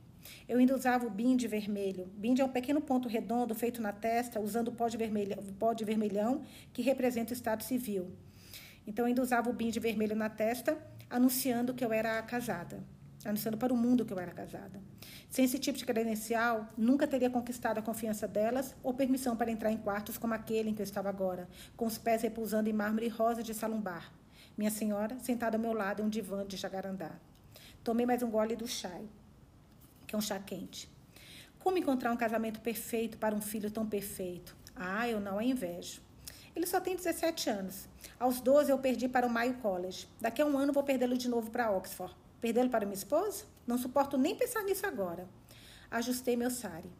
Eu 0.49 0.59
ainda 0.59 0.75
usava 0.75 1.07
o 1.07 1.11
binde 1.11 1.47
vermelho. 1.47 2.07
Binde 2.17 2.41
é 2.41 2.45
um 2.47 2.49
pequeno 2.49 2.81
ponto 2.81 3.09
redondo 3.09 3.55
feito 3.55 3.83
na 3.83 3.93
testa, 3.93 4.41
usando 4.41 4.73
pó 4.73 4.89
de, 4.89 4.97
vermelhão, 4.97 5.39
pó 5.59 5.75
de 5.75 5.85
vermelhão, 5.85 6.41
que 6.73 6.81
representa 6.81 7.33
o 7.33 7.35
estado 7.35 7.63
civil. 7.63 8.11
Então, 8.87 9.05
eu 9.05 9.09
ainda 9.09 9.21
usava 9.21 9.51
o 9.51 9.53
binde 9.53 9.79
vermelho 9.79 10.17
na 10.17 10.31
testa, 10.31 10.79
anunciando 11.11 11.75
que 11.75 11.85
eu 11.85 11.93
era 11.93 12.23
casada. 12.23 12.83
Anunciando 13.25 13.59
para 13.59 13.73
o 13.73 13.77
mundo 13.77 14.05
que 14.05 14.13
eu 14.13 14.19
era 14.19 14.31
casada. 14.31 14.81
Sem 15.29 15.45
esse 15.45 15.59
tipo 15.59 15.77
de 15.77 15.85
credencial, 15.85 16.69
nunca 16.77 17.07
teria 17.07 17.29
conquistado 17.29 17.79
a 17.79 17.83
confiança 17.83 18.29
delas 18.29 18.75
ou 18.83 18.95
permissão 18.95 19.37
para 19.37 19.51
entrar 19.51 19.73
em 19.73 19.77
quartos 19.77 20.17
como 20.17 20.35
aquele 20.35 20.71
em 20.71 20.75
que 20.75 20.81
eu 20.81 20.85
estava 20.85 21.09
agora, 21.09 21.49
com 21.77 21.87
os 21.87 21.99
pés 21.99 22.23
repousando 22.23 22.71
em 22.71 22.73
mármore 22.73 23.09
rosa 23.09 23.43
de 23.43 23.53
salumbar. 23.53 24.13
Minha 24.57 24.71
senhora, 24.71 25.19
sentada 25.21 25.57
ao 25.57 25.61
meu 25.61 25.73
lado 25.73 26.01
em 26.01 26.07
um 26.07 26.09
divã 26.09 26.47
de 26.47 26.57
jacarandá. 26.57 27.13
Tomei 27.85 28.07
mais 28.07 28.23
um 28.23 28.31
gole 28.31 28.57
do 28.57 28.67
chá, 28.67 29.01
que 30.07 30.15
é 30.15 30.19
um 30.19 30.21
chá 30.21 30.39
quente. 30.39 30.89
Como 31.59 31.77
encontrar 31.77 32.13
um 32.13 32.17
casamento 32.17 32.61
perfeito 32.61 33.19
para 33.19 33.35
um 33.35 33.41
filho 33.41 33.71
tão 33.71 33.87
perfeito? 33.87 34.57
Ah, 34.75 35.09
eu 35.09 35.21
não 35.21 35.39
a 35.39 35.45
invejo. 35.45 36.01
Ele 36.55 36.67
só 36.67 36.81
tem 36.81 36.97
17 36.97 37.51
anos. 37.51 37.89
Aos 38.19 38.41
12 38.41 38.71
eu 38.71 38.79
perdi 38.79 39.09
para 39.09 39.27
o 39.27 39.31
Mayo 39.31 39.55
College. 39.55 40.09
Daqui 40.21 40.41
a 40.41 40.47
um 40.47 40.57
ano 40.57 40.73
vou 40.73 40.83
perdê-lo 40.83 41.17
de 41.17 41.29
novo 41.29 41.51
para 41.51 41.71
Oxford. 41.71 42.15
Perdê-lo 42.41 42.71
para 42.71 42.87
minha 42.87 42.97
esposa? 42.97 43.45
Não 43.67 43.77
suporto 43.77 44.17
nem 44.17 44.35
pensar 44.35 44.63
nisso 44.63 44.87
agora. 44.87 45.29
Ajustei 45.91 46.37
meu 46.37 46.51
sari. 46.51 46.91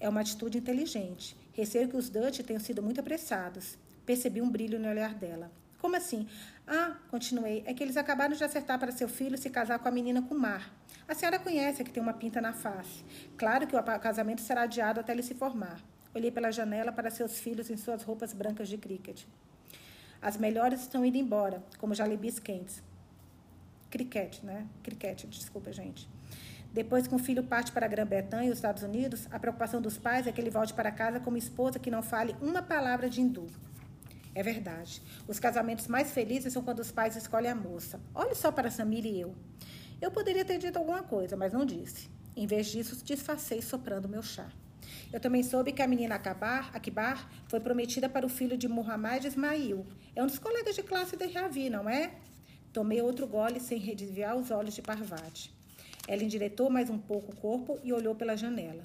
É 0.00 0.08
uma 0.08 0.20
atitude 0.20 0.58
inteligente. 0.58 1.36
Receio 1.52 1.88
que 1.88 1.96
os 1.96 2.08
Dutch 2.08 2.40
tenham 2.40 2.60
sido 2.60 2.82
muito 2.82 3.00
apressados. 3.00 3.76
Percebi 4.04 4.40
um 4.40 4.50
brilho 4.50 4.78
no 4.78 4.88
olhar 4.88 5.14
dela. 5.14 5.50
Como 5.80 5.94
assim? 5.96 6.26
Ah, 6.66 6.96
continuei, 7.08 7.62
é 7.64 7.72
que 7.72 7.82
eles 7.82 7.96
acabaram 7.96 8.34
de 8.34 8.42
acertar 8.42 8.78
para 8.78 8.90
seu 8.90 9.08
filho 9.08 9.38
se 9.38 9.48
casar 9.48 9.78
com 9.78 9.88
a 9.88 9.92
menina 9.92 10.20
com 10.20 10.34
mar. 10.34 10.74
A 11.06 11.14
senhora 11.14 11.38
conhece 11.38 11.80
a 11.80 11.84
que 11.84 11.92
tem 11.92 12.02
uma 12.02 12.12
pinta 12.12 12.40
na 12.40 12.52
face. 12.52 13.04
Claro 13.36 13.66
que 13.66 13.76
o 13.76 13.82
casamento 14.00 14.40
será 14.40 14.62
adiado 14.62 14.98
até 14.98 15.12
ele 15.12 15.22
se 15.22 15.34
formar. 15.34 15.80
Olhei 16.14 16.30
pela 16.30 16.50
janela 16.50 16.90
para 16.90 17.10
seus 17.10 17.38
filhos 17.38 17.70
em 17.70 17.76
suas 17.76 18.02
roupas 18.02 18.32
brancas 18.32 18.68
de 18.68 18.76
cricket. 18.76 19.24
As 20.20 20.36
melhores 20.36 20.80
estão 20.80 21.04
indo 21.04 21.16
embora, 21.16 21.62
como 21.78 21.94
jalebis 21.94 22.40
quentes. 22.40 22.82
Cricket, 23.90 24.42
né? 24.42 24.66
Cricket, 24.82 25.24
desculpa, 25.26 25.72
gente. 25.72 26.08
Depois 26.72 27.06
que 27.06 27.14
um 27.14 27.18
filho 27.18 27.42
parte 27.42 27.72
para 27.72 27.86
a 27.86 27.88
Grã-Bretanha 27.88 28.48
e 28.48 28.50
os 28.50 28.58
Estados 28.58 28.82
Unidos, 28.82 29.26
a 29.30 29.38
preocupação 29.38 29.80
dos 29.80 29.96
pais 29.96 30.26
é 30.26 30.32
que 30.32 30.40
ele 30.40 30.50
volte 30.50 30.74
para 30.74 30.90
casa 30.90 31.18
com 31.18 31.30
uma 31.30 31.38
esposa 31.38 31.78
que 31.78 31.90
não 31.90 32.02
fale 32.02 32.36
uma 32.42 32.62
palavra 32.62 33.08
de 33.08 33.20
hindu. 33.20 33.46
É 34.34 34.42
verdade. 34.42 35.02
Os 35.26 35.40
casamentos 35.40 35.88
mais 35.88 36.12
felizes 36.12 36.52
são 36.52 36.62
quando 36.62 36.80
os 36.80 36.92
pais 36.92 37.16
escolhem 37.16 37.50
a 37.50 37.54
moça. 37.54 37.98
Olhe 38.14 38.34
só 38.34 38.52
para 38.52 38.70
Samir 38.70 39.06
e 39.06 39.20
eu. 39.20 39.34
Eu 40.00 40.10
poderia 40.10 40.44
ter 40.44 40.58
dito 40.58 40.78
alguma 40.78 41.02
coisa, 41.02 41.36
mas 41.36 41.52
não 41.52 41.64
disse. 41.64 42.08
Em 42.36 42.46
vez 42.46 42.68
disso, 42.68 43.02
disfarcei 43.04 43.60
soprando 43.60 44.08
meu 44.08 44.22
chá. 44.22 44.46
Eu 45.12 45.18
também 45.18 45.42
soube 45.42 45.72
que 45.72 45.82
a 45.82 45.88
menina 45.88 46.14
Akbar, 46.14 46.70
Akbar 46.74 47.28
foi 47.48 47.60
prometida 47.60 48.08
para 48.08 48.24
o 48.24 48.28
filho 48.28 48.56
de 48.56 48.68
Muhammad 48.68 49.24
Ismail. 49.24 49.86
É 50.14 50.22
um 50.22 50.26
dos 50.26 50.38
colegas 50.38 50.76
de 50.76 50.82
classe 50.82 51.16
de 51.16 51.26
Ravi, 51.26 51.68
não 51.68 51.88
é? 51.88 52.12
Tomei 52.72 53.00
outro 53.00 53.26
gole 53.26 53.60
sem 53.60 53.78
desviar 53.94 54.36
os 54.36 54.50
olhos 54.50 54.74
de 54.74 54.82
Parvati. 54.82 55.52
Ela 56.06 56.22
endireitou 56.22 56.70
mais 56.70 56.88
um 56.90 56.98
pouco 56.98 57.32
o 57.32 57.36
corpo 57.36 57.78
e 57.82 57.92
olhou 57.92 58.14
pela 58.14 58.36
janela. 58.36 58.84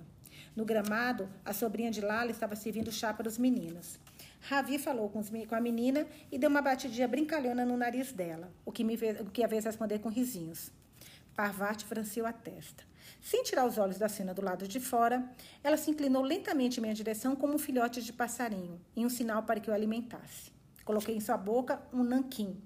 No 0.56 0.66
gramado, 0.66 1.30
a 1.44 1.54
sobrinha 1.54 1.90
de 1.90 2.02
Lala 2.02 2.32
estava 2.32 2.56
servindo 2.56 2.92
chá 2.92 3.14
para 3.14 3.28
os 3.28 3.38
meninos. 3.38 4.00
Ravi 4.42 4.78
falou 4.78 5.10
com, 5.10 5.20
os, 5.20 5.30
com, 5.30 5.56
a 5.56 5.62
menina 5.62 6.06
e 6.32 6.38
deu 6.38 6.50
uma 6.50 6.62
batidinha 6.62 7.08
brincalhona 7.08 7.66
no 7.66 7.78
nariz 7.78 8.12
dela, 8.12 8.52
o 8.66 8.72
que, 8.72 8.84
me 8.84 8.96
o 8.96 9.32
que 9.32 9.44
a 9.44 9.48
fez 9.48 9.66
responder 9.66 10.00
com 10.00 10.10
risinhos. 10.10 10.72
Parvati 11.36 11.86
franciu 11.86 12.26
a 12.26 12.34
testa. 12.34 12.84
Sem 13.22 13.42
tirar 13.44 13.66
os 13.66 13.78
olhos 13.78 13.98
da 13.98 14.10
cena 14.10 14.34
do 14.34 14.44
lado 14.44 14.68
de 14.68 14.80
fora, 14.80 15.28
ela 15.64 15.78
se 15.78 15.90
inclinou 15.90 16.22
lentamente 16.22 16.80
em 16.80 16.82
minha 16.82 16.94
direção 16.94 17.36
como 17.36 17.56
um 17.56 17.58
filhote 17.58 18.02
de 18.02 18.14
passarinho, 18.14 18.80
em 18.96 19.06
um 19.06 19.10
sinal 19.10 19.44
para 19.44 19.60
que 19.60 19.70
eu 19.70 19.74
alimentasse. 19.74 20.52
Coloquei 20.86 21.16
em 21.16 21.20
sua 21.20 21.38
boca 21.38 21.82
um 21.92 22.04
nanquim, 22.04 22.62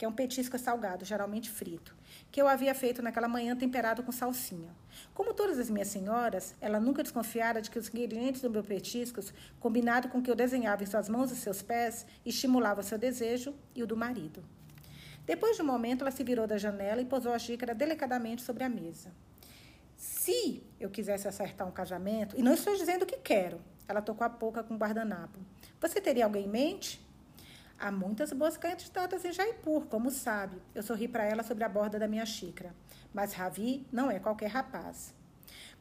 que 0.00 0.06
é 0.06 0.08
um 0.08 0.12
petisco 0.12 0.58
salgado, 0.58 1.04
geralmente 1.04 1.50
frito, 1.50 1.94
que 2.32 2.40
eu 2.40 2.48
havia 2.48 2.74
feito 2.74 3.02
naquela 3.02 3.28
manhã 3.28 3.54
temperado 3.54 4.02
com 4.02 4.10
salsinha. 4.10 4.74
Como 5.12 5.34
todas 5.34 5.58
as 5.58 5.68
minhas 5.68 5.88
senhoras, 5.88 6.54
ela 6.58 6.80
nunca 6.80 7.02
desconfiara 7.02 7.60
de 7.60 7.70
que 7.70 7.78
os 7.78 7.90
ingredientes 7.90 8.40
do 8.40 8.48
meu 8.48 8.64
petiscos, 8.64 9.30
combinado 9.60 10.08
com 10.08 10.16
o 10.16 10.22
que 10.22 10.30
eu 10.30 10.34
desenhava 10.34 10.82
em 10.82 10.86
suas 10.86 11.06
mãos 11.06 11.30
e 11.30 11.36
seus 11.36 11.60
pés, 11.60 12.06
estimulava 12.24 12.82
seu 12.82 12.96
desejo 12.96 13.54
e 13.74 13.82
o 13.82 13.86
do 13.86 13.94
marido. 13.94 14.42
Depois 15.26 15.56
de 15.56 15.60
um 15.60 15.66
momento, 15.66 16.00
ela 16.00 16.10
se 16.10 16.24
virou 16.24 16.46
da 16.46 16.56
janela 16.56 17.02
e 17.02 17.04
posou 17.04 17.34
a 17.34 17.38
xícara 17.38 17.74
delicadamente 17.74 18.40
sobre 18.40 18.64
a 18.64 18.70
mesa. 18.70 19.12
Se 19.98 20.62
eu 20.80 20.88
quisesse 20.88 21.28
acertar 21.28 21.68
um 21.68 21.72
casamento, 21.72 22.34
e 22.38 22.42
não 22.42 22.54
estou 22.54 22.74
dizendo 22.74 23.04
que 23.04 23.18
quero, 23.18 23.60
ela 23.86 24.00
tocou 24.00 24.24
a 24.24 24.30
boca 24.30 24.62
com 24.62 24.76
o 24.76 24.78
guardanapo. 24.78 25.38
Você 25.78 26.00
teria 26.00 26.24
alguém 26.24 26.46
em 26.46 26.48
mente? 26.48 27.09
Há 27.82 27.90
muitas 27.90 28.30
boas 28.30 28.58
candidatas 28.58 29.24
em 29.24 29.32
Jaipur, 29.32 29.86
como 29.86 30.10
sabe. 30.10 30.60
Eu 30.74 30.82
sorri 30.82 31.08
para 31.08 31.24
ela 31.24 31.42
sobre 31.42 31.64
a 31.64 31.68
borda 31.68 31.98
da 31.98 32.06
minha 32.06 32.26
xícara. 32.26 32.74
Mas 33.10 33.32
Ravi 33.32 33.86
não 33.90 34.10
é 34.10 34.18
qualquer 34.18 34.48
rapaz. 34.48 35.14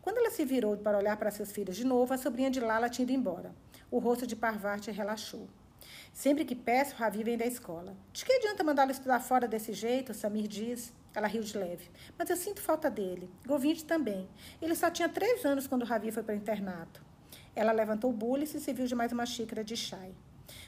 Quando 0.02 0.20
ela 0.20 0.32
se 0.32 0.45
virou 0.45 0.78
para 0.78 0.97
olhar 0.97 1.18
para 1.18 1.30
seus 1.30 1.52
filhos 1.52 1.76
de 1.76 1.86
novo, 1.86 2.14
a 2.14 2.18
sobrinha 2.18 2.50
de 2.50 2.62
Lala 2.62 2.88
tinha 2.88 3.04
ido 3.04 3.12
embora. 3.12 3.54
O 3.91 4.00
rosto 4.00 4.26
de 4.26 4.34
Parvati 4.34 4.89
relaxou. 4.91 5.50
Sempre 6.14 6.45
que 6.45 6.56
peço, 6.56 6.95
Ravi 6.95 7.22
vem 7.22 7.38
da 7.38 7.45
escola. 7.45 7.93
De 8.14 8.24
que 8.24 8.32
adianta 8.32 8.64
mandá-lo 8.64 8.91
estudar 8.91 9.20
fora 9.20 9.45
desse 9.45 9.74
jeito? 9.74 10.14
Samir 10.14 10.47
diz. 10.47 10.93
Ela 11.14 11.28
riu 11.28 11.43
de 11.43 11.58
leve. 11.58 11.91
Mas 12.18 12.30
eu 12.30 12.38
sinto 12.38 12.62
falta 12.62 12.89
dele. 12.89 13.30
Govind 13.45 13.82
também. 13.82 14.26
Ele 14.62 14.74
só 14.74 14.89
tinha 14.89 15.10
três 15.10 15.43
anos 15.43 15.68
quando 15.68 15.84
Ravi 15.84 16.14
foi 16.14 16.24
para 16.24 16.34
o 16.34 16.38
internato. 16.38 17.04
Ela 17.54 17.74
levantou 17.74 18.10
o 18.10 18.14
bulice 18.14 18.56
e 18.56 18.62
se 18.62 18.72
viu 18.72 18.88
de 18.88 18.95
mais 18.95 19.12
uma 19.12 19.26
xícara 19.26 19.66
de 19.66 19.76
chai. 19.76 20.16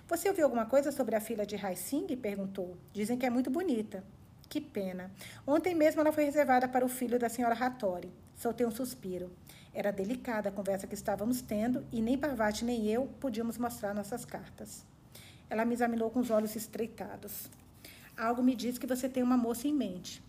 Você 0.07 0.29
ouviu 0.29 0.45
alguma 0.45 0.65
coisa 0.65 0.91
sobre 0.91 1.15
a 1.15 1.21
filha 1.21 1.45
de 1.45 1.55
Rai 1.55 1.75
Singh? 1.75 2.15
Perguntou. 2.17 2.77
Dizem 2.93 3.17
que 3.17 3.25
é 3.25 3.29
muito 3.29 3.49
bonita. 3.49 4.03
Que 4.49 4.59
pena. 4.59 5.09
Ontem 5.47 5.73
mesmo 5.73 6.01
ela 6.01 6.11
foi 6.11 6.25
reservada 6.25 6.67
para 6.67 6.85
o 6.85 6.89
filho 6.89 7.17
da 7.17 7.29
senhora 7.29 7.55
Hattori. 7.55 8.11
Soltei 8.35 8.65
um 8.65 8.71
suspiro. 8.71 9.31
Era 9.73 9.91
delicada 9.91 10.49
a 10.49 10.51
conversa 10.51 10.87
que 10.87 10.93
estávamos 10.93 11.41
tendo 11.41 11.85
e 11.91 12.01
nem 12.01 12.17
Parvati 12.17 12.65
nem 12.65 12.87
eu 12.87 13.07
podíamos 13.19 13.57
mostrar 13.57 13.93
nossas 13.93 14.25
cartas. 14.25 14.85
Ela 15.49 15.63
me 15.63 15.73
examinou 15.73 16.09
com 16.09 16.19
os 16.19 16.29
olhos 16.29 16.55
estreitados. 16.55 17.49
Algo 18.17 18.43
me 18.43 18.55
diz 18.55 18.77
que 18.77 18.87
você 18.87 19.07
tem 19.07 19.23
uma 19.23 19.37
moça 19.37 19.67
em 19.67 19.73
mente. 19.73 20.21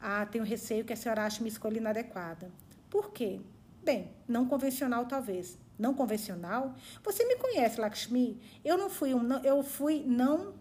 Ah, 0.00 0.24
tenho 0.26 0.44
receio 0.44 0.84
que 0.84 0.92
a 0.92 0.96
senhora 0.96 1.24
ache 1.24 1.40
minha 1.40 1.52
escolha 1.52 1.78
inadequada. 1.78 2.50
Por 2.88 3.10
quê? 3.10 3.40
Bem, 3.82 4.10
não 4.28 4.46
convencional 4.46 5.06
talvez. 5.06 5.58
Não 5.78 5.94
convencional? 5.94 6.74
Você 7.02 7.24
me 7.24 7.36
conhece, 7.36 7.80
Lakshmi? 7.80 8.40
Eu 8.64 8.78
não 8.78 8.88
fui 8.88 9.14
um, 9.14 9.32
eu 9.42 9.62
fui 9.62 10.04
não 10.06 10.54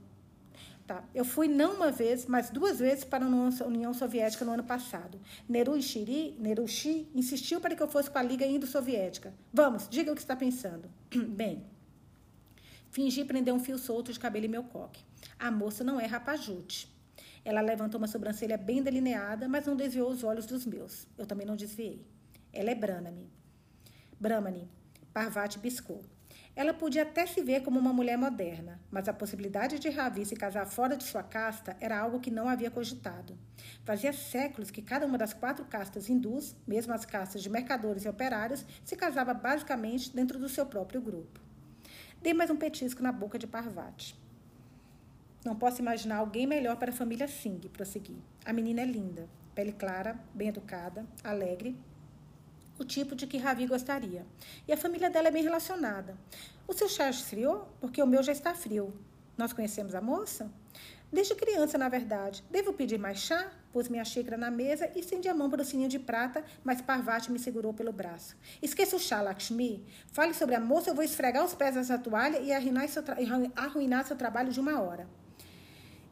Tá. 0.85 1.01
Eu 1.15 1.23
fui 1.23 1.47
não 1.47 1.75
uma 1.75 1.91
vez, 1.91 2.25
mas 2.25 2.49
duas 2.49 2.79
vezes 2.79 3.05
para 3.05 3.25
a 3.25 3.27
União 3.65 3.93
Soviética 3.93 4.43
no 4.43 4.51
ano 4.51 4.63
passado. 4.63 5.17
Neru 5.47 5.81
Shiri, 5.81 6.35
Nerushi 6.37 7.07
insistiu 7.15 7.61
para 7.61 7.73
que 7.73 7.81
eu 7.81 7.87
fosse 7.87 8.11
para 8.11 8.19
a 8.19 8.23
Liga 8.23 8.45
Indo-Soviética. 8.45 9.33
Vamos, 9.53 9.87
diga 9.87 10.11
o 10.11 10.15
que 10.15 10.21
está 10.21 10.35
pensando. 10.35 10.89
Bem, 11.29 11.63
fingi 12.91 13.23
prender 13.23 13.53
um 13.53 13.59
fio 13.59 13.77
solto 13.77 14.11
de 14.11 14.19
cabelo 14.19 14.45
em 14.45 14.49
meu 14.49 14.63
coque. 14.63 15.01
A 15.39 15.49
moça 15.49 15.85
não 15.85 16.01
é 16.01 16.05
rapajute. 16.05 16.91
Ela 17.45 17.61
levantou 17.61 17.97
uma 17.97 18.07
sobrancelha 18.07 18.57
bem 18.57 18.81
delineada, 18.81 19.49
mas 19.49 19.65
não 19.65 19.75
desviou 19.75 20.09
os 20.09 20.23
olhos 20.23 20.45
dos 20.45 20.65
meus. 20.65 21.07
Eu 21.17 21.25
também 21.25 21.45
não 21.45 21.55
desviei. 21.55 22.05
Ela 22.51 22.71
é 22.71 22.75
Brahmani. 22.75 23.29
Brahmani. 24.19 24.69
Parvati 25.13 25.59
piscou. 25.59 26.01
Ela 26.55 26.73
podia 26.73 27.03
até 27.03 27.25
se 27.25 27.41
ver 27.41 27.61
como 27.61 27.79
uma 27.79 27.93
mulher 27.93 28.17
moderna, 28.17 28.79
mas 28.91 29.07
a 29.07 29.13
possibilidade 29.13 29.79
de 29.79 29.89
Ravi 29.89 30.25
se 30.25 30.35
casar 30.35 30.65
fora 30.65 30.95
de 30.97 31.03
sua 31.03 31.21
casta 31.21 31.75
era 31.79 31.99
algo 31.99 32.19
que 32.19 32.31
não 32.31 32.47
havia 32.47 32.71
cogitado. 32.71 33.37
Fazia 33.83 34.11
séculos 34.11 34.71
que 34.71 34.81
cada 34.81 35.05
uma 35.05 35.17
das 35.17 35.33
quatro 35.33 35.65
castas 35.65 36.09
hindus, 36.09 36.55
mesmo 36.67 36.93
as 36.93 37.05
castas 37.05 37.41
de 37.41 37.49
mercadores 37.49 38.05
e 38.05 38.09
operários, 38.09 38.65
se 38.83 38.95
casava 38.95 39.33
basicamente 39.33 40.15
dentro 40.15 40.39
do 40.39 40.49
seu 40.49 40.65
próprio 40.65 41.01
grupo. 41.01 41.39
Dei 42.21 42.33
mais 42.33 42.49
um 42.49 42.55
petisco 42.55 43.03
na 43.03 43.11
boca 43.11 43.37
de 43.37 43.47
Parvati. 43.47 44.15
Não 45.43 45.55
posso 45.55 45.81
imaginar 45.81 46.17
alguém 46.17 46.47
melhor 46.47 46.77
para 46.77 46.91
a 46.91 46.95
família 46.95 47.27
Singh, 47.27 47.67
prossegui. 47.71 48.17
A 48.45 48.53
menina 48.53 48.81
é 48.81 48.85
linda, 48.85 49.27
pele 49.53 49.73
clara, 49.73 50.19
bem 50.33 50.49
educada, 50.49 51.05
alegre, 51.23 51.75
o 52.79 52.83
tipo 52.83 53.15
de 53.15 53.27
que 53.27 53.37
Ravi 53.37 53.67
gostaria. 53.67 54.25
E 54.67 54.73
a 54.73 54.77
família 54.77 55.09
dela 55.09 55.27
é 55.27 55.31
bem 55.31 55.43
relacionada. 55.43 56.17
O 56.67 56.73
seu 56.73 56.89
chá 56.89 57.09
esfriou? 57.09 57.67
Porque 57.79 58.01
o 58.01 58.07
meu 58.07 58.23
já 58.23 58.31
está 58.31 58.53
frio. 58.53 58.93
Nós 59.37 59.53
conhecemos 59.53 59.95
a 59.95 60.01
moça? 60.01 60.51
Desde 61.11 61.35
criança, 61.35 61.77
na 61.77 61.89
verdade. 61.89 62.43
Devo 62.49 62.73
pedir 62.73 62.97
mais 62.97 63.19
chá? 63.19 63.51
Pus 63.71 63.87
minha 63.87 64.03
xícara 64.03 64.35
na 64.35 64.49
mesa 64.49 64.89
e 64.95 64.99
estendi 64.99 65.29
a 65.29 65.33
mão 65.33 65.49
para 65.49 65.61
o 65.61 65.65
sininho 65.65 65.89
de 65.89 65.99
prata, 65.99 66.43
mas 66.63 66.81
Parvati 66.81 67.31
me 67.31 67.37
segurou 67.37 67.73
pelo 67.73 67.91
braço. 67.91 68.35
Esqueça 68.61 68.95
o 68.95 68.99
chá, 68.99 69.21
Lakshmi. 69.21 69.85
Fale 70.11 70.33
sobre 70.33 70.55
a 70.55 70.59
moça, 70.59 70.89
eu 70.89 70.95
vou 70.95 71.03
esfregar 71.03 71.45
os 71.45 71.53
pés 71.53 71.75
nessa 71.75 71.99
toalha 71.99 72.39
e 72.39 72.51
arruinar 72.51 72.87
seu, 72.87 73.03
arruinar 73.55 74.07
seu 74.07 74.15
trabalho 74.15 74.51
de 74.51 74.59
uma 74.59 74.81
hora. 74.81 75.07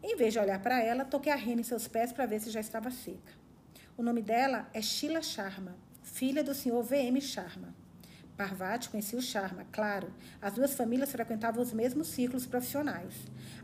Em 0.04 0.16
vez 0.16 0.34
de 0.34 0.40
olhar 0.40 0.62
para 0.62 0.82
ela, 0.82 1.04
toquei 1.06 1.32
a 1.32 1.36
rena 1.36 1.62
em 1.62 1.64
seus 1.64 1.88
pés 1.88 2.12
para 2.12 2.26
ver 2.28 2.40
se 2.40 2.52
já 2.52 2.60
estava 2.60 2.90
seca. 2.90 3.34
O 3.98 4.04
nome 4.04 4.22
dela 4.22 4.68
é 4.74 4.82
Sheila 4.82 5.22
Sharma, 5.22 5.76
filha 6.02 6.44
do 6.44 6.54
senhor 6.54 6.84
V.M. 6.84 7.20
Sharma. 7.22 7.74
Parvati 8.38 8.90
conhecia 8.90 9.20
o 9.20 9.22
Sharma, 9.22 9.66
claro. 9.72 10.12
As 10.42 10.54
duas 10.54 10.74
famílias 10.74 11.12
frequentavam 11.12 11.62
os 11.62 11.74
mesmos 11.74 12.08
ciclos 12.08 12.46
profissionais. 12.46 13.14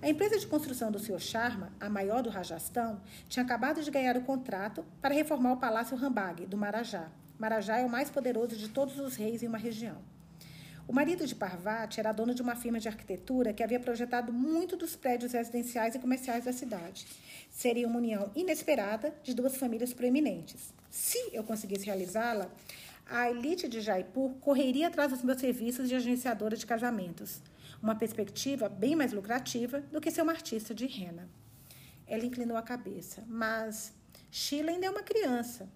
A 0.02 0.08
empresa 0.08 0.38
de 0.38 0.46
construção 0.46 0.92
do 0.92 1.00
senhor 1.00 1.20
Sharma, 1.20 1.72
a 1.80 1.90
maior 1.90 2.22
do 2.22 2.30
Rajastão, 2.30 3.02
tinha 3.28 3.44
acabado 3.44 3.82
de 3.82 3.90
ganhar 3.90 4.16
o 4.16 4.22
contrato 4.22 4.86
para 5.02 5.16
reformar 5.16 5.54
o 5.54 5.58
Palácio 5.58 5.98
Rambagh, 5.98 6.46
do 6.46 6.58
Marajá. 6.58 7.10
Marajá 7.40 7.78
é 7.78 7.86
o 7.86 7.90
mais 7.90 8.10
poderoso 8.10 8.56
de 8.56 8.70
todos 8.70 9.00
os 9.00 9.16
reis 9.16 9.42
em 9.42 9.48
uma 9.48 9.58
região. 9.58 9.98
O 10.88 10.94
marido 10.94 11.28
de 11.28 11.36
Parvati 11.36 12.00
era 12.00 12.14
dono 12.14 12.34
de 12.34 12.42
uma 12.42 12.56
firma 12.56 12.80
de 12.80 12.88
arquitetura 12.88 13.52
que 13.52 13.62
havia 13.62 13.80
projetado 13.80 14.32
muito 14.32 14.78
dos 14.78 14.96
prédios 14.96 15.34
residenciais 15.34 15.96
e 15.96 16.00
comerciais 16.00 16.46
da 16.46 16.54
cidade. 16.54 17.06
Seria 17.52 17.88
uma 17.88 17.98
união 17.98 18.32
inesperada 18.36 19.14
de 19.22 19.34
duas 19.34 19.58
famílias 19.58 19.92
proeminentes. 19.92 20.74
Se 20.90 21.30
eu 21.34 21.44
conseguisse 21.44 21.86
realizá-la, 21.86 22.50
a 23.06 23.30
elite 23.30 23.68
de 23.68 23.80
Jaipur 23.82 24.34
correria 24.40 24.88
atrás 24.88 25.12
dos 25.12 25.24
meus 25.24 25.40
serviços 25.40 25.88
de 25.88 25.96
agenciadora 25.96 26.56
de 26.56 26.66
casamentos. 26.66 27.42
Uma 27.82 27.96
perspectiva 27.96 28.68
bem 28.68 28.96
mais 28.96 29.14
lucrativa 29.14 29.82
do 29.92 30.02
que 30.02 30.12
ser 30.12 30.22
uma 30.22 30.32
artista 30.32 30.74
de 30.74 30.86
rena. 30.86 31.30
Ela 32.06 32.26
inclinou 32.26 32.58
a 32.58 32.62
cabeça, 32.62 33.24
mas 33.28 33.94
Sheila 34.32 34.72
ainda 34.72 34.88
é 34.88 34.90
uma 34.90 35.04
criança. 35.04 35.70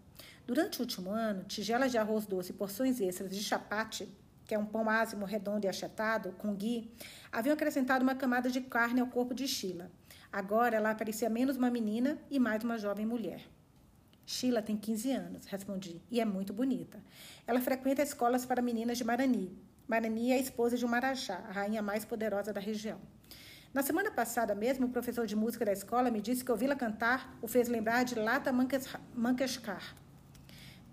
Durante 0.45 0.80
o 0.80 0.82
último 0.82 1.12
ano, 1.12 1.43
tigelas 1.43 1.91
de 1.91 1.97
arroz 1.97 2.26
doce 2.26 2.51
e 2.51 2.55
porções 2.55 2.99
extras 2.99 3.30
de 3.30 3.43
chapate 3.43 4.09
que 4.51 4.55
é 4.55 4.59
um 4.59 4.66
pão 4.66 4.89
ázimo, 4.89 5.24
redondo 5.24 5.66
e 5.66 5.70
achatado, 5.70 6.34
com 6.34 6.53
ghee, 6.53 6.91
haviam 7.32 7.53
acrescentado 7.53 8.03
uma 8.03 8.16
camada 8.16 8.49
de 8.49 8.59
carne 8.59 8.99
ao 8.99 9.07
corpo 9.07 9.34
de 9.34 9.47
Sheila. 9.47 9.89
Agora 10.30 10.76
ela 10.76 10.93
parecia 10.93 11.30
menos 11.30 11.55
uma 11.55 11.70
menina 11.70 12.18
e 12.30 12.38
mais 12.38 12.62
uma 12.62 12.78
jovem 12.78 13.05
mulher. 13.05 13.41
Sheila 14.26 14.62
tem 14.62 14.78
15 14.78 15.12
anos, 15.12 15.46
respondi, 15.46 16.02
e 16.10 16.20
é 16.22 16.26
muito 16.26 16.54
bonita. 16.54 17.04
Ela 17.46 17.60
frequenta 17.60 18.02
escolas 18.02 18.46
para 18.46 18.62
meninas 18.62 18.98
de 18.98 19.04
Marani. 19.04 19.58
Marani 19.88 20.32
é 20.32 20.36
a 20.36 20.40
esposa 20.40 20.78
de 20.78 20.86
um 20.86 20.88
Marajá, 20.88 21.44
a 21.50 21.52
rainha 21.52 21.82
mais 21.82 22.06
poderosa 22.06 22.54
da 22.54 22.62
região. 22.62 23.00
Na 23.74 23.82
semana 23.82 24.12
passada 24.12 24.54
mesmo, 24.54 24.88
o 24.88 24.90
professor 24.90 25.26
de 25.26 25.36
música 25.36 25.64
da 25.64 25.72
escola 25.72 26.12
me 26.12 26.22
disse 26.22 26.44
que 26.44 26.52
ouvi-la 26.52 26.76
cantar 26.76 27.38
o 27.42 27.48
fez 27.48 27.70
lembrar 27.70 28.04
de 28.04 28.16
Lata 28.16 28.52
Mangeshkar. 29.16 29.96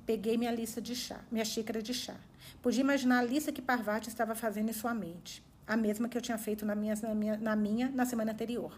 Peguei 0.06 0.38
minha 0.38 0.52
lista 0.52 0.80
de 0.80 0.94
chá, 0.94 1.20
minha 1.30 1.44
xícara 1.44 1.82
de 1.82 1.92
chá. 1.92 2.14
Podia 2.62 2.80
imaginar 2.80 3.18
a 3.18 3.22
lista 3.22 3.52
que 3.52 3.60
Parvati 3.60 4.08
estava 4.08 4.34
fazendo 4.34 4.70
em 4.70 4.72
sua 4.72 4.94
mente, 4.94 5.44
a 5.66 5.76
mesma 5.76 6.08
que 6.08 6.16
eu 6.16 6.22
tinha 6.22 6.38
feito 6.38 6.64
na 6.64 6.74
minha, 6.74 6.94
na 7.02 7.14
minha, 7.14 7.36
na, 7.36 7.56
minha, 7.56 7.90
na 7.90 8.06
semana 8.06 8.32
anterior. 8.32 8.72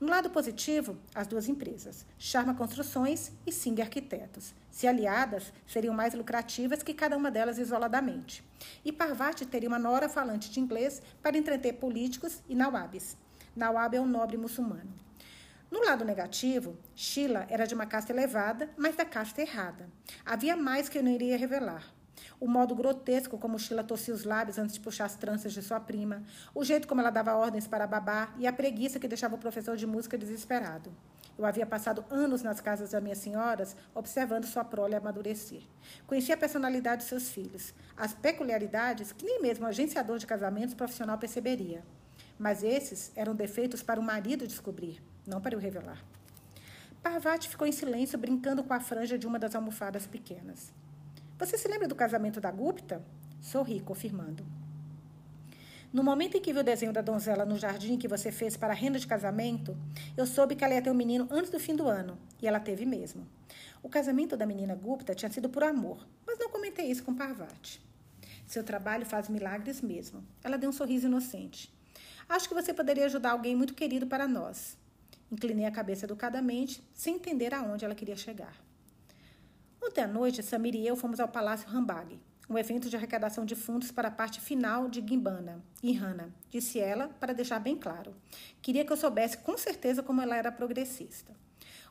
No 0.00 0.08
lado 0.08 0.30
positivo, 0.30 0.96
as 1.14 1.26
duas 1.26 1.48
empresas, 1.48 2.04
Charma 2.18 2.54
Construções 2.54 3.30
e 3.46 3.52
Sing 3.52 3.80
Arquitetos. 3.80 4.52
Se 4.70 4.86
aliadas, 4.86 5.52
seriam 5.66 5.94
mais 5.94 6.12
lucrativas 6.14 6.82
que 6.82 6.92
cada 6.92 7.16
uma 7.16 7.30
delas 7.30 7.58
isoladamente. 7.58 8.42
E 8.84 8.90
Parvati 8.90 9.46
teria 9.46 9.68
uma 9.68 9.78
nora 9.78 10.08
falante 10.08 10.50
de 10.50 10.58
inglês 10.58 11.00
para 11.22 11.38
entreter 11.38 11.74
políticos 11.74 12.42
e 12.48 12.54
nawabs. 12.54 13.16
Nawab 13.54 13.96
é 13.96 14.00
um 14.00 14.06
nobre 14.06 14.36
muçulmano. 14.36 14.92
No 15.70 15.84
lado 15.84 16.04
negativo, 16.04 16.76
Sheila 16.94 17.46
era 17.48 17.66
de 17.66 17.74
uma 17.74 17.86
casta 17.86 18.12
elevada, 18.12 18.68
mas 18.76 18.96
da 18.96 19.04
casta 19.04 19.40
errada. 19.40 19.88
Havia 20.24 20.56
mais 20.56 20.88
que 20.88 20.98
eu 20.98 21.02
não 21.02 21.10
iria 21.10 21.38
revelar. 21.38 21.84
O 22.38 22.46
modo 22.46 22.74
grotesco 22.74 23.38
como 23.38 23.58
Sheila 23.58 23.84
torcia 23.84 24.12
os 24.12 24.24
lábios 24.24 24.58
antes 24.58 24.74
de 24.74 24.80
puxar 24.80 25.04
as 25.04 25.16
tranças 25.16 25.52
de 25.52 25.62
sua 25.62 25.80
prima, 25.80 26.22
o 26.54 26.64
jeito 26.64 26.88
como 26.88 27.00
ela 27.00 27.10
dava 27.10 27.34
ordens 27.34 27.66
para 27.66 27.86
babar 27.86 28.34
e 28.38 28.46
a 28.46 28.52
preguiça 28.52 28.98
que 28.98 29.08
deixava 29.08 29.34
o 29.34 29.38
professor 29.38 29.76
de 29.76 29.86
música 29.86 30.18
desesperado. 30.18 30.92
Eu 31.38 31.46
havia 31.46 31.64
passado 31.64 32.04
anos 32.10 32.42
nas 32.42 32.60
casas 32.60 32.90
das 32.90 33.02
minhas 33.02 33.18
senhoras, 33.18 33.74
observando 33.94 34.44
sua 34.44 34.64
prole 34.64 34.94
amadurecer. 34.94 35.62
Conhecia 36.06 36.34
a 36.34 36.38
personalidade 36.38 37.02
de 37.02 37.08
seus 37.08 37.30
filhos, 37.30 37.72
as 37.96 38.12
peculiaridades 38.12 39.12
que 39.12 39.24
nem 39.24 39.40
mesmo 39.40 39.64
o 39.64 39.68
agenciador 39.68 40.18
de 40.18 40.26
casamentos 40.26 40.74
profissional 40.74 41.16
perceberia. 41.18 41.82
Mas 42.38 42.62
esses 42.62 43.10
eram 43.16 43.34
defeitos 43.34 43.82
para 43.82 44.00
o 44.00 44.02
marido 44.02 44.46
descobrir, 44.46 45.02
não 45.26 45.40
para 45.40 45.54
eu 45.54 45.60
revelar. 45.60 46.04
Parvati 47.02 47.48
ficou 47.48 47.66
em 47.66 47.72
silêncio, 47.72 48.18
brincando 48.18 48.62
com 48.62 48.74
a 48.74 48.80
franja 48.80 49.18
de 49.18 49.26
uma 49.26 49.38
das 49.38 49.54
almofadas 49.54 50.06
pequenas. 50.06 50.72
Você 51.42 51.58
se 51.58 51.66
lembra 51.66 51.88
do 51.88 51.96
casamento 51.96 52.40
da 52.40 52.52
Gupta? 52.52 53.04
Sorri, 53.40 53.80
confirmando. 53.80 54.46
No 55.92 56.04
momento 56.04 56.36
em 56.36 56.40
que 56.40 56.52
vi 56.52 56.60
o 56.60 56.62
desenho 56.62 56.92
da 56.92 57.00
donzela 57.00 57.44
no 57.44 57.58
jardim 57.58 57.98
que 57.98 58.06
você 58.06 58.30
fez 58.30 58.56
para 58.56 58.72
a 58.72 58.76
renda 58.76 58.96
de 58.96 59.08
casamento, 59.08 59.76
eu 60.16 60.24
soube 60.24 60.54
que 60.54 60.62
ela 60.62 60.74
ia 60.74 60.80
ter 60.80 60.92
um 60.92 60.94
menino 60.94 61.26
antes 61.32 61.50
do 61.50 61.58
fim 61.58 61.74
do 61.74 61.88
ano, 61.88 62.16
e 62.40 62.46
ela 62.46 62.60
teve 62.60 62.86
mesmo. 62.86 63.26
O 63.82 63.88
casamento 63.88 64.36
da 64.36 64.46
menina 64.46 64.76
Gupta 64.76 65.16
tinha 65.16 65.32
sido 65.32 65.48
por 65.48 65.64
amor, 65.64 66.06
mas 66.24 66.38
não 66.38 66.48
comentei 66.48 66.86
isso 66.86 67.02
com 67.02 67.12
Parvati. 67.12 67.82
Seu 68.46 68.62
trabalho 68.62 69.04
faz 69.04 69.28
milagres 69.28 69.80
mesmo. 69.80 70.22
Ela 70.44 70.56
deu 70.56 70.70
um 70.70 70.72
sorriso 70.72 71.08
inocente. 71.08 71.74
Acho 72.28 72.48
que 72.48 72.54
você 72.54 72.72
poderia 72.72 73.06
ajudar 73.06 73.32
alguém 73.32 73.56
muito 73.56 73.74
querido 73.74 74.06
para 74.06 74.28
nós. 74.28 74.76
Inclinei 75.28 75.66
a 75.66 75.72
cabeça 75.72 76.06
educadamente, 76.06 76.80
sem 76.94 77.16
entender 77.16 77.52
aonde 77.52 77.84
ela 77.84 77.96
queria 77.96 78.16
chegar. 78.16 78.54
Ontem 79.84 80.00
à 80.00 80.06
noite, 80.06 80.44
Samir 80.44 80.76
e 80.76 80.86
eu 80.86 80.94
fomos 80.94 81.18
ao 81.18 81.26
Palácio 81.26 81.68
Rambag, 81.68 82.16
um 82.48 82.56
evento 82.56 82.88
de 82.88 82.94
arrecadação 82.94 83.44
de 83.44 83.56
fundos 83.56 83.90
para 83.90 84.06
a 84.06 84.12
parte 84.12 84.40
final 84.40 84.88
de 84.88 85.04
Gimbana 85.04 85.60
Hana, 85.82 86.32
disse 86.48 86.78
ela, 86.78 87.08
para 87.18 87.34
deixar 87.34 87.58
bem 87.58 87.76
claro. 87.76 88.14
Queria 88.62 88.84
que 88.84 88.92
eu 88.92 88.96
soubesse 88.96 89.38
com 89.38 89.58
certeza 89.58 90.00
como 90.00 90.22
ela 90.22 90.36
era 90.36 90.52
progressista. 90.52 91.34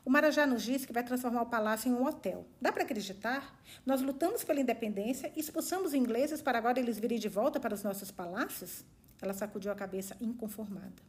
O 0.06 0.10
Marajá 0.10 0.46
nos 0.46 0.62
disse 0.62 0.86
que 0.86 0.92
vai 0.92 1.04
transformar 1.04 1.42
o 1.42 1.50
palácio 1.50 1.90
em 1.90 1.92
um 1.92 2.06
hotel. 2.06 2.46
Dá 2.58 2.72
para 2.72 2.82
acreditar? 2.82 3.60
Nós 3.84 4.00
lutamos 4.00 4.42
pela 4.42 4.60
independência 4.60 5.30
expulsamos 5.36 5.88
os 5.88 5.94
ingleses 5.94 6.40
para 6.40 6.56
agora 6.56 6.80
eles 6.80 6.98
virem 6.98 7.18
de 7.18 7.28
volta 7.28 7.60
para 7.60 7.74
os 7.74 7.82
nossos 7.82 8.10
palácios? 8.10 8.86
Ela 9.20 9.34
sacudiu 9.34 9.70
a 9.70 9.74
cabeça 9.74 10.16
inconformada. 10.18 11.02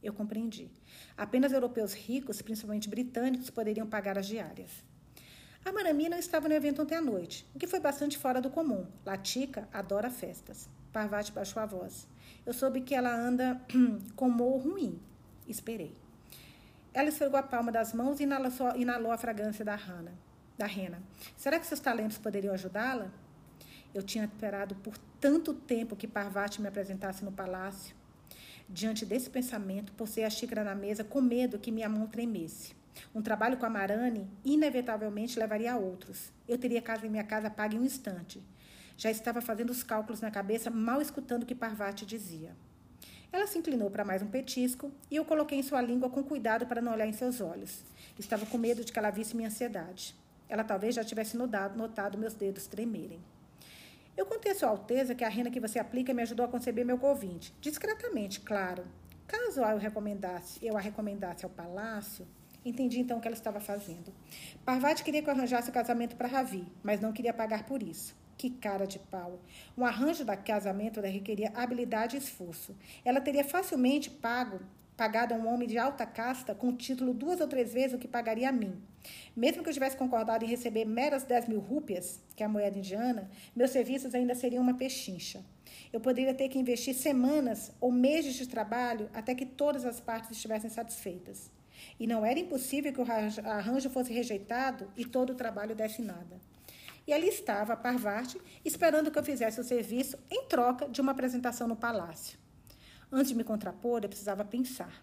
Eu 0.00 0.14
compreendi. 0.14 0.70
Apenas 1.16 1.52
europeus 1.52 1.92
ricos, 1.94 2.40
principalmente 2.40 2.88
britânicos, 2.88 3.50
poderiam 3.50 3.88
pagar 3.88 4.16
as 4.16 4.26
diárias. 4.26 4.70
A 5.64 5.72
Marami 5.72 6.08
não 6.08 6.18
estava 6.18 6.48
no 6.48 6.54
evento 6.54 6.82
ontem 6.82 6.94
à 6.94 7.00
noite, 7.00 7.46
o 7.54 7.58
que 7.58 7.66
foi 7.66 7.80
bastante 7.80 8.16
fora 8.16 8.40
do 8.40 8.50
comum. 8.50 8.86
Latica 9.04 9.68
adora 9.72 10.10
festas. 10.10 10.68
Parvati 10.92 11.30
baixou 11.32 11.62
a 11.62 11.66
voz. 11.66 12.06
Eu 12.46 12.52
soube 12.52 12.80
que 12.80 12.94
ela 12.94 13.14
anda 13.14 13.60
com 14.16 14.28
humor 14.28 14.62
ruim. 14.62 14.98
Esperei. 15.46 15.94
Ela 16.94 17.10
esfregou 17.10 17.38
a 17.38 17.42
palma 17.42 17.70
das 17.70 17.92
mãos 17.92 18.18
e 18.20 18.24
inalou, 18.24 19.12
a 19.12 19.18
fragrância 19.18 19.64
da 19.64 19.76
rana, 19.76 20.12
da 20.56 20.66
rena. 20.66 21.02
Será 21.36 21.58
que 21.60 21.66
seus 21.66 21.80
talentos 21.80 22.18
poderiam 22.18 22.54
ajudá-la? 22.54 23.10
Eu 23.94 24.02
tinha 24.02 24.24
esperado 24.24 24.74
por 24.76 24.96
tanto 25.20 25.54
tempo 25.54 25.96
que 25.96 26.06
Parvati 26.06 26.60
me 26.60 26.68
apresentasse 26.68 27.24
no 27.24 27.32
palácio. 27.32 27.94
Diante 28.68 29.06
desse 29.06 29.30
pensamento, 29.30 29.92
posei 29.92 30.24
a 30.24 30.30
xícara 30.30 30.62
na 30.64 30.74
mesa 30.74 31.04
com 31.04 31.20
medo 31.20 31.58
que 31.58 31.70
minha 31.70 31.88
mão 31.88 32.06
tremesse. 32.06 32.77
Um 33.14 33.22
trabalho 33.22 33.56
com 33.56 33.66
a 33.66 33.70
Marani 33.70 34.28
inevitavelmente 34.44 35.38
levaria 35.38 35.72
a 35.72 35.76
outros. 35.76 36.32
Eu 36.46 36.58
teria 36.58 36.82
casa 36.82 37.06
em 37.06 37.10
minha 37.10 37.24
casa 37.24 37.50
paga 37.50 37.74
em 37.74 37.78
um 37.78 37.84
instante. 37.84 38.42
Já 38.96 39.10
estava 39.10 39.40
fazendo 39.40 39.70
os 39.70 39.82
cálculos 39.82 40.20
na 40.20 40.30
cabeça, 40.30 40.70
mal 40.70 41.00
escutando 41.00 41.44
o 41.44 41.46
que 41.46 41.54
Parvati 41.54 42.04
dizia. 42.04 42.56
Ela 43.30 43.46
se 43.46 43.58
inclinou 43.58 43.90
para 43.90 44.04
mais 44.04 44.22
um 44.22 44.26
petisco 44.26 44.90
e 45.10 45.16
eu 45.16 45.24
coloquei 45.24 45.58
em 45.58 45.62
sua 45.62 45.82
língua 45.82 46.08
com 46.08 46.22
cuidado 46.22 46.66
para 46.66 46.80
não 46.80 46.92
olhar 46.92 47.06
em 47.06 47.12
seus 47.12 47.40
olhos. 47.40 47.84
Estava 48.18 48.46
com 48.46 48.56
medo 48.56 48.84
de 48.84 48.92
que 48.92 48.98
ela 48.98 49.10
visse 49.10 49.36
minha 49.36 49.48
ansiedade. 49.48 50.14
Ela 50.48 50.64
talvez 50.64 50.94
já 50.94 51.04
tivesse 51.04 51.36
notado, 51.36 51.76
notado 51.76 52.16
meus 52.16 52.34
dedos 52.34 52.66
tremerem. 52.66 53.20
Eu 54.16 54.26
contei 54.26 54.50
a 54.50 54.54
Sua 54.54 54.70
Alteza 54.70 55.14
que 55.14 55.22
a 55.22 55.28
renda 55.28 55.50
que 55.50 55.60
você 55.60 55.78
aplica 55.78 56.12
me 56.12 56.22
ajudou 56.22 56.44
a 56.44 56.48
conceber 56.48 56.84
meu 56.84 56.98
convite. 56.98 57.54
Discretamente, 57.60 58.40
claro. 58.40 58.84
Caso 59.28 59.60
eu, 59.60 59.78
recomendasse, 59.78 60.58
eu 60.64 60.76
a 60.76 60.80
recomendasse 60.80 61.44
ao 61.44 61.50
palácio, 61.50 62.26
Entendi 62.68 63.00
então 63.00 63.16
o 63.16 63.20
que 63.20 63.26
ela 63.26 63.34
estava 63.34 63.60
fazendo. 63.60 64.12
Parvati 64.62 65.02
queria 65.02 65.22
que 65.22 65.30
eu 65.30 65.32
arranjasse 65.32 65.70
o 65.70 65.72
casamento 65.72 66.14
para 66.16 66.28
Ravi, 66.28 66.66
mas 66.82 67.00
não 67.00 67.12
queria 67.14 67.32
pagar 67.32 67.64
por 67.64 67.82
isso. 67.82 68.14
Que 68.36 68.50
cara 68.50 68.86
de 68.86 68.98
pau. 68.98 69.40
Um 69.76 69.86
arranjo 69.86 70.22
da 70.22 70.36
casamento 70.36 71.00
requeria 71.00 71.50
habilidade 71.54 72.16
e 72.16 72.18
esforço. 72.18 72.76
Ela 73.02 73.22
teria 73.22 73.42
facilmente 73.42 74.10
pago, 74.10 74.60
pagado 74.98 75.32
a 75.32 75.38
um 75.38 75.48
homem 75.48 75.66
de 75.66 75.78
alta 75.78 76.04
casta 76.04 76.54
com 76.54 76.76
título 76.76 77.14
duas 77.14 77.40
ou 77.40 77.48
três 77.48 77.72
vezes 77.72 77.94
o 77.94 77.98
que 77.98 78.06
pagaria 78.06 78.50
a 78.50 78.52
mim. 78.52 78.78
Mesmo 79.34 79.62
que 79.62 79.70
eu 79.70 79.72
tivesse 79.72 79.96
concordado 79.96 80.44
em 80.44 80.48
receber 80.48 80.84
meras 80.84 81.22
10 81.22 81.48
mil 81.48 81.60
rúpias, 81.60 82.20
que 82.36 82.42
é 82.42 82.46
a 82.46 82.50
moeda 82.50 82.76
indiana, 82.76 83.30
meus 83.56 83.70
serviços 83.70 84.14
ainda 84.14 84.34
seriam 84.34 84.62
uma 84.62 84.74
pechincha. 84.74 85.42
Eu 85.90 86.00
poderia 86.00 86.34
ter 86.34 86.50
que 86.50 86.58
investir 86.58 86.94
semanas 86.94 87.72
ou 87.80 87.90
meses 87.90 88.34
de 88.34 88.46
trabalho 88.46 89.08
até 89.14 89.34
que 89.34 89.46
todas 89.46 89.86
as 89.86 90.00
partes 90.00 90.32
estivessem 90.32 90.68
satisfeitas. 90.68 91.50
E 91.98 92.06
não 92.06 92.24
era 92.24 92.38
impossível 92.38 92.92
que 92.92 93.00
o 93.00 93.06
arranjo 93.44 93.90
fosse 93.90 94.12
rejeitado 94.12 94.90
e 94.96 95.04
todo 95.04 95.30
o 95.30 95.34
trabalho 95.34 95.74
desse 95.74 96.00
nada. 96.00 96.38
E 97.06 97.12
ali 97.12 97.28
estava 97.28 97.76
Parvati, 97.76 98.40
esperando 98.64 99.10
que 99.10 99.18
eu 99.18 99.24
fizesse 99.24 99.60
o 99.60 99.64
serviço 99.64 100.18
em 100.30 100.44
troca 100.44 100.88
de 100.88 101.00
uma 101.00 101.12
apresentação 101.12 101.66
no 101.66 101.74
palácio. 101.74 102.38
Antes 103.10 103.30
de 103.30 103.34
me 103.34 103.44
contrapor, 103.44 104.00
eu 104.02 104.08
precisava 104.08 104.44
pensar. 104.44 105.02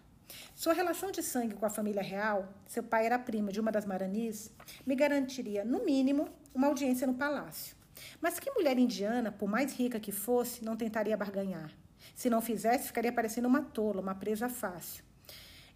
Sua 0.54 0.72
relação 0.72 1.10
de 1.10 1.22
sangue 1.22 1.54
com 1.54 1.66
a 1.66 1.70
família 1.70 2.02
real, 2.02 2.48
seu 2.66 2.82
pai 2.82 3.06
era 3.06 3.18
primo 3.18 3.50
de 3.50 3.60
uma 3.60 3.72
das 3.72 3.84
Maranis, 3.84 4.52
me 4.86 4.94
garantiria, 4.94 5.64
no 5.64 5.84
mínimo, 5.84 6.28
uma 6.54 6.68
audiência 6.68 7.06
no 7.06 7.14
palácio. 7.14 7.76
Mas 8.20 8.38
que 8.38 8.50
mulher 8.50 8.78
indiana, 8.78 9.32
por 9.32 9.48
mais 9.48 9.72
rica 9.72 9.98
que 9.98 10.12
fosse, 10.12 10.64
não 10.64 10.76
tentaria 10.76 11.16
barganhar? 11.16 11.72
Se 12.14 12.30
não 12.30 12.40
fizesse, 12.40 12.86
ficaria 12.86 13.12
parecendo 13.12 13.48
uma 13.48 13.62
tola, 13.62 14.00
uma 14.00 14.14
presa 14.14 14.48
fácil. 14.48 15.05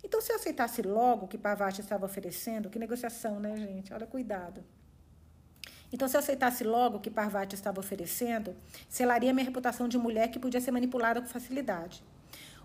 Então, 0.02 0.20
se 0.20 0.32
eu 0.32 0.36
aceitasse 0.36 0.82
logo 0.82 1.26
o 1.26 1.28
que 1.28 1.38
Pavati 1.38 1.80
estava 1.80 2.06
oferecendo, 2.06 2.70
que 2.70 2.78
negociação, 2.78 3.38
né, 3.38 3.56
gente? 3.56 3.92
Olha, 3.92 4.06
cuidado. 4.06 4.64
Então, 5.92 6.06
se 6.06 6.16
eu 6.16 6.20
aceitasse 6.20 6.62
logo 6.62 6.98
o 6.98 7.00
que 7.00 7.10
Parvati 7.10 7.54
estava 7.54 7.80
oferecendo, 7.80 8.54
selaria 8.88 9.32
minha 9.32 9.44
reputação 9.44 9.88
de 9.88 9.98
mulher 9.98 10.28
que 10.28 10.38
podia 10.38 10.60
ser 10.60 10.70
manipulada 10.70 11.20
com 11.20 11.26
facilidade. 11.26 12.02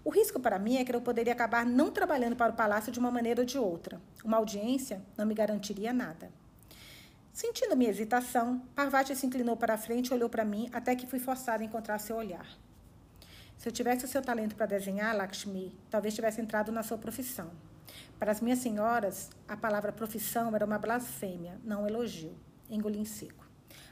O 0.04 0.12
risco 0.12 0.40
para 0.40 0.60
mim 0.60 0.78
é 0.78 0.86
que 0.86 0.96
eu 0.96 1.02
poderia 1.02 1.34
acabar 1.34 1.66
não 1.66 1.90
trabalhando 1.90 2.36
para 2.36 2.54
o 2.54 2.56
palácio 2.56 2.92
de 2.92 3.00
uma 3.00 3.10
maneira 3.10 3.42
ou 3.42 3.46
de 3.46 3.58
outra. 3.58 4.00
Uma 4.24 4.38
audiência 4.38 5.02
não 5.18 5.26
me 5.26 5.34
garantiria 5.34 5.92
nada. 5.92 6.30
Sentindo 7.34 7.76
minha 7.76 7.90
hesitação, 7.90 8.60
Parvati 8.76 9.16
se 9.16 9.26
inclinou 9.26 9.58
para 9.58 9.74
a 9.74 9.78
frente 9.78 10.10
e 10.10 10.14
olhou 10.14 10.30
para 10.30 10.46
mim 10.46 10.70
até 10.72 10.96
que 10.96 11.08
fui 11.08 11.20
forçada 11.20 11.64
a 11.64 11.66
encontrar 11.66 11.98
seu 11.98 12.16
olhar. 12.16 12.48
Se 13.58 13.70
eu 13.70 13.74
tivesse 13.74 14.06
o 14.06 14.08
seu 14.08 14.22
talento 14.22 14.56
para 14.56 14.66
desenhar, 14.66 15.16
Lakshmi, 15.16 15.76
talvez 15.90 16.14
tivesse 16.14 16.42
entrado 16.42 16.72
na 16.72 16.84
sua 16.84 16.98
profissão. 16.98 17.52
Para 18.20 18.32
as 18.32 18.42
minhas 18.42 18.60
senhoras, 18.60 19.30
a 19.48 19.56
palavra 19.56 19.92
profissão 19.92 20.56
era 20.56 20.66
uma 20.66 20.78
blasfêmia, 20.78 21.60
não 21.64 21.84
um 21.84 21.88
elogio. 21.88 22.36
Engoli 22.70 23.00
em 23.00 23.06
seco. 23.06 23.46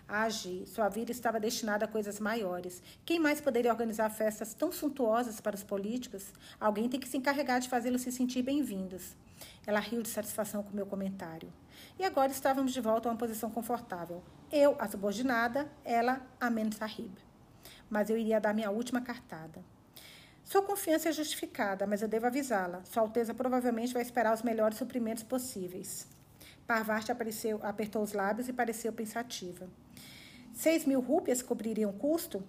Agi, 0.07 0.65
sua 0.67 0.89
vida 0.89 1.11
estava 1.11 1.39
destinada 1.39 1.85
a 1.85 1.87
coisas 1.87 2.19
maiores. 2.19 2.83
Quem 3.05 3.19
mais 3.19 3.39
poderia 3.39 3.71
organizar 3.71 4.09
festas 4.09 4.53
tão 4.53 4.71
suntuosas 4.71 5.39
para 5.39 5.55
os 5.55 5.63
políticos? 5.63 6.33
Alguém 6.59 6.89
tem 6.89 6.99
que 6.99 7.07
se 7.07 7.17
encarregar 7.17 7.59
de 7.59 7.69
fazê-los 7.69 8.01
se 8.01 8.11
sentir 8.11 8.41
bem-vindos. 8.41 9.15
Ela 9.65 9.79
riu 9.79 10.01
de 10.01 10.09
satisfação 10.09 10.61
com 10.61 10.75
meu 10.75 10.85
comentário. 10.85 11.51
E 11.97 12.03
agora 12.03 12.31
estávamos 12.31 12.73
de 12.73 12.81
volta 12.81 13.07
a 13.07 13.11
uma 13.11 13.17
posição 13.17 13.49
confortável. 13.49 14.21
Eu, 14.51 14.75
a 14.77 14.87
subordinada, 14.87 15.67
ela, 15.83 16.21
a 16.39 16.49
Men 16.49 16.71
Sahib 16.71 17.13
mas 17.89 18.09
eu 18.09 18.17
iria 18.17 18.39
dar 18.39 18.53
minha 18.53 18.71
última 18.71 19.01
cartada. 19.01 19.63
Sua 20.43 20.61
confiança 20.61 21.09
é 21.09 21.11
justificada, 21.11 21.87
mas 21.87 22.01
eu 22.01 22.07
devo 22.07 22.27
avisá-la. 22.27 22.83
Sua 22.83 23.01
Alteza 23.01 23.33
provavelmente 23.33 23.93
vai 23.93 24.01
esperar 24.01 24.33
os 24.33 24.41
melhores 24.41 24.77
suprimentos 24.77 25.23
possíveis. 25.23 26.07
Parvati 26.67 27.11
apareceu, 27.11 27.59
apertou 27.63 28.01
os 28.01 28.13
lábios 28.13 28.47
e 28.47 28.53
pareceu 28.53 28.91
pensativa. 28.91 29.67
Seis 30.53 30.85
mil 30.85 30.99
rúpias 30.99 31.41
cobririam 31.41 31.89
o 31.89 31.93
custo? 31.93 32.43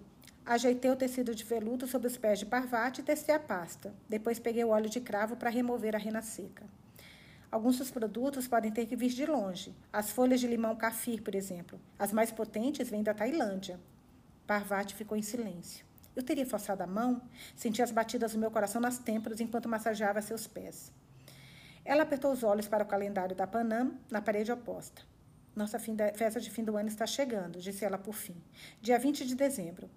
Ajeitei 0.44 0.90
o 0.90 0.96
tecido 0.96 1.34
de 1.34 1.42
veludo 1.42 1.86
sobre 1.86 2.06
os 2.06 2.16
pés 2.16 2.38
de 2.38 2.46
Parvati 2.46 3.00
e 3.00 3.04
testei 3.04 3.34
a 3.34 3.40
pasta. 3.40 3.94
Depois 4.08 4.38
peguei 4.38 4.62
o 4.62 4.68
óleo 4.68 4.90
de 4.90 5.00
cravo 5.00 5.36
para 5.36 5.48
remover 5.48 5.96
a 5.96 5.98
rena 5.98 6.20
seca. 6.20 6.64
Alguns 7.50 7.78
dos 7.78 7.90
produtos 7.90 8.46
podem 8.46 8.70
ter 8.70 8.84
que 8.84 8.96
vir 8.96 9.10
de 9.10 9.24
longe. 9.24 9.74
As 9.92 10.10
folhas 10.10 10.40
de 10.40 10.46
limão 10.46 10.76
kafir, 10.76 11.22
por 11.22 11.34
exemplo. 11.34 11.80
As 11.98 12.12
mais 12.12 12.30
potentes 12.30 12.90
vêm 12.90 13.02
da 13.02 13.14
Tailândia. 13.14 13.80
Parvati 14.46 14.94
ficou 14.94 15.16
em 15.16 15.22
silêncio. 15.22 15.84
Eu 16.14 16.22
teria 16.22 16.46
forçado 16.46 16.82
a 16.82 16.86
mão, 16.86 17.22
senti 17.56 17.82
as 17.82 17.90
batidas 17.90 18.32
do 18.32 18.38
meu 18.38 18.50
coração 18.50 18.80
nas 18.80 18.98
têmporas 18.98 19.40
enquanto 19.40 19.68
massageava 19.68 20.22
seus 20.22 20.46
pés. 20.46 20.92
Ela 21.84 22.02
apertou 22.02 22.32
os 22.32 22.42
olhos 22.42 22.68
para 22.68 22.84
o 22.84 22.86
calendário 22.86 23.34
da 23.34 23.46
Panam 23.46 23.98
na 24.10 24.22
parede 24.22 24.52
oposta. 24.52 25.02
Nossa 25.56 25.78
festa 25.78 26.40
de 26.40 26.50
fim 26.50 26.64
do 26.64 26.76
ano 26.76 26.88
está 26.88 27.06
chegando, 27.06 27.60
disse 27.60 27.84
ela 27.84 27.98
por 27.98 28.14
fim. 28.14 28.36
Dia 28.80 28.98
20 28.98 29.26
de 29.26 29.34
dezembro. 29.34 29.88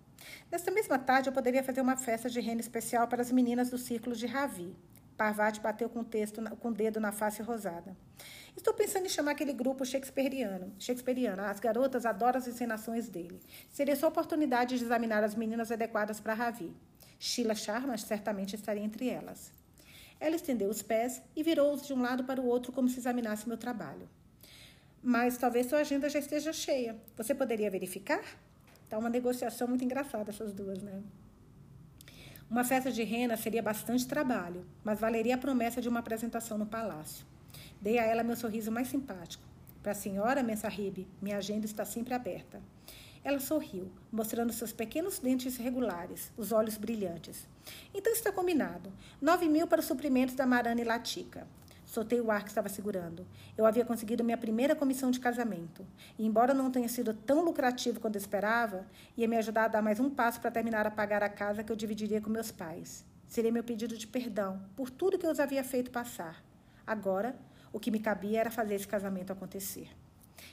Nesta 0.52 0.72
mesma 0.72 1.00
tarde, 1.00 1.30
eu 1.30 1.34
poderia 1.34 1.64
fazer 1.64 1.82
uma 1.82 1.98
festa 1.98 2.30
de 2.30 2.40
rena 2.40 2.62
especial 2.62 3.08
para 3.08 3.22
as 3.22 3.32
meninas 3.32 3.70
do 3.70 3.78
círculo 3.78 4.16
de 4.16 4.26
Ravi. 4.26 4.76
Parvati 5.18 5.60
bateu 5.60 5.90
com 5.90 6.02
o, 6.02 6.04
texto, 6.04 6.42
com 6.58 6.70
o 6.70 6.74
dedo 6.74 7.00
na 7.00 7.12
face 7.12 7.42
rosada. 7.42 7.98
Estou 8.56 8.74
pensando 8.74 9.08
em 9.08 9.10
chamar 9.10 9.32
aquele 9.32 9.52
grupo 9.52 9.84
shakespeariano. 9.84 10.72
Shakespeariano. 10.78 11.42
As 11.42 11.60
garotas 11.60 12.06
adoram 12.06 12.38
as 12.38 12.48
encenações 12.48 13.10
dele. 13.10 13.40
Seria 13.72 13.96
sua 13.96 14.10
oportunidade 14.10 14.78
de 14.78 14.84
examinar 14.86 15.24
as 15.24 15.34
meninas 15.34 15.72
adequadas 15.72 16.20
para 16.20 16.36
Ravi. 16.36 16.72
Sheila 17.20 17.56
Sharma 17.56 17.98
certamente 17.98 18.56
estaria 18.56 18.84
entre 18.84 19.10
elas. 19.10 19.52
Ela 20.20 20.36
estendeu 20.36 20.70
os 20.70 20.84
pés 20.84 21.22
e 21.36 21.42
virou-os 21.42 21.86
de 21.86 21.94
um 21.94 22.02
lado 22.02 22.24
para 22.24 22.40
o 22.40 22.46
outro 22.46 22.72
como 22.72 22.88
se 22.88 23.00
examinasse 23.00 23.48
meu 23.48 23.58
trabalho. 23.58 24.08
Mas 25.02 25.38
talvez 25.38 25.68
sua 25.68 25.80
agenda 25.80 26.10
já 26.10 26.20
esteja 26.20 26.54
cheia. 26.54 26.96
Você 27.16 27.34
poderia 27.34 27.72
verificar? 27.72 28.24
Está 28.84 28.98
uma 28.98 29.10
negociação 29.10 29.68
muito 29.68 29.84
engraçada 29.84 30.30
essas 30.30 30.54
duas, 30.54 30.82
né? 30.82 31.02
Uma 32.50 32.64
festa 32.64 32.90
de 32.90 33.04
rena 33.04 33.36
seria 33.36 33.62
bastante 33.62 34.08
trabalho, 34.08 34.66
mas 34.82 35.02
valeria 35.02 35.36
a 35.36 35.38
promessa 35.38 35.82
de 35.82 35.90
uma 35.90 36.00
apresentação 36.00 36.58
no 36.58 36.66
palácio. 36.66 37.26
Dei 37.82 38.00
a 38.00 38.06
ela 38.06 38.24
meu 38.24 38.38
sorriso 38.38 38.72
mais 38.72 38.88
simpático. 38.88 39.44
Para 39.84 39.92
a 39.92 39.96
senhora, 39.96 40.42
Mensahib, 40.42 41.06
minha 41.22 41.38
agenda 41.38 41.66
está 41.66 41.84
sempre 41.84 42.14
aberta. 42.14 42.62
Ela 43.22 43.42
sorriu, 43.42 43.92
mostrando 44.10 44.54
seus 44.54 44.72
pequenos 44.72 45.20
dentes 45.20 45.58
regulares, 45.58 46.32
os 46.38 46.54
olhos 46.54 46.78
brilhantes. 46.78 47.46
Então 47.94 48.14
está 48.14 48.32
combinado. 48.32 48.94
Nove 49.22 49.50
mil 49.50 49.68
para 49.68 49.82
os 49.82 49.86
suprimentos 49.86 50.34
da 50.34 50.46
Marana 50.46 50.80
e 50.80 50.86
Latica. 50.86 51.46
Soltei 51.98 52.22
o 52.22 52.30
ar 52.30 52.44
que 52.44 52.50
estava 52.50 52.70
segurando. 52.70 53.26
Eu 53.58 53.66
havia 53.66 53.84
conseguido 53.84 54.24
minha 54.24 54.38
primeira 54.38 54.76
comissão 54.76 55.10
de 55.10 55.20
casamento. 55.20 55.84
E, 56.16 56.28
embora 56.28 56.54
não 56.54 56.70
tenha 56.70 56.88
sido 56.88 57.12
tão 57.12 57.44
lucrativo 57.44 58.00
quanto 58.00 58.20
esperava, 58.20 58.86
ia 59.18 59.28
me 59.28 59.36
ajudar 59.36 59.64
a 59.64 59.68
dar 59.68 59.82
mais 59.82 60.00
um 60.00 60.08
passo 60.08 60.40
para 60.40 60.52
terminar 60.52 60.86
a 60.86 60.92
pagar 60.92 61.24
a 61.24 61.28
casa 61.28 61.64
que 61.64 61.72
eu 61.72 61.76
dividiria 61.76 62.22
com 62.22 62.30
meus 62.30 62.52
pais. 62.52 63.04
Seria 63.28 63.52
meu 63.52 63.64
pedido 63.64 63.98
de 63.98 64.06
perdão 64.06 64.62
por 64.76 64.92
tudo 64.92 65.18
que 65.18 65.26
eu 65.26 65.32
os 65.32 65.40
havia 65.40 65.64
feito 65.64 65.90
passar. 65.90 66.44
Agora, 66.86 67.36
o 67.74 67.80
que 67.80 67.90
me 67.90 68.00
cabia 68.00 68.42
era 68.42 68.52
fazer 68.52 68.76
esse 68.76 68.88
casamento 68.88 69.34
acontecer. 69.34 69.90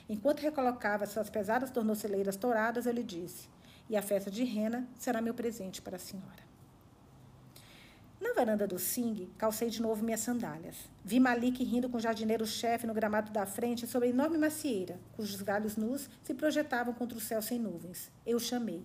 Enquanto 0.09 0.39
recolocava 0.39 1.05
suas 1.05 1.29
pesadas 1.29 1.69
tornozeleiras 1.69 2.37
touradas, 2.37 2.87
eu 2.87 2.91
lhe 2.91 3.03
disse: 3.03 3.47
E 3.87 3.95
a 3.95 4.01
festa 4.01 4.31
de 4.31 4.43
rena 4.43 4.87
será 4.97 5.21
meu 5.21 5.35
presente 5.35 5.79
para 5.79 5.97
a 5.97 5.99
senhora. 5.99 6.44
Na 8.25 8.33
varanda 8.33 8.65
do 8.65 8.79
Sing, 8.79 9.29
calcei 9.37 9.69
de 9.69 9.79
novo 9.79 10.03
minhas 10.03 10.21
sandálias. 10.21 10.75
Vi 11.03 11.19
Malik 11.19 11.63
rindo 11.63 11.87
com 11.87 11.97
o 11.97 12.01
jardineiro-chefe 12.01 12.87
no 12.87 12.93
gramado 12.93 13.31
da 13.31 13.45
frente 13.45 13.85
sobre 13.85 14.07
a 14.07 14.09
enorme 14.09 14.35
macieira, 14.35 14.99
cujos 15.15 15.43
galhos 15.43 15.77
nus 15.77 16.09
se 16.23 16.33
projetavam 16.33 16.91
contra 16.91 17.15
o 17.15 17.21
céu 17.21 17.39
sem 17.39 17.59
nuvens. 17.59 18.09
Eu 18.25 18.37
o 18.37 18.39
chamei. 18.39 18.83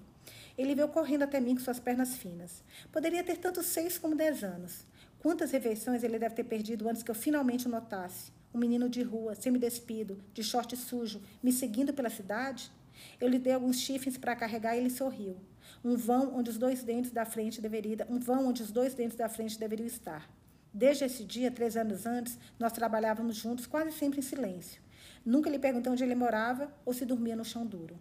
Ele 0.58 0.74
veio 0.74 0.88
correndo 0.88 1.22
até 1.22 1.40
mim 1.40 1.54
com 1.54 1.62
suas 1.62 1.80
pernas 1.80 2.16
finas. 2.16 2.62
Poderia 2.92 3.24
ter 3.24 3.38
tanto 3.38 3.62
seis 3.62 3.96
como 3.96 4.14
dez 4.14 4.44
anos. 4.44 4.84
Quantas 5.20 5.52
refeições 5.52 6.04
ele 6.04 6.18
deve 6.18 6.34
ter 6.34 6.44
perdido 6.44 6.86
antes 6.86 7.02
que 7.02 7.10
eu 7.10 7.14
finalmente 7.14 7.66
o 7.66 7.70
notasse? 7.70 8.30
Um 8.52 8.58
menino 8.58 8.90
de 8.90 9.02
rua, 9.02 9.34
semi-despido, 9.34 10.22
de 10.34 10.42
short 10.42 10.76
sujo, 10.76 11.22
me 11.42 11.50
seguindo 11.50 11.94
pela 11.94 12.10
cidade? 12.10 12.70
Eu 13.18 13.26
lhe 13.26 13.38
dei 13.38 13.54
alguns 13.54 13.80
chifres 13.80 14.18
para 14.18 14.36
carregar 14.36 14.76
e 14.76 14.80
ele 14.80 14.90
sorriu 14.90 15.38
um 15.84 15.96
vão 15.96 16.36
onde 16.36 16.50
os 16.50 16.58
dois 16.58 16.82
dentes 16.82 17.10
da 17.10 17.24
frente 17.24 17.60
deveria, 17.60 18.06
um 18.08 18.18
vão 18.18 18.48
onde 18.48 18.62
os 18.62 18.70
dois 18.70 18.94
dentes 18.94 19.16
da 19.16 19.28
frente 19.28 19.58
deveriam 19.58 19.86
estar. 19.86 20.28
Desde 20.72 21.04
esse 21.04 21.24
dia, 21.24 21.50
três 21.50 21.76
anos 21.76 22.06
antes, 22.06 22.38
nós 22.58 22.72
trabalhávamos 22.72 23.36
juntos, 23.36 23.66
quase 23.66 23.92
sempre 23.92 24.20
em 24.20 24.22
silêncio. 24.22 24.80
Nunca 25.24 25.50
lhe 25.50 25.58
perguntei 25.58 25.90
onde 25.90 26.04
ele 26.04 26.14
morava 26.14 26.72
ou 26.84 26.94
se 26.94 27.04
dormia 27.04 27.34
no 27.34 27.44
chão 27.44 27.66
duro. 27.66 27.98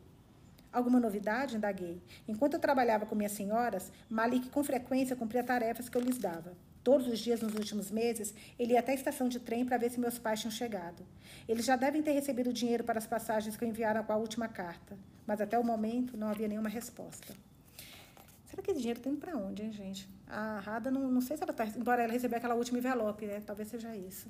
Alguma 0.71 0.99
novidade? 0.99 1.57
Indaguei. 1.57 1.99
Enquanto 2.27 2.53
eu 2.53 2.59
trabalhava 2.59 3.05
com 3.05 3.15
minhas 3.15 3.31
senhoras, 3.31 3.91
Malik 4.07 4.49
com 4.49 4.63
frequência 4.63 5.15
cumpria 5.15 5.43
tarefas 5.43 5.89
que 5.89 5.97
eu 5.97 6.01
lhes 6.01 6.19
dava. 6.19 6.53
Todos 6.83 7.07
os 7.07 7.19
dias 7.19 7.41
nos 7.41 7.55
últimos 7.55 7.91
meses, 7.91 8.33
ele 8.57 8.73
ia 8.73 8.79
até 8.79 8.91
a 8.91 8.95
estação 8.95 9.27
de 9.27 9.39
trem 9.39 9.65
para 9.65 9.77
ver 9.77 9.89
se 9.91 9.99
meus 9.99 10.17
pais 10.19 10.39
tinham 10.39 10.51
chegado. 10.51 11.03
Eles 11.47 11.65
já 11.65 11.75
devem 11.75 12.01
ter 12.01 12.11
recebido 12.11 12.53
dinheiro 12.53 12.83
para 12.83 12.99
as 12.99 13.07
passagens 13.07 13.57
que 13.57 13.63
eu 13.63 13.67
enviara 13.67 14.03
com 14.03 14.13
a 14.13 14.17
última 14.17 14.47
carta, 14.47 14.97
mas 15.25 15.41
até 15.41 15.57
o 15.57 15.63
momento 15.63 16.15
não 16.15 16.29
havia 16.29 16.47
nenhuma 16.47 16.69
resposta. 16.69 17.33
Será 18.59 18.65
que 18.65 18.71
esse 18.71 18.81
dinheiro 18.81 19.01
indo 19.05 19.17
para 19.17 19.37
onde, 19.37 19.63
hein, 19.63 19.71
gente? 19.71 20.09
A 20.27 20.59
Rada, 20.59 20.91
não, 20.91 21.09
não 21.09 21.21
sei 21.21 21.37
se 21.37 21.43
ela 21.43 21.51
está. 21.51 21.65
Embora 21.65 22.03
ela 22.03 22.11
recebeu 22.11 22.37
aquela 22.37 22.55
última 22.55 22.77
envelope, 22.77 23.25
né? 23.25 23.41
Talvez 23.45 23.69
seja 23.69 23.95
isso. 23.95 24.27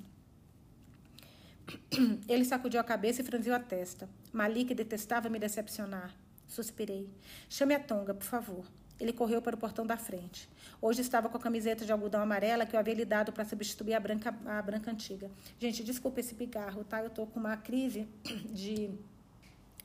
Ele 2.28 2.44
sacudiu 2.44 2.78
a 2.80 2.84
cabeça 2.84 3.22
e 3.22 3.24
franziu 3.24 3.52
a 3.52 3.58
testa. 3.58 4.08
Malik 4.32 4.72
detestava 4.72 5.28
me 5.28 5.36
decepcionar. 5.36 6.14
Suspirei. 6.46 7.10
Chame 7.48 7.74
a 7.74 7.80
Tonga, 7.80 8.14
por 8.14 8.24
favor. 8.24 8.64
Ele 9.00 9.12
correu 9.12 9.42
para 9.42 9.56
o 9.56 9.58
portão 9.58 9.84
da 9.84 9.96
frente. 9.96 10.48
Hoje 10.80 11.00
estava 11.00 11.28
com 11.28 11.36
a 11.36 11.40
camiseta 11.40 11.84
de 11.84 11.90
algodão 11.90 12.22
amarela 12.22 12.64
que 12.64 12.76
eu 12.76 12.78
havia 12.78 12.94
lhe 12.94 13.04
dado 13.04 13.32
para 13.32 13.44
substituir 13.44 13.94
a 13.94 14.00
branca, 14.00 14.32
a 14.46 14.62
branca 14.62 14.92
antiga. 14.92 15.28
Gente, 15.58 15.82
desculpa 15.82 16.20
esse 16.20 16.36
pigarro, 16.36 16.84
tá? 16.84 17.02
Eu 17.02 17.10
tô 17.10 17.26
com 17.26 17.40
uma 17.40 17.56
crise 17.56 18.06
de 18.52 18.92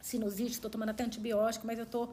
sinusite, 0.01 0.51
estou 0.51 0.69
tomando 0.69 0.89
até 0.89 1.03
antibiótico, 1.03 1.65
mas 1.65 1.79
eu 1.79 1.85
tô 1.87 2.09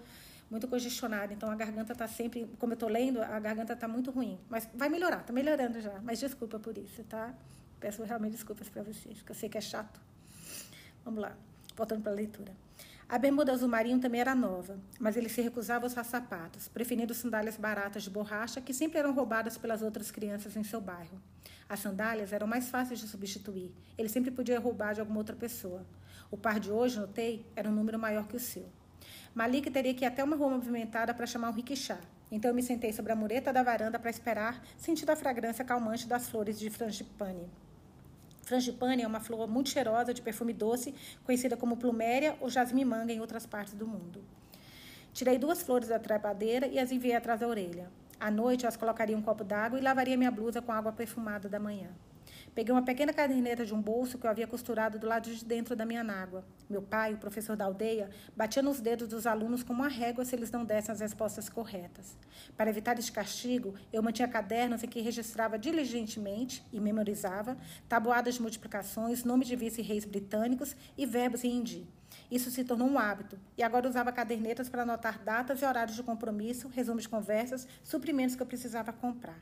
muito 0.52 0.68
congestionada, 0.68 1.32
então 1.32 1.50
a 1.50 1.56
garganta 1.56 1.94
está 1.94 2.06
sempre, 2.06 2.46
como 2.58 2.74
eu 2.74 2.74
estou 2.74 2.88
lendo, 2.90 3.22
a 3.22 3.40
garganta 3.40 3.72
está 3.72 3.88
muito 3.88 4.10
ruim. 4.10 4.38
Mas 4.50 4.68
vai 4.74 4.90
melhorar, 4.90 5.20
está 5.20 5.32
melhorando 5.32 5.80
já. 5.80 5.98
Mas 6.02 6.20
desculpa 6.20 6.58
por 6.58 6.76
isso, 6.76 7.02
tá? 7.04 7.34
Peço 7.80 8.04
realmente 8.04 8.32
desculpas 8.32 8.68
para 8.68 8.82
vocês, 8.82 9.16
porque 9.16 9.32
eu 9.32 9.34
sei 9.34 9.48
que 9.48 9.56
é 9.56 9.62
chato. 9.62 9.98
Vamos 11.02 11.22
lá, 11.22 11.34
voltando 11.74 12.02
para 12.02 12.12
a 12.12 12.14
leitura. 12.14 12.52
A 13.08 13.16
bermuda 13.16 13.50
azul 13.50 13.66
marinho 13.66 13.98
também 13.98 14.20
era 14.20 14.34
nova, 14.34 14.78
mas 15.00 15.16
ele 15.16 15.30
se 15.30 15.40
recusava 15.40 15.86
a 15.86 15.88
usar 15.88 16.04
sapatos, 16.04 16.68
preferindo 16.68 17.14
sandálias 17.14 17.56
baratas 17.56 18.02
de 18.02 18.10
borracha 18.10 18.60
que 18.60 18.74
sempre 18.74 18.98
eram 18.98 19.14
roubadas 19.14 19.56
pelas 19.56 19.80
outras 19.80 20.10
crianças 20.10 20.54
em 20.54 20.62
seu 20.62 20.82
bairro. 20.82 21.18
As 21.66 21.80
sandálias 21.80 22.30
eram 22.30 22.46
mais 22.46 22.68
fáceis 22.68 23.00
de 23.00 23.08
substituir. 23.08 23.72
Ele 23.96 24.08
sempre 24.10 24.30
podia 24.30 24.60
roubar 24.60 24.92
de 24.92 25.00
alguma 25.00 25.18
outra 25.18 25.34
pessoa. 25.34 25.86
O 26.30 26.36
par 26.36 26.60
de 26.60 26.70
hoje, 26.70 27.00
notei, 27.00 27.46
era 27.56 27.70
um 27.70 27.72
número 27.72 27.98
maior 27.98 28.28
que 28.28 28.36
o 28.36 28.40
seu. 28.40 28.68
Malik 29.34 29.70
teria 29.70 29.94
que 29.94 30.04
ir 30.04 30.08
até 30.08 30.22
uma 30.22 30.36
rua 30.36 30.50
movimentada 30.50 31.14
para 31.14 31.26
chamar 31.26 31.50
o 31.50 31.52
rickshaw. 31.52 31.98
Então 32.30 32.50
eu 32.50 32.54
me 32.54 32.62
sentei 32.62 32.92
sobre 32.92 33.12
a 33.12 33.16
mureta 33.16 33.52
da 33.52 33.62
varanda 33.62 33.98
para 33.98 34.10
esperar, 34.10 34.62
sentindo 34.76 35.10
a 35.10 35.16
fragrância 35.16 35.64
calmante 35.64 36.06
das 36.06 36.28
flores 36.28 36.58
de 36.58 36.68
frangipane. 36.68 37.48
Frangipane 38.42 39.02
é 39.02 39.06
uma 39.06 39.20
flor 39.20 39.48
muito 39.48 39.70
cheirosa, 39.70 40.12
de 40.12 40.20
perfume 40.20 40.52
doce, 40.52 40.94
conhecida 41.24 41.56
como 41.56 41.78
pluméria 41.78 42.36
ou 42.40 42.50
jasmim-manga 42.50 43.12
em 43.12 43.20
outras 43.20 43.46
partes 43.46 43.72
do 43.72 43.86
mundo. 43.86 44.22
Tirei 45.14 45.38
duas 45.38 45.62
flores 45.62 45.88
da 45.88 45.98
trepadeira 45.98 46.66
e 46.66 46.78
as 46.78 46.92
enviei 46.92 47.14
atrás 47.14 47.40
da 47.40 47.48
orelha. 47.48 47.90
À 48.20 48.30
noite, 48.30 48.64
eu 48.64 48.68
as 48.68 48.76
colocaria 48.76 49.16
em 49.16 49.18
um 49.18 49.22
copo 49.22 49.44
d'água 49.44 49.78
e 49.78 49.82
lavaria 49.82 50.16
minha 50.16 50.30
blusa 50.30 50.60
com 50.60 50.72
água 50.72 50.92
perfumada 50.92 51.48
da 51.48 51.58
manhã. 51.58 51.88
Peguei 52.54 52.70
uma 52.70 52.82
pequena 52.82 53.14
caderneta 53.14 53.64
de 53.64 53.72
um 53.72 53.80
bolso 53.80 54.18
que 54.18 54.26
eu 54.26 54.30
havia 54.30 54.46
costurado 54.46 54.98
do 54.98 55.06
lado 55.06 55.34
de 55.34 55.42
dentro 55.42 55.74
da 55.74 55.86
minha 55.86 56.04
nágua. 56.04 56.44
Meu 56.68 56.82
pai, 56.82 57.14
o 57.14 57.16
professor 57.16 57.56
da 57.56 57.64
aldeia, 57.64 58.10
batia 58.36 58.60
nos 58.60 58.78
dedos 58.78 59.08
dos 59.08 59.26
alunos 59.26 59.62
como 59.62 59.80
uma 59.80 59.88
régua 59.88 60.22
se 60.22 60.36
eles 60.36 60.50
não 60.50 60.62
dessem 60.62 60.92
as 60.92 61.00
respostas 61.00 61.48
corretas. 61.48 62.14
Para 62.54 62.68
evitar 62.68 62.98
este 62.98 63.10
castigo, 63.10 63.74
eu 63.90 64.02
mantinha 64.02 64.28
cadernos 64.28 64.82
em 64.82 64.86
que 64.86 65.00
registrava 65.00 65.58
diligentemente 65.58 66.62
e 66.70 66.78
memorizava 66.78 67.56
tabuadas 67.88 68.34
de 68.34 68.42
multiplicações, 68.42 69.24
nomes 69.24 69.48
de 69.48 69.56
vice-reis 69.56 70.04
britânicos 70.04 70.76
e 70.98 71.06
verbos 71.06 71.44
em 71.44 71.56
hindi. 71.56 71.88
Isso 72.30 72.50
se 72.50 72.64
tornou 72.64 72.86
um 72.86 72.98
hábito, 72.98 73.38
e 73.56 73.62
agora 73.62 73.88
usava 73.88 74.12
cadernetas 74.12 74.68
para 74.68 74.82
anotar 74.82 75.18
datas 75.24 75.62
e 75.62 75.64
horários 75.64 75.96
de 75.96 76.02
compromisso, 76.02 76.68
resumos 76.68 77.04
de 77.04 77.08
conversas, 77.08 77.66
suprimentos 77.82 78.36
que 78.36 78.42
eu 78.42 78.46
precisava 78.46 78.92
comprar. 78.92 79.40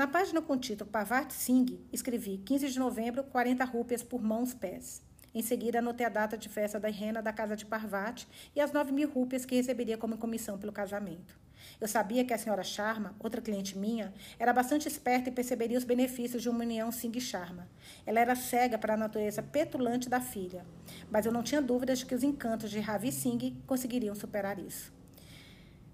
Na 0.00 0.06
página 0.06 0.40
com 0.40 0.54
o 0.54 0.56
título 0.56 0.88
Pavart 0.90 1.30
Singh, 1.30 1.78
escrevi 1.92 2.38
15 2.38 2.70
de 2.70 2.78
novembro, 2.78 3.22
40 3.22 3.62
rúpias 3.66 4.02
por 4.02 4.22
mãos 4.22 4.54
pés. 4.54 5.02
Em 5.34 5.42
seguida, 5.42 5.80
anotei 5.80 6.06
a 6.06 6.08
data 6.08 6.38
de 6.38 6.48
festa 6.48 6.80
da 6.80 6.88
rena 6.88 7.20
da 7.20 7.34
casa 7.34 7.54
de 7.54 7.66
Parvati 7.66 8.26
e 8.56 8.62
as 8.62 8.72
9 8.72 8.92
mil 8.92 9.10
rúpias 9.10 9.44
que 9.44 9.54
receberia 9.54 9.98
como 9.98 10.16
comissão 10.16 10.56
pelo 10.56 10.72
casamento. 10.72 11.38
Eu 11.78 11.86
sabia 11.86 12.24
que 12.24 12.32
a 12.32 12.38
senhora 12.38 12.62
Sharma, 12.62 13.14
outra 13.18 13.42
cliente 13.42 13.76
minha, 13.76 14.10
era 14.38 14.54
bastante 14.54 14.88
esperta 14.88 15.28
e 15.28 15.32
perceberia 15.32 15.76
os 15.76 15.84
benefícios 15.84 16.40
de 16.40 16.48
uma 16.48 16.60
união 16.60 16.90
Singh-Sharma. 16.90 17.68
Ela 18.06 18.20
era 18.20 18.34
cega 18.34 18.78
para 18.78 18.94
a 18.94 18.96
natureza 18.96 19.42
petulante 19.42 20.08
da 20.08 20.18
filha, 20.18 20.64
mas 21.10 21.26
eu 21.26 21.32
não 21.32 21.42
tinha 21.42 21.60
dúvidas 21.60 21.98
de 21.98 22.06
que 22.06 22.14
os 22.14 22.22
encantos 22.22 22.70
de 22.70 22.80
Ravi 22.80 23.12
Singh 23.12 23.54
conseguiriam 23.66 24.14
superar 24.14 24.58
isso. 24.58 24.90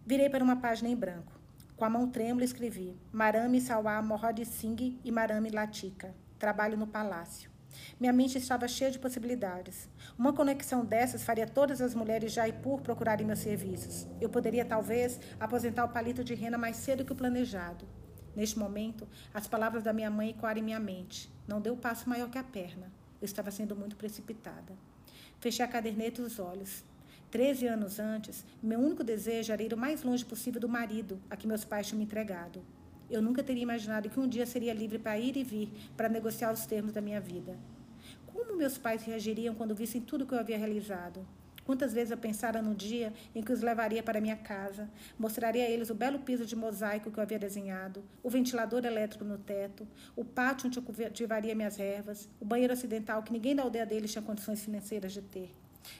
Virei 0.06 0.30
para 0.30 0.44
uma 0.44 0.54
página 0.54 0.88
em 0.88 0.94
branco. 0.94 1.35
Com 1.76 1.84
a 1.84 1.90
mão 1.90 2.08
trêmula 2.08 2.42
escrevi: 2.42 2.96
Marame 3.12 3.60
Salwa 3.60 4.00
Mohod 4.00 4.42
Singh 4.46 4.98
e 5.04 5.12
Marame 5.12 5.50
Latika. 5.50 6.14
Trabalho 6.38 6.74
no 6.74 6.86
palácio. 6.86 7.50
Minha 8.00 8.14
mente 8.14 8.38
estava 8.38 8.66
cheia 8.66 8.90
de 8.90 8.98
possibilidades. 8.98 9.86
Uma 10.18 10.32
conexão 10.32 10.82
dessas 10.82 11.22
faria 11.22 11.46
todas 11.46 11.82
as 11.82 11.94
mulheres 11.94 12.32
Jaipur 12.32 12.80
procurarem 12.80 13.26
meus 13.26 13.40
serviços. 13.40 14.06
Eu 14.18 14.30
poderia, 14.30 14.64
talvez, 14.64 15.20
aposentar 15.38 15.84
o 15.84 15.90
palito 15.90 16.24
de 16.24 16.34
rena 16.34 16.56
mais 16.56 16.76
cedo 16.76 17.04
que 17.04 17.12
o 17.12 17.16
planejado. 17.16 17.86
Neste 18.34 18.58
momento, 18.58 19.06
as 19.34 19.46
palavras 19.46 19.82
da 19.82 19.92
minha 19.92 20.10
mãe 20.10 20.30
ecoaram 20.30 20.60
em 20.60 20.64
minha 20.64 20.80
mente. 20.80 21.30
Não 21.46 21.60
deu 21.60 21.76
passo 21.76 22.08
maior 22.08 22.30
que 22.30 22.38
a 22.38 22.44
perna. 22.44 22.90
Eu 23.20 23.26
estava 23.26 23.50
sendo 23.50 23.76
muito 23.76 23.96
precipitada. 23.96 24.72
Fechei 25.40 25.62
a 25.62 25.68
caderneta 25.68 26.22
e 26.22 26.24
os 26.24 26.38
olhos. 26.38 26.82
Treze 27.30 27.66
anos 27.66 27.98
antes, 27.98 28.44
meu 28.62 28.78
único 28.78 29.02
desejo 29.02 29.52
era 29.52 29.62
ir 29.62 29.74
o 29.74 29.76
mais 29.76 30.04
longe 30.04 30.24
possível 30.24 30.60
do 30.60 30.68
marido 30.68 31.20
a 31.28 31.36
que 31.36 31.46
meus 31.46 31.64
pais 31.64 31.88
tinham 31.88 31.98
me 31.98 32.04
entregado. 32.04 32.62
Eu 33.10 33.20
nunca 33.20 33.42
teria 33.42 33.64
imaginado 33.64 34.08
que 34.08 34.20
um 34.20 34.28
dia 34.28 34.46
seria 34.46 34.72
livre 34.72 34.98
para 34.98 35.18
ir 35.18 35.36
e 35.36 35.42
vir, 35.42 35.72
para 35.96 36.08
negociar 36.08 36.52
os 36.52 36.66
termos 36.66 36.92
da 36.92 37.00
minha 37.00 37.20
vida. 37.20 37.58
Como 38.26 38.56
meus 38.56 38.78
pais 38.78 39.02
reagiriam 39.02 39.56
quando 39.56 39.74
vissem 39.74 40.00
tudo 40.00 40.24
que 40.24 40.34
eu 40.34 40.38
havia 40.38 40.56
realizado? 40.56 41.26
Quantas 41.64 41.92
vezes 41.92 42.12
eu 42.12 42.16
pensara 42.16 42.62
no 42.62 42.76
dia 42.76 43.12
em 43.34 43.42
que 43.42 43.52
os 43.52 43.60
levaria 43.60 44.04
para 44.04 44.20
minha 44.20 44.36
casa, 44.36 44.88
mostraria 45.18 45.64
a 45.64 45.68
eles 45.68 45.90
o 45.90 45.96
belo 45.96 46.20
piso 46.20 46.46
de 46.46 46.54
mosaico 46.54 47.10
que 47.10 47.18
eu 47.18 47.22
havia 47.22 47.40
desenhado, 47.40 48.04
o 48.22 48.30
ventilador 48.30 48.84
elétrico 48.84 49.24
no 49.24 49.36
teto, 49.36 49.84
o 50.14 50.24
pátio 50.24 50.68
onde 50.68 50.78
eu 50.78 50.82
cultivaria 50.82 51.56
minhas 51.56 51.80
ervas, 51.80 52.28
o 52.40 52.44
banheiro 52.44 52.72
ocidental 52.72 53.20
que 53.24 53.32
ninguém 53.32 53.56
da 53.56 53.64
aldeia 53.64 53.84
deles 53.84 54.12
tinha 54.12 54.22
condições 54.22 54.60
financeiras 54.60 55.12
de 55.12 55.22
ter. 55.22 55.52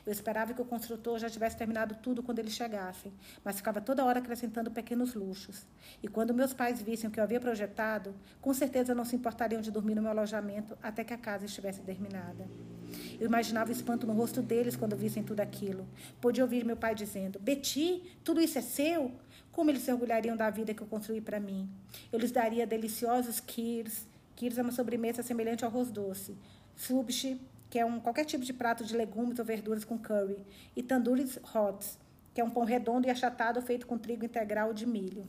Eu 0.05 0.12
esperava 0.12 0.55
que 0.55 0.62
o 0.62 0.64
construtor 0.64 1.18
já 1.18 1.28
tivesse 1.28 1.57
terminado 1.57 1.97
tudo 2.03 2.22
quando 2.22 2.39
eles 2.39 2.53
chegassem, 2.53 3.12
mas 3.45 3.57
ficava 3.57 3.80
toda 3.80 4.05
hora 4.05 4.18
acrescentando 4.18 4.70
pequenos 4.70 5.14
luxos. 5.14 5.66
E 6.03 6.09
quando 6.09 6.34
meus 6.34 6.53
pais 6.53 6.80
vissem 6.80 7.09
o 7.09 7.12
que 7.12 7.20
eu 7.20 7.24
havia 7.24 7.41
projetado, 7.41 8.14
com 8.41 8.53
certeza 8.55 8.95
não 8.95 9.05
se 9.05 9.16
importariam 9.16 9.61
de 9.61 9.70
dormir 9.70 9.95
no 9.95 10.03
meu 10.03 10.11
alojamento 10.11 10.76
até 10.82 11.05
que 11.05 11.14
a 11.14 11.18
casa 11.18 11.47
estivesse 11.47 11.80
terminada. 11.80 12.49
Eu 13.18 13.26
imaginava 13.26 13.70
o 13.70 13.72
espanto 13.72 14.07
no 14.07 14.12
rosto 14.12 14.43
deles 14.43 14.76
quando 14.76 14.97
vissem 14.97 15.22
tudo 15.22 15.41
aquilo. 15.41 15.87
Podia 16.20 16.45
ouvir 16.45 16.64
meu 16.64 16.76
pai 16.76 16.95
dizendo: 16.95 17.39
Betty, 17.39 18.03
tudo 18.22 18.41
isso 18.41 18.59
é 18.59 18.62
seu? 18.62 19.12
Como 19.53 19.70
eles 19.70 19.82
se 19.82 19.93
orgulhariam 19.93 20.37
da 20.37 20.51
vida 20.51 20.74
que 20.74 20.82
eu 20.82 20.87
construí 20.87 21.20
para 21.20 21.41
mim? 21.41 21.68
Eu 22.12 22.18
lhes 22.18 22.30
daria 22.30 22.66
deliciosos 22.66 23.41
kirs. 23.41 24.07
Kirs 24.34 24.59
é 24.59 24.62
uma 24.62 24.72
sobremesa 24.72 25.22
semelhante 25.22 25.64
ao 25.64 25.70
arroz 25.70 25.91
doce. 25.91 26.37
Subshi, 26.76 27.41
que 27.68 27.78
é 27.78 27.84
um, 27.84 28.00
qualquer 28.00 28.24
tipo 28.24 28.44
de 28.44 28.52
prato 28.52 28.84
de 28.84 28.96
legumes 28.96 29.38
ou 29.38 29.44
verduras 29.44 29.84
com 29.84 29.98
curry. 29.98 30.44
E 30.74 30.82
tanduris 30.82 31.38
hot, 31.54 31.98
que 32.34 32.40
é 32.40 32.44
um 32.44 32.50
pão 32.50 32.64
redondo 32.64 33.06
e 33.06 33.10
achatado 33.10 33.60
feito 33.62 33.86
com 33.86 33.98
trigo 33.98 34.24
integral 34.24 34.72
de 34.72 34.86
milho 34.86 35.26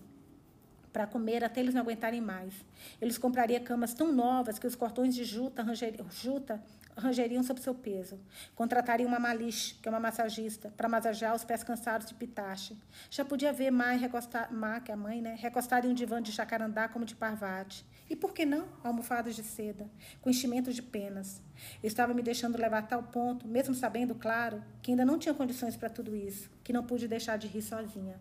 para 0.97 1.05
comer 1.05 1.43
até 1.43 1.59
eles 1.59 1.75
não 1.75 1.81
aguentarem 1.81 2.19
mais. 2.19 2.53
Eles 2.99 3.19
comprariam 3.19 3.63
camas 3.63 3.93
tão 3.93 4.11
novas 4.11 4.57
que 4.57 4.65
os 4.65 4.75
cortões 4.75 5.13
de 5.13 5.23
juta, 5.23 5.63
juta 6.09 6.59
rangeriam 6.97 7.43
sob 7.43 7.61
seu 7.61 7.75
peso. 7.75 8.19
Contrataria 8.55 9.05
uma 9.05 9.19
maliche, 9.19 9.75
que 9.75 9.87
é 9.87 9.91
uma 9.91 9.99
massagista, 9.99 10.73
para 10.75 10.89
massagear 10.89 11.35
os 11.35 11.43
pés 11.43 11.63
cansados 11.63 12.07
de 12.07 12.15
pitache. 12.15 12.75
Já 13.11 13.23
podia 13.23 13.53
ver 13.53 13.69
Mai 13.69 13.97
recostar, 13.97 14.51
Ma, 14.51 14.79
que 14.79 14.89
é 14.89 14.95
a 14.95 14.97
mãe, 14.97 15.21
né, 15.21 15.35
recostada 15.37 15.85
em 15.85 15.91
um 15.91 15.93
divã 15.93 16.19
de 16.19 16.31
jacarandá 16.31 16.87
como 16.87 17.05
de 17.05 17.15
parvati. 17.15 17.85
E 18.09 18.15
por 18.15 18.33
que 18.33 18.45
não 18.45 18.67
almofadas 18.83 19.35
de 19.35 19.43
seda, 19.43 19.89
com 20.21 20.29
enchimentos 20.29 20.75
de 20.75 20.81
penas? 20.81 21.41
Eu 21.83 21.87
estava 21.87 22.13
me 22.13 22.21
deixando 22.21 22.57
levar 22.57 22.79
a 22.79 22.83
tal 22.83 23.03
ponto, 23.03 23.47
mesmo 23.47 23.75
sabendo, 23.75 24.15
claro, 24.15 24.63
que 24.81 24.91
ainda 24.91 25.03
não 25.03 25.19
tinha 25.19 25.33
condições 25.33 25.75
para 25.75 25.89
tudo 25.89 26.15
isso, 26.15 26.49
que 26.63 26.71
não 26.71 26.85
pude 26.85 27.07
deixar 27.07 27.37
de 27.37 27.47
rir 27.47 27.61
sozinha. 27.61 28.19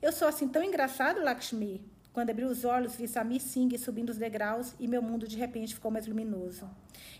Eu 0.00 0.12
sou 0.12 0.26
assim 0.28 0.48
tão 0.48 0.62
engraçado, 0.62 1.22
Lakshmi, 1.22 1.84
quando 2.16 2.30
abri 2.30 2.46
os 2.46 2.64
olhos, 2.64 2.96
vi 2.96 3.06
Samir 3.06 3.42
Singh 3.42 3.76
subindo 3.76 4.08
os 4.08 4.16
degraus 4.16 4.74
e 4.80 4.88
meu 4.88 5.02
mundo 5.02 5.28
de 5.28 5.36
repente 5.36 5.74
ficou 5.74 5.90
mais 5.90 6.06
luminoso. 6.06 6.66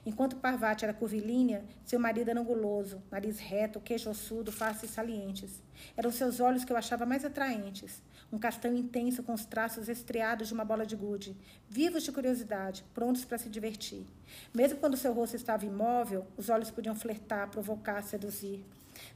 Enquanto 0.06 0.36
Parvati 0.36 0.86
era 0.86 0.94
curvilínea, 0.94 1.66
seu 1.84 2.00
marido 2.00 2.30
era 2.30 2.40
anguloso, 2.40 3.02
nariz 3.10 3.38
reto, 3.38 3.78
queixo 3.78 4.08
ossudo, 4.08 4.50
faces 4.50 4.88
salientes. 4.88 5.62
Eram 5.94 6.10
seus 6.10 6.40
olhos 6.40 6.64
que 6.64 6.72
eu 6.72 6.78
achava 6.78 7.04
mais 7.04 7.26
atraentes. 7.26 8.02
Um 8.32 8.38
castanho 8.38 8.76
intenso 8.76 9.22
com 9.22 9.32
os 9.32 9.44
traços 9.44 9.88
estriados 9.88 10.48
de 10.48 10.54
uma 10.54 10.64
bola 10.64 10.84
de 10.84 10.96
gude, 10.96 11.36
vivos 11.68 12.02
de 12.02 12.10
curiosidade, 12.10 12.84
prontos 12.92 13.24
para 13.24 13.38
se 13.38 13.48
divertir. 13.48 14.04
Mesmo 14.52 14.78
quando 14.78 14.96
seu 14.96 15.12
rosto 15.12 15.36
estava 15.36 15.64
imóvel, 15.64 16.26
os 16.36 16.48
olhos 16.48 16.70
podiam 16.70 16.94
flertar, 16.94 17.48
provocar, 17.48 18.02
seduzir. 18.02 18.64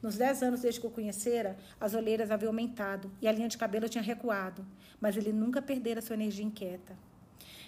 Nos 0.03 0.17
dez 0.17 0.43
anos 0.43 0.61
desde 0.61 0.81
que 0.81 0.87
o 0.87 0.91
conhecera, 0.91 1.57
as 1.81 1.95
olheiras 1.95 2.31
haviam 2.31 2.51
aumentado 2.51 3.11
e 3.21 3.27
a 3.27 3.33
linha 3.33 3.49
de 3.49 3.59
cabelo 3.59 3.89
tinha 3.89 4.03
recuado, 4.03 4.65
mas 5.01 5.17
ele 5.17 5.33
nunca 5.33 5.61
perdera 5.61 6.01
sua 6.01 6.15
energia 6.15 6.45
inquieta. 6.45 6.95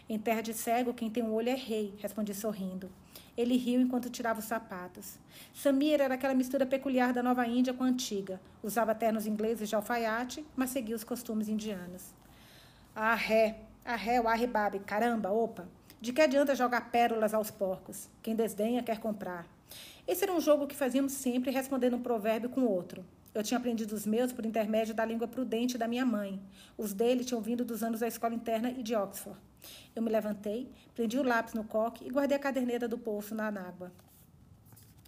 Em 0.09 0.19
terra 0.19 0.43
de 0.43 0.53
cego, 0.53 0.95
quem 0.95 1.11
tem 1.11 1.23
um 1.23 1.33
olho 1.33 1.49
é 1.49 1.55
rei, 1.55 1.95
respondi 1.99 2.35
sorrindo. 2.35 2.91
Ele 3.37 3.57
riu 3.57 3.81
enquanto 3.81 4.11
tirava 4.11 4.41
os 4.41 4.45
sapatos. 4.45 5.19
Samir 5.55 6.01
era 6.01 6.15
aquela 6.15 6.35
mistura 6.35 6.67
peculiar 6.67 7.13
da 7.13 7.23
Nova 7.23 7.47
Índia 7.47 7.73
com 7.73 7.83
a 7.83 7.87
antiga. 7.87 8.41
Usava 8.63 8.95
ternos 8.95 9.27
ingleses 9.27 9.69
de 9.69 9.75
alfaiate, 9.75 10.45
mas 10.55 10.71
seguia 10.71 10.95
os 10.95 11.05
costumes 11.05 11.49
indianos. 11.49 12.15
Ah, 12.95 13.15
ré, 13.15 13.61
ah, 13.85 13.97
o 14.23 14.29
arribabe, 14.29 14.81
caramba, 14.81 15.31
opa. 15.31 15.67
De 16.01 16.13
que 16.13 16.21
adianta 16.21 16.55
jogar 16.55 16.91
pérolas 16.91 17.33
aos 17.33 17.51
porcos? 17.51 18.09
Quem 18.23 18.35
desdenha 18.35 18.83
quer 18.83 18.99
comprar. 18.99 19.47
Esse 20.07 20.25
era 20.25 20.33
um 20.33 20.41
jogo 20.41 20.67
que 20.67 20.75
fazíamos 20.75 21.13
sempre 21.13 21.51
respondendo 21.51 21.97
um 21.97 22.03
provérbio 22.03 22.51
com 22.51 22.63
outro. 22.63 23.05
Eu 23.35 23.43
tinha 23.43 23.57
aprendido 23.57 23.93
os 23.93 24.05
meus 24.05 24.31
por 24.31 24.45
intermédio 24.45 24.95
da 24.95 25.05
língua 25.05 25.27
prudente 25.27 25.79
da 25.79 25.89
minha 25.89 26.05
mãe. 26.05 26.39
Os 26.77 26.93
dele 26.93 27.25
tinham 27.25 27.41
vindo 27.41 27.65
dos 27.65 27.83
anos 27.83 28.01
da 28.01 28.09
escola 28.09 28.35
interna 28.35 28.71
e 28.71 28.83
de 28.83 28.95
Oxford. 28.95 29.39
Eu 29.95 30.03
me 30.03 30.11
levantei, 30.11 30.71
prendi 30.95 31.19
o 31.19 31.23
lápis 31.23 31.55
no 31.55 31.65
coque 31.65 32.07
e 32.07 32.11
guardei 32.11 32.37
a 32.37 32.41
caderneta 32.41 32.89
do 32.89 32.99
poço 32.99 33.35
na 33.35 33.47
água. 33.47 33.93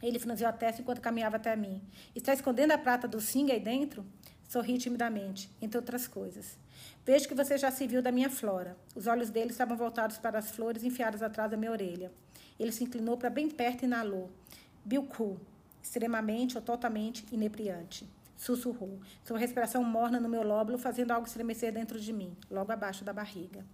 Ele 0.03 0.19
franziu 0.19 0.47
a 0.47 0.53
testa 0.53 0.83
enquanto 0.83 1.01
caminhava 1.01 1.37
até 1.37 1.57
mim. 1.57 1.83
Está 2.15 2.35
escondendo 2.35 2.73
a 2.73 2.79
prata 2.79 3.09
do 3.09 3.21
Singh 3.21 3.51
aí 3.51 3.61
dentro? 3.61 4.05
Sorri 4.49 4.77
timidamente, 4.77 5.51
entre 5.61 5.79
outras 5.79 6.07
coisas. 6.07 6.59
Vejo 7.05 7.27
que 7.27 7.35
você 7.35 7.57
já 7.57 7.71
se 7.71 7.87
viu 7.87 8.03
da 8.03 8.13
minha 8.13 8.29
flora. 8.29 8.77
Os 8.95 9.07
olhos 9.07 9.31
dele 9.31 9.51
estavam 9.51 9.77
voltados 9.77 10.19
para 10.19 10.39
as 10.39 10.51
flores 10.51 10.85
enfiadas 10.85 11.23
atrás 11.23 11.51
da 11.51 11.57
minha 11.57 11.71
orelha. 11.71 12.13
Ele 12.59 12.71
se 12.71 12.85
inclinou 12.85 13.17
para 13.17 13.31
bem 13.31 13.49
perto 13.49 13.83
e 13.83 13.85
inalou. 13.87 14.31
Bilku, 14.85 15.41
extremamente 15.83 16.57
ou 16.57 16.63
totalmente 16.63 17.25
inebriante. 17.33 18.09
Sussurrou, 18.37 19.01
sua 19.23 19.39
respiração 19.39 19.83
morna 19.83 20.21
no 20.21 20.29
meu 20.29 20.43
lóbulo, 20.43 20.77
fazendo 20.77 21.13
algo 21.13 21.27
estremecer 21.27 21.73
dentro 21.73 21.99
de 21.99 22.13
mim, 22.13 22.37
logo 22.51 22.73
abaixo 22.73 23.05
da 23.05 23.13
barriga. 23.13 23.65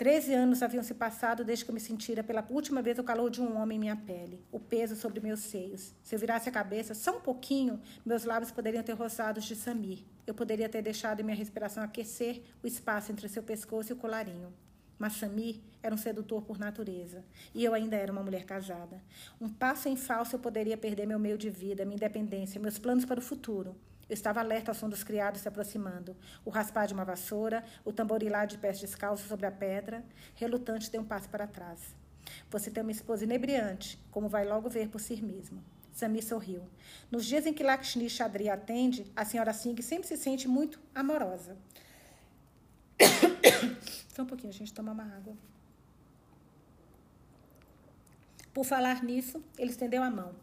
Treze 0.00 0.32
anos 0.32 0.62
haviam 0.62 0.82
se 0.82 0.94
passado 0.94 1.44
desde 1.44 1.62
que 1.62 1.70
eu 1.70 1.74
me 1.74 1.78
sentira 1.78 2.24
pela 2.24 2.42
última 2.48 2.80
vez 2.80 2.98
o 2.98 3.04
calor 3.04 3.28
de 3.28 3.38
um 3.42 3.58
homem 3.58 3.76
em 3.76 3.80
minha 3.80 3.96
pele, 3.96 4.42
o 4.50 4.58
peso 4.58 4.96
sobre 4.96 5.20
meus 5.20 5.40
seios. 5.40 5.92
Se 6.02 6.14
eu 6.14 6.18
virasse 6.18 6.48
a 6.48 6.52
cabeça 6.52 6.94
só 6.94 7.18
um 7.18 7.20
pouquinho, 7.20 7.78
meus 8.02 8.24
lábios 8.24 8.50
poderiam 8.50 8.82
ter 8.82 8.94
roçados 8.94 9.44
de 9.44 9.54
Samir. 9.54 9.98
Eu 10.26 10.32
poderia 10.32 10.70
ter 10.70 10.80
deixado 10.80 11.22
minha 11.22 11.36
respiração 11.36 11.82
aquecer 11.82 12.40
o 12.62 12.66
espaço 12.66 13.12
entre 13.12 13.28
seu 13.28 13.42
pescoço 13.42 13.92
e 13.92 13.94
o 13.94 13.96
colarinho. 13.96 14.50
Mas 14.98 15.18
Samir 15.18 15.60
era 15.82 15.94
um 15.94 15.98
sedutor 15.98 16.40
por 16.44 16.58
natureza. 16.58 17.22
E 17.54 17.62
eu 17.62 17.74
ainda 17.74 17.94
era 17.94 18.10
uma 18.10 18.22
mulher 18.22 18.46
casada. 18.46 19.02
Um 19.38 19.50
passo 19.50 19.86
em 19.86 19.96
falso 19.96 20.34
eu 20.34 20.40
poderia 20.40 20.78
perder 20.78 21.04
meu 21.04 21.18
meio 21.18 21.36
de 21.36 21.50
vida, 21.50 21.84
minha 21.84 21.96
independência, 21.96 22.58
meus 22.58 22.78
planos 22.78 23.04
para 23.04 23.20
o 23.20 23.22
futuro. 23.22 23.76
Eu 24.10 24.14
estava 24.14 24.40
alerta 24.40 24.72
ao 24.72 24.74
som 24.74 24.88
dos 24.88 25.04
criados 25.04 25.40
se 25.40 25.46
aproximando. 25.46 26.16
O 26.44 26.50
raspar 26.50 26.86
de 26.86 26.92
uma 26.92 27.04
vassoura, 27.04 27.64
o 27.84 27.92
tamborilar 27.92 28.44
de 28.44 28.58
pés 28.58 28.80
descalços 28.80 29.28
sobre 29.28 29.46
a 29.46 29.52
pedra. 29.52 30.04
Relutante, 30.34 30.90
dei 30.90 30.98
um 30.98 31.04
passo 31.04 31.28
para 31.28 31.46
trás. 31.46 31.94
Você 32.50 32.72
tem 32.72 32.82
uma 32.82 32.90
esposa 32.90 33.22
inebriante, 33.22 34.00
como 34.10 34.28
vai 34.28 34.44
logo 34.44 34.68
ver 34.68 34.88
por 34.88 35.00
si 35.00 35.22
mesmo. 35.22 35.62
Samir 35.92 36.24
sorriu. 36.24 36.68
Nos 37.08 37.24
dias 37.24 37.46
em 37.46 37.54
que 37.54 37.62
Lakshmi 37.62 38.10
Chadri 38.10 38.48
atende, 38.48 39.06
a 39.14 39.24
senhora 39.24 39.52
Singh 39.52 39.80
sempre 39.80 40.08
se 40.08 40.16
sente 40.16 40.48
muito 40.48 40.80
amorosa. 40.92 41.56
Só 44.12 44.22
um 44.22 44.26
pouquinho, 44.26 44.52
a 44.52 44.56
gente 44.56 44.74
toma 44.74 44.90
uma 44.90 45.04
água. 45.04 45.36
Por 48.52 48.64
falar 48.64 49.04
nisso, 49.04 49.40
ele 49.56 49.70
estendeu 49.70 50.02
a 50.02 50.10
mão. 50.10 50.34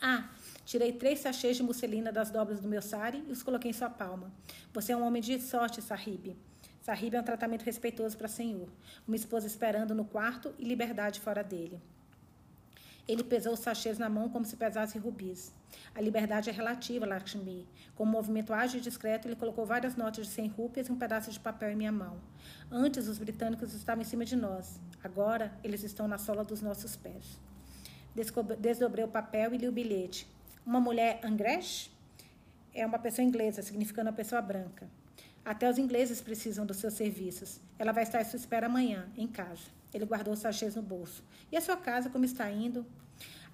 Ah, 0.00 0.28
tirei 0.64 0.92
três 0.92 1.20
sachês 1.20 1.56
de 1.56 1.62
musselina 1.62 2.10
das 2.10 2.30
dobras 2.30 2.60
do 2.60 2.68
meu 2.68 2.82
sari 2.82 3.24
e 3.28 3.32
os 3.32 3.42
coloquei 3.42 3.70
em 3.70 3.74
sua 3.74 3.90
palma. 3.90 4.32
Você 4.72 4.92
é 4.92 4.96
um 4.96 5.06
homem 5.06 5.22
de 5.22 5.40
sorte, 5.40 5.80
Sahib. 5.82 6.36
Sahib 6.80 7.14
é 7.16 7.20
um 7.20 7.24
tratamento 7.24 7.62
respeitoso 7.62 8.16
para 8.16 8.28
senhor. 8.28 8.68
Uma 9.06 9.16
esposa 9.16 9.46
esperando 9.46 9.94
no 9.94 10.04
quarto 10.04 10.54
e 10.58 10.64
liberdade 10.64 11.20
fora 11.20 11.42
dele. 11.42 11.80
Ele 13.06 13.22
pesou 13.22 13.52
os 13.52 13.60
sachês 13.60 13.98
na 13.98 14.08
mão 14.08 14.30
como 14.30 14.44
se 14.44 14.56
pesasse 14.56 14.98
rubis. 14.98 15.52
A 15.94 16.00
liberdade 16.00 16.48
é 16.48 16.52
relativa, 16.52 17.04
Lakshmi. 17.04 17.66
Com 17.94 18.04
um 18.04 18.06
movimento 18.06 18.52
ágil 18.52 18.80
e 18.80 18.82
discreto, 18.82 19.28
ele 19.28 19.36
colocou 19.36 19.66
várias 19.66 19.94
notas 19.94 20.26
de 20.26 20.32
100 20.32 20.48
rúpias 20.48 20.88
e 20.88 20.92
um 20.92 20.98
pedaço 20.98 21.30
de 21.30 21.38
papel 21.38 21.70
em 21.70 21.76
minha 21.76 21.92
mão. 21.92 22.18
Antes, 22.70 23.06
os 23.06 23.18
britânicos 23.18 23.74
estavam 23.74 24.02
em 24.02 24.06
cima 24.06 24.24
de 24.24 24.36
nós. 24.36 24.80
Agora, 25.02 25.52
eles 25.62 25.82
estão 25.82 26.08
na 26.08 26.16
sola 26.16 26.44
dos 26.44 26.62
nossos 26.62 26.96
pés. 26.96 27.38
Desdobrei 28.58 29.04
o 29.04 29.08
papel 29.08 29.52
e 29.52 29.58
li 29.58 29.68
o 29.68 29.72
bilhete. 29.72 30.26
Uma 30.66 30.80
mulher 30.80 31.20
Angresh? 31.22 31.90
É 32.72 32.86
uma 32.86 32.98
pessoa 32.98 33.24
inglesa, 33.24 33.62
significando 33.62 34.08
uma 34.08 34.16
pessoa 34.16 34.40
branca. 34.40 34.88
Até 35.44 35.68
os 35.68 35.76
ingleses 35.76 36.22
precisam 36.22 36.64
dos 36.64 36.78
seus 36.78 36.94
serviços. 36.94 37.60
Ela 37.78 37.92
vai 37.92 38.02
estar 38.02 38.18
à 38.18 38.24
sua 38.24 38.38
espera 38.38 38.66
amanhã, 38.66 39.06
em 39.16 39.26
casa. 39.26 39.68
Ele 39.92 40.06
guardou 40.06 40.32
os 40.32 40.40
sachês 40.40 40.74
no 40.74 40.80
bolso. 40.82 41.22
E 41.52 41.56
a 41.56 41.60
sua 41.60 41.76
casa, 41.76 42.08
como 42.08 42.24
está 42.24 42.50
indo? 42.50 42.84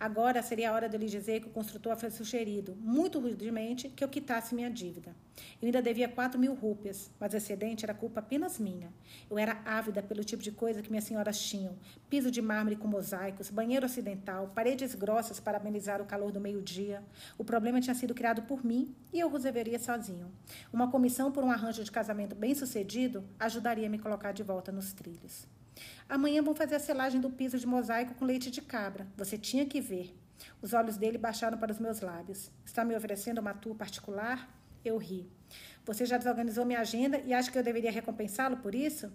Agora 0.00 0.42
seria 0.42 0.70
a 0.70 0.72
hora 0.72 0.88
de 0.88 0.96
lhe 0.96 1.04
dizer 1.04 1.42
que 1.42 1.48
o 1.48 1.50
construtor 1.50 1.94
foi 1.94 2.08
sugerido, 2.08 2.74
muito 2.80 3.20
rudemente, 3.20 3.90
que 3.90 4.02
eu 4.02 4.08
quitasse 4.08 4.54
minha 4.54 4.70
dívida. 4.70 5.14
Eu 5.60 5.66
ainda 5.66 5.82
devia 5.82 6.08
quatro 6.08 6.40
mil 6.40 6.54
rúpias, 6.54 7.10
mas 7.20 7.34
o 7.34 7.36
excedente 7.36 7.84
era 7.84 7.92
culpa 7.92 8.20
apenas 8.20 8.58
minha. 8.58 8.90
Eu 9.28 9.38
era 9.38 9.60
ávida 9.62 10.02
pelo 10.02 10.24
tipo 10.24 10.42
de 10.42 10.52
coisa 10.52 10.80
que 10.80 10.88
minhas 10.88 11.04
senhoras 11.04 11.38
tinham: 11.38 11.76
piso 12.08 12.30
de 12.30 12.40
mármore 12.40 12.76
com 12.76 12.88
mosaicos, 12.88 13.50
banheiro 13.50 13.84
ocidental, 13.84 14.50
paredes 14.54 14.94
grossas 14.94 15.38
para 15.38 15.58
amenizar 15.58 16.00
o 16.00 16.06
calor 16.06 16.32
do 16.32 16.40
meio-dia. 16.40 17.02
O 17.36 17.44
problema 17.44 17.78
tinha 17.78 17.94
sido 17.94 18.14
criado 18.14 18.40
por 18.44 18.64
mim 18.64 18.94
e 19.12 19.20
eu 19.20 19.28
resolveria 19.28 19.78
sozinho. 19.78 20.32
Uma 20.72 20.90
comissão 20.90 21.30
por 21.30 21.44
um 21.44 21.50
arranjo 21.50 21.84
de 21.84 21.92
casamento 21.92 22.34
bem 22.34 22.54
sucedido 22.54 23.22
ajudaria 23.38 23.86
a 23.86 23.90
me 23.90 23.98
colocar 23.98 24.32
de 24.32 24.42
volta 24.42 24.72
nos 24.72 24.94
trilhos. 24.94 25.59
Amanhã 26.08 26.42
vão 26.42 26.54
fazer 26.54 26.76
a 26.76 26.80
selagem 26.80 27.20
do 27.20 27.30
piso 27.30 27.58
de 27.58 27.66
mosaico 27.66 28.14
com 28.14 28.24
leite 28.24 28.50
de 28.50 28.60
cabra. 28.60 29.06
Você 29.16 29.38
tinha 29.38 29.64
que 29.64 29.80
ver. 29.80 30.16
Os 30.60 30.72
olhos 30.72 30.96
dele 30.96 31.18
baixaram 31.18 31.58
para 31.58 31.72
os 31.72 31.78
meus 31.78 32.00
lábios. 32.00 32.50
Está 32.64 32.84
me 32.84 32.96
oferecendo 32.96 33.40
uma 33.40 33.54
tour 33.54 33.74
particular? 33.74 34.48
Eu 34.84 34.96
ri. 34.96 35.30
Você 35.84 36.06
já 36.06 36.16
desorganizou 36.16 36.64
minha 36.64 36.80
agenda 36.80 37.18
e 37.18 37.32
acha 37.32 37.50
que 37.50 37.58
eu 37.58 37.62
deveria 37.62 37.90
recompensá-lo 37.90 38.56
por 38.58 38.74
isso? 38.74 39.12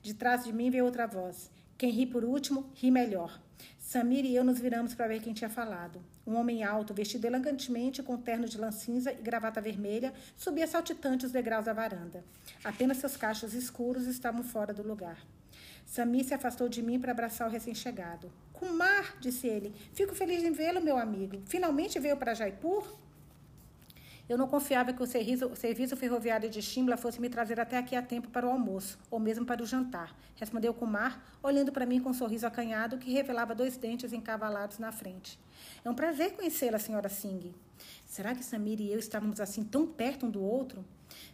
De 0.00 0.14
trás 0.14 0.44
de 0.44 0.52
mim 0.52 0.70
veio 0.70 0.84
outra 0.84 1.06
voz. 1.06 1.50
Quem 1.76 1.90
ri 1.90 2.06
por 2.06 2.24
último, 2.24 2.70
ri 2.74 2.90
melhor. 2.90 3.40
Samir 3.78 4.24
e 4.24 4.34
eu 4.34 4.44
nos 4.44 4.58
viramos 4.58 4.94
para 4.94 5.08
ver 5.08 5.20
quem 5.20 5.32
tinha 5.32 5.50
falado. 5.50 6.00
Um 6.26 6.34
homem 6.34 6.62
alto, 6.62 6.94
vestido 6.94 7.26
elegantemente, 7.26 8.02
com 8.02 8.16
terno 8.16 8.48
de 8.48 8.58
lã 8.58 8.70
cinza 8.70 9.12
e 9.12 9.16
gravata 9.16 9.60
vermelha, 9.60 10.12
subia 10.36 10.66
saltitante 10.66 11.26
os 11.26 11.32
degraus 11.32 11.64
da 11.64 11.72
varanda. 11.72 12.24
Apenas 12.64 12.98
seus 12.98 13.16
cachos 13.16 13.54
escuros 13.54 14.06
estavam 14.06 14.42
fora 14.42 14.72
do 14.72 14.82
lugar. 14.82 15.18
Samir 15.92 16.24
se 16.24 16.32
afastou 16.32 16.70
de 16.70 16.80
mim 16.80 16.98
para 16.98 17.12
abraçar 17.12 17.46
o 17.46 17.50
recém-chegado. 17.50 18.32
Kumar, 18.54 19.14
disse 19.20 19.46
ele, 19.46 19.74
fico 19.92 20.14
feliz 20.14 20.42
em 20.42 20.50
vê-lo, 20.50 20.80
meu 20.80 20.96
amigo. 20.96 21.42
Finalmente 21.44 21.98
veio 22.00 22.16
para 22.16 22.32
Jaipur? 22.32 22.82
Eu 24.26 24.38
não 24.38 24.48
confiava 24.48 24.94
que 24.94 25.02
o 25.02 25.06
serviço, 25.06 25.54
serviço, 25.54 25.94
ferroviário 25.94 26.48
de 26.48 26.62
Shimla 26.62 26.96
fosse 26.96 27.20
me 27.20 27.28
trazer 27.28 27.60
até 27.60 27.76
aqui 27.76 27.94
a 27.94 28.00
tempo 28.00 28.30
para 28.30 28.46
o 28.46 28.50
almoço, 28.50 28.98
ou 29.10 29.20
mesmo 29.20 29.44
para 29.44 29.62
o 29.62 29.66
jantar, 29.66 30.16
respondeu 30.36 30.72
Kumar, 30.72 31.22
olhando 31.42 31.70
para 31.70 31.84
mim 31.84 32.00
com 32.00 32.08
um 32.08 32.14
sorriso 32.14 32.46
acanhado 32.46 32.96
que 32.96 33.12
revelava 33.12 33.54
dois 33.54 33.76
dentes 33.76 34.14
encavalados 34.14 34.78
na 34.78 34.92
frente. 34.92 35.38
É 35.84 35.90
um 35.90 35.94
prazer 35.94 36.32
conhecê-la, 36.32 36.78
senhora 36.78 37.10
Singh. 37.10 37.52
Será 38.06 38.34
que 38.34 38.42
Samir 38.42 38.80
e 38.80 38.90
eu 38.90 38.98
estávamos 38.98 39.40
assim 39.40 39.62
tão 39.62 39.86
perto 39.86 40.24
um 40.24 40.30
do 40.30 40.42
outro? 40.42 40.82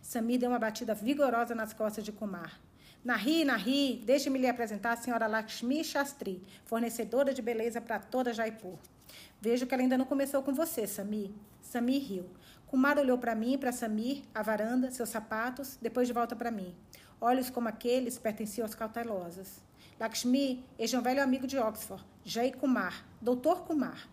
Samir 0.03 0.41
deu 0.41 0.51
uma 0.51 0.59
batida 0.59 0.97
vigorosa 0.97 1.55
nas 1.55 1.73
costas 1.73 2.03
de 2.03 2.11
Kumar. 2.11 2.59
Nahi, 3.05 3.45
Nahi, 3.45 4.03
deixe-me 4.05 4.39
lhe 4.41 4.49
apresentar 4.49 4.93
a 4.93 4.97
senhora 4.97 5.29
Lakshmi 5.29 5.85
Shastri, 5.85 6.43
fornecedora 6.65 7.33
de 7.33 7.41
beleza 7.41 7.81
para 7.81 8.01
toda 8.01 8.35
Jaipur. 8.35 8.77
Vejo 9.41 9.67
que 9.67 9.75
ela 9.75 9.83
ainda 9.83 9.97
não 9.97 10.05
começou 10.05 10.43
com 10.43 10.53
você, 10.53 10.85
Samir. 10.85 11.31
Samir 11.63 12.03
riu. 12.03 12.27
Kumar 12.67 12.99
olhou 12.99 13.17
para 13.17 13.37
mim, 13.37 13.57
para 13.57 13.71
Samir, 13.71 14.23
a 14.35 14.43
varanda, 14.43 14.91
seus 14.91 15.11
sapatos, 15.11 15.79
depois 15.81 16.09
de 16.09 16.13
volta 16.13 16.35
para 16.35 16.51
mim. 16.51 16.75
Olhos 17.21 17.49
como 17.49 17.69
aqueles 17.69 18.19
pertenciam 18.19 18.65
aos 18.65 18.75
cautelosos. 18.75 19.61
Lakshmi, 19.99 20.65
este 20.77 20.97
é 20.97 20.99
um 20.99 21.03
velho 21.03 21.23
amigo 21.23 21.47
de 21.47 21.57
Oxford, 21.57 22.05
Jay 22.25 22.53
Kumar, 22.53 23.07
doutor 23.21 23.63
Kumar. 23.63 24.09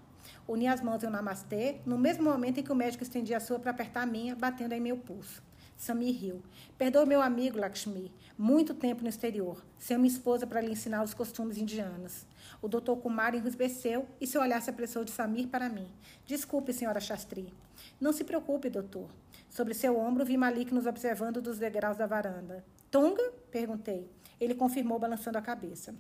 Uni 0.48 0.68
as 0.68 0.80
mãos 0.80 1.04
em 1.04 1.08
um 1.08 1.10
namastê, 1.10 1.82
no 1.88 1.98
mesmo 1.98 2.24
momento 2.24 2.60
em 2.60 2.64
que 2.64 2.72
o 2.72 2.76
médico 2.76 3.04
estendia 3.04 3.38
a 3.38 3.40
sua 3.40 3.60
para 3.60 3.72
apertar 3.72 4.04
a 4.04 4.06
minha, 4.06 4.36
batendo 4.36 4.74
em 4.74 4.80
meu 4.80 4.98
pulso. 4.98 5.42
Samir 5.78 6.16
riu. 6.16 6.42
Perdoe 6.78 7.06
meu 7.06 7.22
amigo, 7.22 7.60
Lakshmi. 7.60 8.12
Muito 8.38 8.74
tempo 8.74 9.04
no 9.04 9.10
exterior, 9.10 9.64
sem 9.78 9.98
uma 9.98 10.08
esposa 10.08 10.48
para 10.48 10.62
lhe 10.62 10.72
ensinar 10.72 11.04
os 11.04 11.14
costumes 11.14 11.58
indianos. 11.58 12.26
O 12.62 12.68
doutor 12.68 12.98
Kumar 12.98 13.36
enrusbeceu 13.36 14.08
e 14.20 14.28
seu 14.28 14.42
olhar 14.42 14.62
se 14.62 14.70
apressou 14.70 15.04
de 15.04 15.12
Samir 15.12 15.48
para 15.48 15.70
mim. 15.70 15.88
Desculpe, 16.26 16.74
senhora 16.74 17.00
Shastri. 17.00 17.54
Não 18.00 18.12
se 18.14 18.24
preocupe, 18.24 18.70
doutor. 18.70 19.10
Sobre 19.50 19.74
seu 19.74 19.98
ombro 19.98 20.26
vi 20.26 20.38
Malik 20.38 20.74
nos 20.74 20.86
observando 20.86 21.42
dos 21.42 21.60
degraus 21.60 21.98
da 21.98 22.08
varanda. 22.08 22.64
Tonga? 22.90 23.32
perguntei. 23.52 24.10
Ele 24.40 24.56
confirmou, 24.56 25.00
balançando 25.00 25.38
a 25.38 25.42
cabeça. 25.42 25.96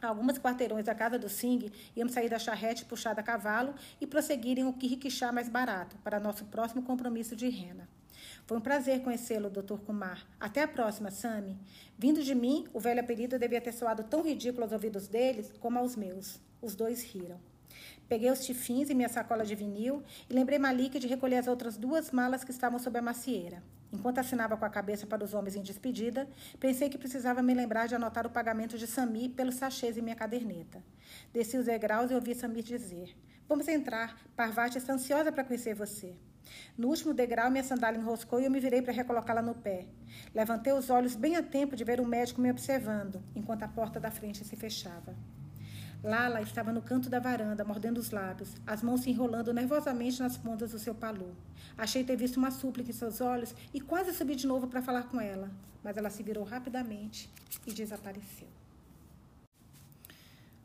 A 0.00 0.08
algumas 0.08 0.38
quarteirões 0.38 0.84
da 0.84 0.94
casa 0.94 1.18
do 1.18 1.28
Singh, 1.28 1.72
íamos 1.96 2.12
sair 2.12 2.28
da 2.28 2.38
charrete 2.38 2.84
puxada 2.84 3.20
a 3.20 3.24
cavalo 3.24 3.74
e 4.00 4.06
prosseguir 4.06 4.58
em 4.58 4.64
um 4.64 4.70
rickshaw 4.70 5.32
mais 5.32 5.48
barato, 5.48 5.96
para 6.04 6.20
nosso 6.20 6.44
próximo 6.46 6.82
compromisso 6.82 7.34
de 7.34 7.48
rena. 7.48 7.88
Foi 8.46 8.58
um 8.58 8.60
prazer 8.60 9.02
conhecê-lo, 9.02 9.50
Dr. 9.50 9.78
Kumar. 9.84 10.26
Até 10.38 10.62
a 10.62 10.68
próxima, 10.68 11.10
Sami. 11.10 11.58
Vindo 11.98 12.22
de 12.22 12.34
mim, 12.34 12.66
o 12.72 12.80
velho 12.80 13.00
apelido 13.00 13.38
devia 13.38 13.60
ter 13.60 13.72
soado 13.72 14.04
tão 14.04 14.22
ridículo 14.22 14.64
aos 14.64 14.72
ouvidos 14.72 15.08
deles 15.08 15.52
como 15.60 15.78
aos 15.78 15.96
meus. 15.96 16.40
Os 16.60 16.74
dois 16.74 17.02
riram. 17.02 17.38
Peguei 18.08 18.30
os 18.30 18.44
tifins 18.44 18.90
e 18.90 18.94
minha 18.94 19.08
sacola 19.08 19.44
de 19.44 19.54
vinil 19.54 20.02
e 20.28 20.34
lembrei 20.34 20.58
Malik 20.58 20.98
de 20.98 21.06
recolher 21.06 21.36
as 21.36 21.46
outras 21.46 21.76
duas 21.76 22.10
malas 22.10 22.44
que 22.44 22.50
estavam 22.50 22.78
sob 22.78 22.98
a 22.98 23.02
macieira. 23.02 23.62
Enquanto 23.92 24.18
assinava 24.18 24.56
com 24.56 24.64
a 24.64 24.70
cabeça 24.70 25.06
para 25.06 25.24
os 25.24 25.32
homens 25.34 25.54
em 25.54 25.62
despedida, 25.62 26.28
pensei 26.58 26.88
que 26.88 26.98
precisava 26.98 27.42
me 27.42 27.54
lembrar 27.54 27.86
de 27.86 27.94
anotar 27.94 28.26
o 28.26 28.30
pagamento 28.30 28.76
de 28.76 28.86
Sami 28.86 29.28
pelos 29.28 29.54
sachês 29.54 29.96
em 29.96 30.02
minha 30.02 30.16
caderneta. 30.16 30.82
Desci 31.32 31.56
os 31.56 31.66
degraus 31.66 32.10
e 32.10 32.14
ouvi 32.14 32.34
Sami 32.34 32.62
dizer: 32.62 33.16
Vamos 33.48 33.68
entrar. 33.68 34.18
Parvati 34.34 34.78
está 34.78 34.94
ansiosa 34.94 35.30
para 35.30 35.44
conhecer 35.44 35.74
você. 35.74 36.16
No 36.76 36.88
último 36.88 37.14
degrau, 37.14 37.50
minha 37.50 37.64
sandália 37.64 37.98
enroscou 37.98 38.40
e 38.40 38.44
eu 38.44 38.50
me 38.50 38.60
virei 38.60 38.82
para 38.82 38.92
recolocá-la 38.92 39.42
no 39.42 39.54
pé. 39.54 39.86
Levantei 40.34 40.72
os 40.72 40.90
olhos 40.90 41.14
bem 41.14 41.36
a 41.36 41.42
tempo 41.42 41.76
de 41.76 41.84
ver 41.84 42.00
o 42.00 42.06
médico 42.06 42.40
me 42.40 42.50
observando, 42.50 43.22
enquanto 43.34 43.62
a 43.62 43.68
porta 43.68 44.00
da 44.00 44.10
frente 44.10 44.44
se 44.44 44.56
fechava. 44.56 45.14
Lala 46.04 46.42
estava 46.42 46.70
no 46.70 46.82
canto 46.82 47.08
da 47.08 47.18
varanda, 47.18 47.64
mordendo 47.64 47.96
os 47.96 48.10
lábios, 48.10 48.54
as 48.66 48.82
mãos 48.82 49.00
se 49.00 49.10
enrolando 49.10 49.54
nervosamente 49.54 50.20
nas 50.20 50.36
pontas 50.36 50.72
do 50.72 50.78
seu 50.78 50.94
palu. 50.94 51.34
Achei 51.78 52.04
ter 52.04 52.14
visto 52.14 52.36
uma 52.36 52.50
súplica 52.50 52.90
em 52.90 52.92
seus 52.92 53.22
olhos 53.22 53.54
e 53.72 53.80
quase 53.80 54.12
subi 54.12 54.36
de 54.36 54.46
novo 54.46 54.66
para 54.66 54.82
falar 54.82 55.04
com 55.04 55.18
ela, 55.18 55.50
mas 55.82 55.96
ela 55.96 56.10
se 56.10 56.22
virou 56.22 56.44
rapidamente 56.44 57.30
e 57.66 57.72
desapareceu. 57.72 58.48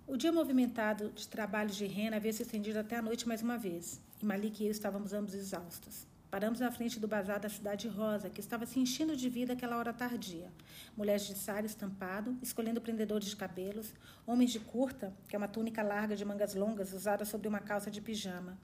O 0.06 0.18
dia 0.18 0.32
movimentado 0.32 1.10
de 1.12 1.26
trabalho 1.28 1.70
de 1.70 1.86
Rena 1.86 2.18
havia 2.18 2.34
se 2.34 2.42
estendido 2.42 2.80
até 2.80 2.98
a 2.98 3.02
noite 3.02 3.26
mais 3.26 3.42
uma 3.42 3.58
vez, 3.58 4.02
e 4.22 4.26
Malik 4.26 4.62
e 4.62 4.68
eu 4.68 4.72
estávamos 4.72 5.14
ambos 5.14 5.34
exaustos. 5.34 6.06
Paramos 6.30 6.60
na 6.60 6.72
frente 6.72 7.00
do 7.00 7.08
bazar 7.08 7.40
da 7.40 7.50
cidade 7.50 7.88
rosa, 7.88 8.30
que 8.30 8.40
estava 8.40 8.66
se 8.66 8.80
enchendo 8.80 9.16
de 9.16 9.30
vida 9.30 9.54
aquela 9.54 9.78
hora 9.78 9.92
tardia. 9.92 10.52
Mulheres 10.96 11.26
de 11.26 11.36
saio 11.36 11.66
estampado, 11.66 12.38
escolhendo 12.42 12.82
prendedores 12.82 13.30
de 13.30 13.36
cabelos, 13.36 13.94
homens 14.28 14.52
de 14.52 14.60
curta, 14.60 15.12
que 15.28 15.36
é 15.36 15.40
uma 15.40 15.48
túnica 15.48 15.82
larga 15.82 16.16
de 16.16 16.24
mangas 16.24 16.54
longas 16.54 16.94
usada 16.94 17.26
sobre 17.26 17.48
uma 17.48 17.60
calça 17.60 17.90
de 17.90 18.00
pijama, 18.00 18.60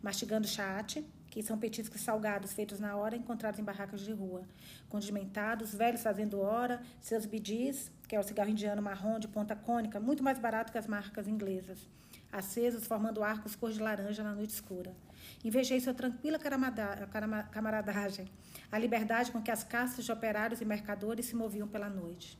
mastigando 0.00 0.46
chaate, 0.46 1.04
que 1.28 1.42
são 1.42 1.58
petiscos 1.58 2.00
salgados 2.00 2.52
feitos 2.52 2.80
na 2.80 2.96
hora 2.96 3.16
encontrados 3.16 3.60
em 3.60 3.64
barracas 3.64 4.00
de 4.00 4.12
rua, 4.12 4.44
condimentados, 4.88 5.74
velhos 5.74 6.02
fazendo 6.02 6.40
hora, 6.40 6.80
seus 7.00 7.26
bidis, 7.26 7.92
que 8.08 8.16
é 8.16 8.20
o 8.20 8.22
cigarro 8.22 8.50
indiano 8.50 8.80
marrom 8.80 9.18
de 9.18 9.28
ponta 9.28 9.54
cônica, 9.54 10.00
muito 10.00 10.22
mais 10.22 10.38
barato 10.38 10.72
que 10.72 10.78
as 10.78 10.86
marcas 10.86 11.28
inglesas, 11.28 11.86
acesos 12.32 12.86
formando 12.86 13.22
arcos 13.22 13.56
cor 13.56 13.72
de 13.72 13.80
laranja 13.80 14.22
na 14.22 14.34
noite 14.34 14.50
escura. 14.50 14.94
Invejei 15.44 15.80
sua 15.80 15.94
tranquila 15.94 16.38
camaradagem, 16.38 18.28
a 18.70 18.78
liberdade 18.78 19.30
com 19.30 19.42
que 19.42 19.50
as 19.50 19.64
caças 19.64 20.04
de 20.04 20.12
operários 20.12 20.60
e 20.60 20.64
mercadores 20.64 21.26
se 21.26 21.36
moviam 21.36 21.68
pela 21.68 21.88
noite. 21.88 22.38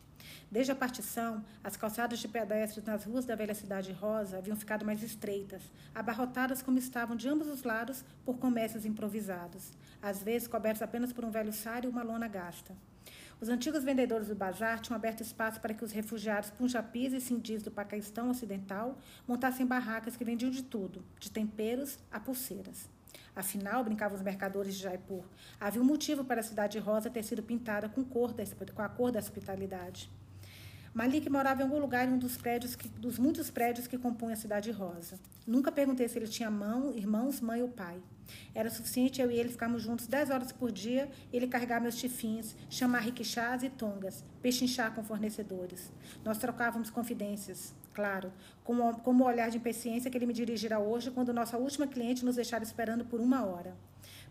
Desde 0.51 0.73
a 0.73 0.77
partição, 0.77 1.45
as 1.63 1.77
calçadas 1.77 2.19
de 2.19 2.29
pedestres 2.29 2.85
nas 2.85 3.05
ruas 3.05 3.25
da 3.25 3.37
velha 3.37 3.55
cidade 3.55 3.93
rosa 3.93 4.39
haviam 4.39 4.57
ficado 4.57 4.85
mais 4.85 5.03
estreitas, 5.03 5.63
abarrotadas 5.95 6.63
como 6.63 6.79
estavam 6.79 7.17
de 7.17 7.29
ambos 7.29 7.49
os 7.49 7.63
lados 7.63 8.05
por 8.25 8.39
comércios 8.39 8.85
improvisados, 8.85 9.73
às 10.03 10.23
vezes 10.23 10.49
cobertos 10.49 10.83
apenas 10.83 11.13
por 11.13 11.25
um 11.25 11.31
velho 11.31 11.53
sário 11.53 11.89
e 11.89 11.93
uma 11.93 12.03
lona 12.03 12.29
gasta. 12.29 12.75
Os 13.41 13.49
antigos 13.49 13.83
vendedores 13.83 14.29
do 14.29 14.35
bazar 14.35 14.81
tinham 14.81 14.95
aberto 14.95 15.23
espaço 15.23 15.63
para 15.63 15.73
que 15.73 15.83
os 15.83 15.93
refugiados 15.93 16.51
punjapis 16.51 17.15
e 17.15 17.21
sindis 17.23 17.63
do 17.63 17.71
Paquistão 17.71 18.29
Ocidental 18.29 18.99
montassem 19.27 19.65
barracas 19.65 20.15
que 20.15 20.25
vendiam 20.25 20.51
de 20.51 20.63
tudo, 20.63 21.03
de 21.19 21.31
temperos 21.31 21.99
a 22.13 22.21
pulseiras. 22.21 22.87
Afinal, 23.35 23.83
brincavam 23.83 24.15
os 24.15 24.23
mercadores 24.23 24.75
de 24.75 24.83
Jaipur, 24.83 25.25
havia 25.59 25.81
um 25.81 25.87
motivo 25.87 26.23
para 26.23 26.41
a 26.41 26.45
cidade 26.45 26.79
rosa 26.79 27.09
ter 27.09 27.23
sido 27.23 27.43
pintada 27.43 27.89
com, 27.89 28.05
cor 28.05 28.35
da, 28.35 28.45
com 28.75 28.83
a 28.83 28.89
cor 28.91 29.11
da 29.11 29.21
hospitalidade. 29.21 30.11
Malik 30.93 31.31
morava 31.31 31.61
em 31.61 31.65
algum 31.65 31.79
lugar 31.79 32.09
em 32.09 32.13
um 32.13 32.19
dos 32.19 32.37
prédios 32.37 32.75
que, 32.75 32.89
dos 32.89 33.17
muitos 33.17 33.49
prédios 33.49 33.87
que 33.87 33.97
compõem 33.97 34.33
a 34.33 34.37
cidade 34.37 34.73
rosa. 34.73 35.21
Nunca 35.47 35.71
perguntei 35.71 36.09
se 36.09 36.19
ele 36.19 36.27
tinha 36.27 36.51
mão, 36.51 36.93
irmãos, 36.97 37.41
mãe 37.41 37.63
ou 37.63 37.69
pai. 37.69 38.03
Era 38.53 38.69
suficiente 38.69 39.23
eu 39.23 39.31
e 39.31 39.39
ele 39.39 39.51
ficarmos 39.51 39.83
juntos 39.83 40.09
dez 40.09 40.31
horas 40.31 40.51
por 40.51 40.73
dia, 40.73 41.09
ele 41.33 41.47
carregar 41.47 41.81
meus 41.81 41.95
tifins, 41.95 42.57
chamar 42.69 43.01
riquixás 43.01 43.63
e 43.63 43.71
tongas, 43.71 44.25
pechinchar 44.43 44.93
com 44.93 45.05
fornecedores. 45.05 45.93
Nós 46.25 46.39
trocávamos 46.39 46.91
confidências, 46.91 47.73
claro, 47.95 48.33
como, 48.65 48.99
como 49.01 49.23
o 49.23 49.27
olhar 49.29 49.49
de 49.49 49.59
impaciência 49.59 50.11
que 50.11 50.19
ele 50.19 50.27
me 50.27 50.33
dirigirá 50.33 50.81
hoje 50.81 51.13
quando 51.13 51.33
nossa 51.33 51.57
última 51.57 51.87
cliente 51.87 52.25
nos 52.25 52.35
deixar 52.35 52.63
esperando 52.63 53.05
por 53.05 53.21
uma 53.21 53.45
hora. 53.45 53.77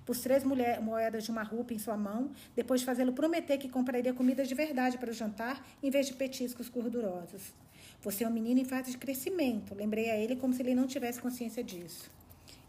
Pus 0.09 0.21
três 0.21 0.43
mulher, 0.43 0.81
moedas 0.81 1.23
de 1.23 1.29
uma 1.29 1.43
rupa 1.43 1.71
em 1.71 1.77
sua 1.77 1.95
mão, 1.95 2.31
depois 2.55 2.79
de 2.79 2.85
fazê-lo 2.87 3.13
prometer 3.13 3.59
que 3.59 3.69
compraria 3.69 4.11
comida 4.11 4.43
de 4.43 4.55
verdade 4.55 4.97
para 4.97 5.11
o 5.11 5.13
jantar, 5.13 5.63
em 5.83 5.91
vez 5.91 6.07
de 6.07 6.15
petiscos 6.15 6.67
gordurosos. 6.67 7.53
Você 8.01 8.23
é 8.23 8.27
um 8.27 8.33
menino 8.33 8.59
em 8.59 8.65
fase 8.65 8.89
de 8.89 8.97
crescimento. 8.97 9.75
Lembrei 9.75 10.09
a 10.09 10.17
ele 10.17 10.35
como 10.35 10.51
se 10.51 10.63
ele 10.63 10.73
não 10.73 10.87
tivesse 10.87 11.21
consciência 11.21 11.63
disso. 11.63 12.09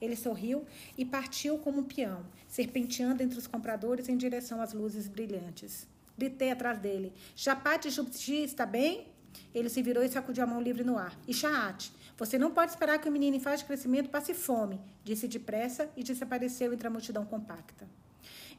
Ele 0.02 0.16
sorriu 0.16 0.66
e 0.98 1.04
partiu 1.06 1.56
como 1.56 1.80
um 1.80 1.84
peão, 1.84 2.26
serpenteando 2.46 3.22
entre 3.22 3.38
os 3.38 3.46
compradores 3.46 4.10
em 4.10 4.18
direção 4.18 4.60
às 4.60 4.74
luzes 4.74 5.08
brilhantes. 5.08 5.88
Gritei 6.18 6.50
atrás 6.50 6.78
dele: 6.78 7.10
Chapate 7.34 7.88
Jupti, 7.88 8.44
está 8.44 8.66
bem? 8.66 9.06
Ele 9.54 9.70
se 9.70 9.80
virou 9.80 10.04
e 10.04 10.10
sacudiu 10.10 10.44
a 10.44 10.46
mão 10.46 10.60
livre 10.60 10.84
no 10.84 10.98
ar. 10.98 11.18
E 11.26 11.32
Chaate, 11.32 11.90
você 12.20 12.38
não 12.38 12.50
pode 12.50 12.70
esperar 12.70 12.98
que 12.98 13.08
o 13.08 13.12
menino 13.12 13.38
em 13.38 13.40
fase 13.40 13.62
de 13.62 13.64
crescimento 13.64 14.10
passe 14.10 14.34
fome, 14.34 14.78
disse 15.02 15.26
depressa 15.26 15.88
e 15.96 16.02
desapareceu 16.02 16.70
entre 16.70 16.86
a 16.86 16.90
multidão 16.90 17.24
compacta. 17.24 17.88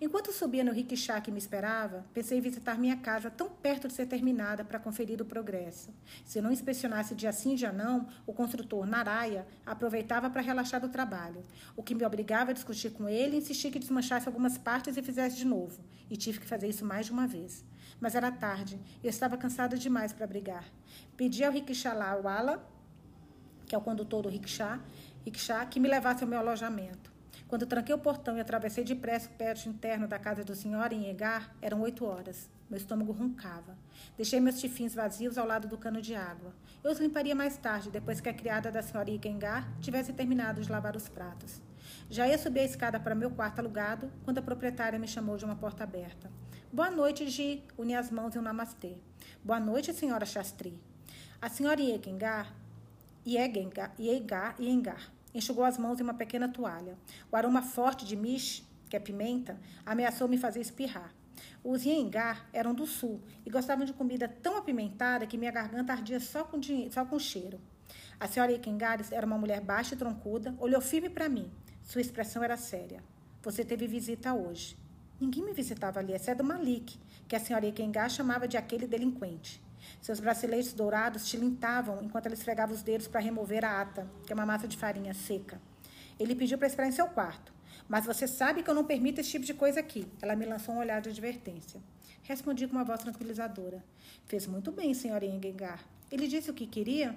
Enquanto 0.02 0.34
subia 0.34 0.64
no 0.64 0.72
rickshaw 0.72 1.22
que 1.22 1.30
me 1.30 1.38
esperava, 1.38 2.04
pensei 2.12 2.40
em 2.40 2.42
visitar 2.42 2.76
minha 2.76 2.98
casa 2.98 3.30
tão 3.30 3.52
perto 3.52 3.88
de 3.88 3.94
ser 3.94 4.08
terminada 4.08 4.66
para 4.66 4.80
conferir 4.80 5.22
o 5.22 5.26
progresso. 5.26 5.94
Se 6.26 6.42
não 6.42 6.52
inspecionasse 6.52 7.14
dia 7.14 7.32
sim, 7.32 7.54
dia 7.54 7.72
não, 7.72 8.08
o 8.26 8.34
construtor 8.34 8.88
Naraya 8.88 9.46
aproveitava 9.64 10.28
para 10.28 10.42
relaxar 10.42 10.82
do 10.82 10.90
trabalho, 10.90 11.44
o 11.76 11.84
que 11.84 11.94
me 11.94 12.04
obrigava 12.04 12.50
a 12.50 12.56
discutir 12.56 12.90
com 12.90 13.08
ele 13.08 13.36
e 13.36 13.40
insistir 13.42 13.70
que 13.70 13.78
desmanchasse 13.78 14.28
algumas 14.28 14.58
partes 14.58 14.98
e 14.98 15.04
fizesse 15.04 15.36
de 15.36 15.46
novo. 15.46 15.84
E 16.10 16.18
tive 16.18 16.40
que 16.40 16.48
fazer 16.48 16.68
isso 16.68 16.84
mais 16.84 17.06
de 17.06 17.12
uma 17.12 17.28
vez. 17.28 17.64
Mas 18.00 18.16
era 18.16 18.32
tarde 18.32 18.80
e 19.04 19.06
eu 19.06 19.10
estava 19.12 19.38
cansada 19.38 19.78
demais 19.78 20.12
para 20.12 20.26
brigar. 20.26 20.66
Pedi 21.16 21.44
ao 21.44 21.52
rickshaw 21.52 22.24
Wala, 22.24 22.71
que 23.72 23.76
é 23.76 23.78
o 23.78 23.82
condutor 23.82 24.24
do 24.24 24.28
rickshaw, 24.28 24.80
rickshaw 25.24 25.66
que 25.66 25.80
me 25.80 25.88
levasse 25.88 26.26
ao 26.26 26.30
meu 26.30 26.40
alojamento. 26.40 27.10
Quando 27.48 27.66
tranquei 27.66 27.96
o 27.96 27.98
portão 27.98 28.36
e 28.36 28.42
atravessei 28.42 28.84
depressa 28.84 29.30
o 29.30 29.32
pátio 29.32 29.70
interno 29.70 30.10
da 30.10 30.20
casa 30.20 30.44
do 30.44 30.54
senhor 30.54 30.92
em 30.92 31.10
Egar, 31.10 31.56
eram 31.62 31.80
oito 31.80 32.04
horas. 32.04 32.50
Meu 32.70 32.76
estômago 32.76 33.14
roncava. 33.14 33.78
Deixei 34.18 34.42
meus 34.42 34.60
tifins 34.60 34.94
vazios 34.94 35.38
ao 35.38 35.48
lado 35.48 35.70
do 35.70 35.78
cano 35.78 36.02
de 36.02 36.14
água. 36.14 36.54
Eu 36.84 36.92
os 36.92 37.00
limparia 37.00 37.34
mais 37.34 37.56
tarde, 37.56 37.90
depois 37.90 38.20
que 38.20 38.28
a 38.28 38.34
criada 38.34 38.70
da 38.70 38.82
senhora 38.82 39.10
Ikengar 39.10 39.66
tivesse 39.80 40.12
terminado 40.12 40.62
de 40.62 40.70
lavar 40.70 40.98
os 40.98 41.08
pratos. 41.08 41.62
Já 42.10 42.28
ia 42.28 42.38
subir 42.38 42.60
a 42.60 42.66
escada 42.66 43.00
para 43.00 43.16
meu 43.16 43.32
quarto 43.32 43.60
alugado, 43.60 44.12
quando 44.26 44.40
a 44.40 44.42
proprietária 44.42 45.00
me 45.00 45.08
chamou 45.08 45.38
de 45.38 45.46
uma 45.46 45.56
porta 45.56 45.86
aberta. 45.86 46.30
Boa 46.74 46.92
noite, 46.92 47.26
Gi. 47.30 47.64
Uni 47.78 47.96
as 47.96 48.12
mãos 48.12 48.36
em 48.36 48.40
um 48.40 48.42
namastê. 48.42 48.98
Boa 49.42 49.62
noite, 49.62 49.94
senhora 49.94 50.26
Shastri. 50.26 50.78
A 51.42 51.48
senhora 51.48 51.82
Ikengar, 51.82 52.54
Iegengar, 53.26 53.94
Iegar, 54.00 54.56
Iengar 54.60 55.12
Enxugou 55.34 55.64
as 55.64 55.78
mãos 55.78 56.00
em 56.00 56.04
uma 56.04 56.14
pequena 56.14 56.50
toalha. 56.50 56.98
O 57.32 57.36
aroma 57.36 57.62
forte 57.62 58.06
de 58.06 58.16
mish, 58.16 58.68
que 58.90 58.98
é 58.98 59.00
pimenta, 59.00 59.58
ameaçou 59.86 60.28
me 60.28 60.38
fazer 60.38 60.60
espirrar. 60.60 61.14
Os 61.64 61.86
Yengar 61.86 62.48
eram 62.52 62.74
do 62.74 62.86
sul 62.86 63.22
e 63.46 63.50
gostavam 63.50 63.86
de 63.86 63.94
comida 63.94 64.28
tão 64.28 64.58
apimentada 64.58 65.26
que 65.26 65.38
minha 65.38 65.52
garganta 65.52 65.94
ardia 65.94 66.20
só 66.20 66.44
com, 66.44 66.60
só 66.90 67.06
com 67.06 67.18
cheiro. 67.18 67.60
A 68.20 68.28
senhora 68.28 68.52
Ikengares 68.52 69.12
era 69.12 69.26
uma 69.26 69.38
mulher 69.38 69.62
baixa 69.62 69.96
e 69.96 69.98
troncuda, 69.98 70.54
olhou 70.60 70.82
firme 70.82 71.10
para 71.10 71.30
mim. 71.30 71.50
Sua 71.84 72.02
expressão 72.02 72.44
era 72.44 72.58
séria. 72.58 73.02
Você 73.42 73.64
teve 73.64 73.88
visita 73.88 74.34
hoje. 74.34 74.78
Ninguém 75.20 75.44
me 75.44 75.54
visitava 75.54 76.00
ali, 76.00 76.14
exceto 76.14 76.44
Malik, 76.44 77.00
que 77.28 77.36
a 77.36 77.40
senhora 77.40 77.66
Ikengar 77.66 78.10
chamava 78.10 78.48
de 78.48 78.58
aquele 78.58 78.86
delinquente. 78.86 79.62
Seus 80.02 80.20
braceletes 80.20 80.74
dourados 80.74 81.28
tilintavam 81.28 82.02
enquanto 82.04 82.26
ela 82.26 82.36
esfregava 82.36 82.74
os 82.74 82.82
dedos 82.82 83.08
para 83.08 83.20
remover 83.20 83.64
a 83.66 83.82
ata, 83.82 84.08
que 84.26 84.34
é 84.34 84.36
uma 84.36 84.46
massa 84.46 84.68
de 84.68 84.78
farinha 84.78 85.14
seca. 85.14 85.62
Ele 86.20 86.36
pediu 86.36 86.58
para 86.58 86.68
esperar 86.68 86.88
em 86.88 86.92
seu 86.92 87.08
quarto. 87.08 87.54
Mas 87.88 88.06
você 88.06 88.28
sabe 88.28 88.64
que 88.64 88.70
eu 88.70 88.74
não 88.74 88.86
permito 88.86 89.20
esse 89.20 89.32
tipo 89.32 89.46
de 89.46 89.54
coisa 89.54 89.80
aqui. 89.80 90.08
Ela 90.22 90.36
me 90.36 90.46
lançou 90.46 90.76
um 90.76 90.80
olhar 90.80 91.02
de 91.02 91.10
advertência. 91.10 91.82
Respondi 92.24 92.68
com 92.68 92.76
uma 92.76 92.84
voz 92.84 93.02
tranquilizadora. 93.02 93.84
Fez 94.28 94.48
muito 94.48 94.72
bem, 94.72 94.94
senhora 94.94 95.26
Engengar. 95.26 95.84
Ele 96.12 96.28
disse 96.28 96.52
o 96.52 96.54
que 96.54 96.68
queria? 96.68 97.16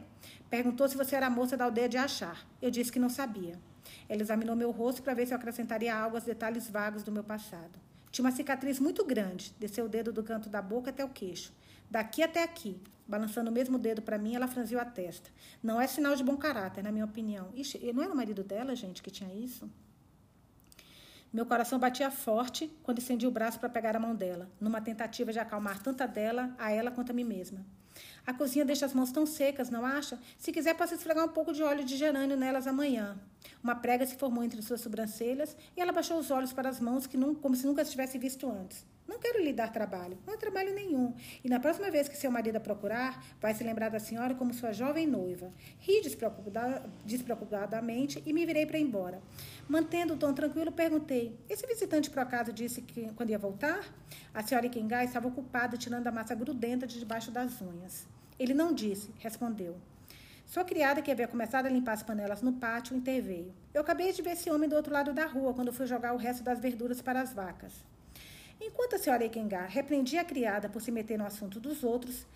Perguntou 0.48 0.88
se 0.88 0.96
você 0.96 1.16
era 1.16 1.26
a 1.26 1.30
moça 1.30 1.56
da 1.56 1.64
aldeia 1.64 1.88
de 1.88 1.96
Achar. 1.96 2.46
Eu 2.62 2.70
disse 2.70 2.90
que 2.90 2.98
não 2.98 3.08
sabia. 3.08 3.58
Ela 4.08 4.22
examinou 4.22 4.56
meu 4.56 4.70
rosto 4.70 5.02
para 5.02 5.14
ver 5.14 5.26
se 5.26 5.34
eu 5.34 5.36
acrescentaria 5.36 5.94
algo 5.94 6.16
aos 6.16 6.24
detalhes 6.24 6.68
vagos 6.68 7.02
do 7.02 7.12
meu 7.12 7.24
passado. 7.24 7.78
Tinha 8.10 8.24
uma 8.24 8.32
cicatriz 8.32 8.78
muito 8.78 9.04
grande, 9.04 9.52
desceu 9.58 9.86
o 9.86 9.88
dedo 9.88 10.12
do 10.12 10.22
canto 10.22 10.48
da 10.48 10.62
boca 10.62 10.90
até 10.90 11.04
o 11.04 11.08
queixo. 11.08 11.52
Daqui 11.94 12.24
até 12.24 12.42
aqui. 12.42 12.82
Balançando 13.06 13.50
o 13.50 13.52
mesmo 13.52 13.78
dedo 13.78 14.02
para 14.02 14.18
mim, 14.18 14.34
ela 14.34 14.48
franziu 14.48 14.80
a 14.80 14.84
testa. 14.84 15.30
Não 15.62 15.80
é 15.80 15.86
sinal 15.86 16.16
de 16.16 16.24
bom 16.24 16.36
caráter, 16.36 16.82
na 16.82 16.90
minha 16.90 17.04
opinião. 17.04 17.50
Ixi, 17.54 17.92
não 17.92 18.02
era 18.02 18.12
o 18.12 18.16
marido 18.16 18.42
dela, 18.42 18.74
gente, 18.74 19.00
que 19.00 19.12
tinha 19.12 19.32
isso? 19.32 19.70
Meu 21.32 21.46
coração 21.46 21.78
batia 21.78 22.10
forte 22.10 22.68
quando 22.82 22.98
estendi 22.98 23.28
o 23.28 23.30
braço 23.30 23.60
para 23.60 23.68
pegar 23.68 23.94
a 23.94 24.00
mão 24.00 24.12
dela, 24.12 24.50
numa 24.60 24.80
tentativa 24.80 25.32
de 25.32 25.38
acalmar 25.38 25.80
tanto 25.84 26.02
a 26.02 26.06
dela, 26.06 26.52
a 26.58 26.72
ela 26.72 26.90
quanto 26.90 27.10
a 27.10 27.14
mim 27.14 27.22
mesma. 27.22 27.64
A 28.26 28.34
cozinha 28.34 28.64
deixa 28.64 28.86
as 28.86 28.92
mãos 28.92 29.12
tão 29.12 29.24
secas, 29.24 29.70
não 29.70 29.86
acha? 29.86 30.18
Se 30.36 30.50
quiser, 30.50 30.74
posso 30.74 30.94
esfregar 30.94 31.24
um 31.24 31.28
pouco 31.28 31.52
de 31.52 31.62
óleo 31.62 31.84
de 31.84 31.96
gerânio 31.96 32.36
nelas 32.36 32.66
amanhã. 32.66 33.16
Uma 33.62 33.74
prega 33.74 34.04
se 34.06 34.16
formou 34.16 34.44
entre 34.44 34.60
suas 34.62 34.80
sobrancelhas 34.80 35.56
e 35.76 35.80
ela 35.80 35.92
baixou 35.92 36.18
os 36.18 36.30
olhos 36.30 36.52
para 36.52 36.68
as 36.68 36.80
mãos, 36.80 37.06
que 37.06 37.16
não, 37.16 37.34
como 37.34 37.56
se 37.56 37.66
nunca 37.66 37.82
as 37.82 37.90
tivesse 37.90 38.18
visto 38.18 38.48
antes. 38.50 38.84
Não 39.06 39.18
quero 39.18 39.42
lhe 39.42 39.52
dar 39.52 39.70
trabalho, 39.70 40.18
não 40.26 40.32
é 40.34 40.36
trabalho 40.36 40.74
nenhum. 40.74 41.14
E 41.42 41.48
na 41.48 41.60
próxima 41.60 41.90
vez 41.90 42.08
que 42.08 42.16
seu 42.16 42.30
marido 42.30 42.56
a 42.56 42.60
procurar, 42.60 43.22
vai 43.40 43.52
se 43.52 43.62
lembrar 43.62 43.90
da 43.90 44.00
senhora 44.00 44.34
como 44.34 44.54
sua 44.54 44.72
jovem 44.72 45.06
noiva. 45.06 45.52
Ri 45.78 46.00
despreocupadamente 47.04 48.22
e 48.24 48.32
me 48.32 48.46
virei 48.46 48.64
para 48.64 48.78
ir 48.78 48.82
embora. 48.82 49.20
Mantendo 49.68 50.14
o 50.14 50.16
tom 50.16 50.32
tranquilo, 50.32 50.72
perguntei: 50.72 51.38
Esse 51.48 51.66
visitante 51.66 52.08
por 52.08 52.20
acaso 52.20 52.52
disse 52.52 52.80
que 52.80 53.12
quando 53.12 53.30
ia 53.30 53.38
voltar? 53.38 53.84
A 54.32 54.42
senhora 54.42 54.66
Ikengai 54.66 55.04
estava 55.04 55.28
ocupada 55.28 55.76
tirando 55.76 56.06
a 56.06 56.12
massa 56.12 56.34
grudenta 56.34 56.86
de 56.86 56.98
debaixo 56.98 57.30
das 57.30 57.60
unhas. 57.60 58.06
Ele 58.38 58.54
não 58.54 58.72
disse, 58.72 59.10
respondeu. 59.18 59.76
Sua 60.54 60.62
criada, 60.62 61.02
que 61.02 61.10
havia 61.10 61.26
começado 61.26 61.66
a 61.66 61.68
limpar 61.68 61.94
as 61.94 62.04
panelas 62.04 62.40
no 62.40 62.52
pátio, 62.52 62.96
interveio. 62.96 63.52
Eu 63.74 63.80
acabei 63.80 64.12
de 64.12 64.22
ver 64.22 64.34
esse 64.34 64.48
homem 64.48 64.68
do 64.68 64.76
outro 64.76 64.92
lado 64.92 65.12
da 65.12 65.26
rua 65.26 65.52
quando 65.52 65.72
fui 65.72 65.84
jogar 65.84 66.14
o 66.14 66.16
resto 66.16 66.44
das 66.44 66.60
verduras 66.60 67.02
para 67.02 67.20
as 67.20 67.32
vacas. 67.32 67.72
Enquanto 68.66 68.96
a 68.96 68.98
senhora 68.98 69.22
Ekengar 69.22 69.68
repreendia 69.68 70.22
a 70.22 70.24
criada 70.24 70.70
por 70.70 70.80
se 70.80 70.90
meter 70.90 71.18
no 71.18 71.26
assunto 71.26 71.60
dos 71.60 71.84
outros, 71.84 72.26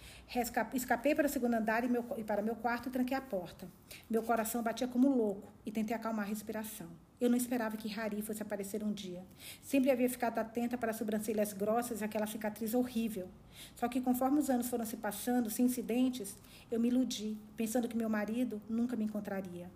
escapei 0.74 1.14
para 1.14 1.26
o 1.26 1.28
segundo 1.28 1.54
andar 1.54 1.84
e, 1.84 1.88
meu, 1.88 2.04
e 2.18 2.22
para 2.22 2.42
meu 2.42 2.54
quarto 2.54 2.90
e 2.90 2.92
tranquei 2.92 3.16
a 3.16 3.20
porta. 3.20 3.66
Meu 4.10 4.22
coração 4.22 4.62
batia 4.62 4.86
como 4.86 5.08
louco 5.08 5.50
e 5.64 5.72
tentei 5.72 5.96
acalmar 5.96 6.26
a 6.26 6.28
respiração. 6.28 6.86
Eu 7.18 7.30
não 7.30 7.36
esperava 7.36 7.78
que 7.78 7.88
Harry 7.88 8.20
fosse 8.20 8.42
aparecer 8.42 8.84
um 8.84 8.92
dia. 8.92 9.24
Sempre 9.62 9.90
havia 9.90 10.08
ficado 10.08 10.38
atenta 10.38 10.76
para 10.76 10.90
as 10.90 10.96
sobrancelhas 10.96 11.54
grossas 11.54 12.02
e 12.02 12.04
aquela 12.04 12.26
cicatriz 12.26 12.74
horrível. 12.74 13.26
Só 13.74 13.88
que 13.88 13.98
conforme 13.98 14.38
os 14.38 14.50
anos 14.50 14.68
foram 14.68 14.84
se 14.84 14.98
passando, 14.98 15.48
sem 15.48 15.64
incidentes, 15.64 16.36
eu 16.70 16.78
me 16.78 16.88
iludi, 16.88 17.38
pensando 17.56 17.88
que 17.88 17.96
meu 17.96 18.10
marido 18.10 18.60
nunca 18.68 18.96
me 18.96 19.04
encontraria. 19.04 19.70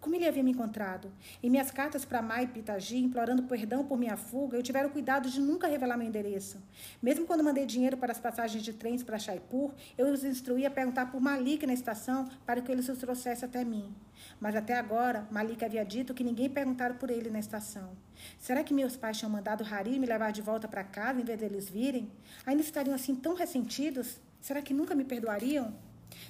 Como 0.00 0.14
ele 0.14 0.26
havia 0.26 0.42
me 0.42 0.52
encontrado? 0.52 1.12
Em 1.42 1.50
minhas 1.50 1.70
cartas 1.70 2.06
para 2.06 2.22
Mai 2.22 2.46
Pitagi, 2.46 2.96
implorando 2.96 3.42
perdão 3.42 3.84
por 3.84 3.98
minha 3.98 4.16
fuga, 4.16 4.56
eu 4.56 4.62
tivera 4.62 4.88
o 4.88 4.90
cuidado 4.90 5.28
de 5.28 5.38
nunca 5.38 5.66
revelar 5.66 5.98
meu 5.98 6.08
endereço. 6.08 6.56
Mesmo 7.02 7.26
quando 7.26 7.44
mandei 7.44 7.66
dinheiro 7.66 7.98
para 7.98 8.10
as 8.10 8.18
passagens 8.18 8.62
de 8.62 8.72
trens 8.72 9.02
para 9.02 9.18
Chaipur, 9.18 9.74
eu 9.98 10.10
os 10.10 10.24
instruí 10.24 10.64
a 10.64 10.70
perguntar 10.70 11.12
por 11.12 11.20
Malik 11.20 11.66
na 11.66 11.74
estação 11.74 12.26
para 12.46 12.62
que 12.62 12.72
ele 12.72 12.80
os 12.80 12.98
trouxesse 12.98 13.44
até 13.44 13.62
mim. 13.62 13.94
Mas 14.40 14.56
até 14.56 14.78
agora, 14.78 15.28
Malik 15.30 15.62
havia 15.62 15.84
dito 15.84 16.14
que 16.14 16.24
ninguém 16.24 16.48
perguntara 16.48 16.94
por 16.94 17.10
ele 17.10 17.28
na 17.28 17.38
estação. 17.38 17.90
Será 18.38 18.64
que 18.64 18.72
meus 18.72 18.96
pais 18.96 19.18
tinham 19.18 19.30
mandado 19.30 19.66
Hari 19.70 19.98
me 19.98 20.06
levar 20.06 20.32
de 20.32 20.40
volta 20.40 20.66
para 20.66 20.82
casa 20.82 21.20
em 21.20 21.24
vez 21.24 21.38
deles 21.38 21.68
virem? 21.68 22.10
Ainda 22.46 22.62
estariam 22.62 22.94
assim 22.94 23.14
tão 23.14 23.34
ressentidos? 23.34 24.18
Será 24.40 24.62
que 24.62 24.72
nunca 24.72 24.94
me 24.94 25.04
perdoariam? 25.04 25.74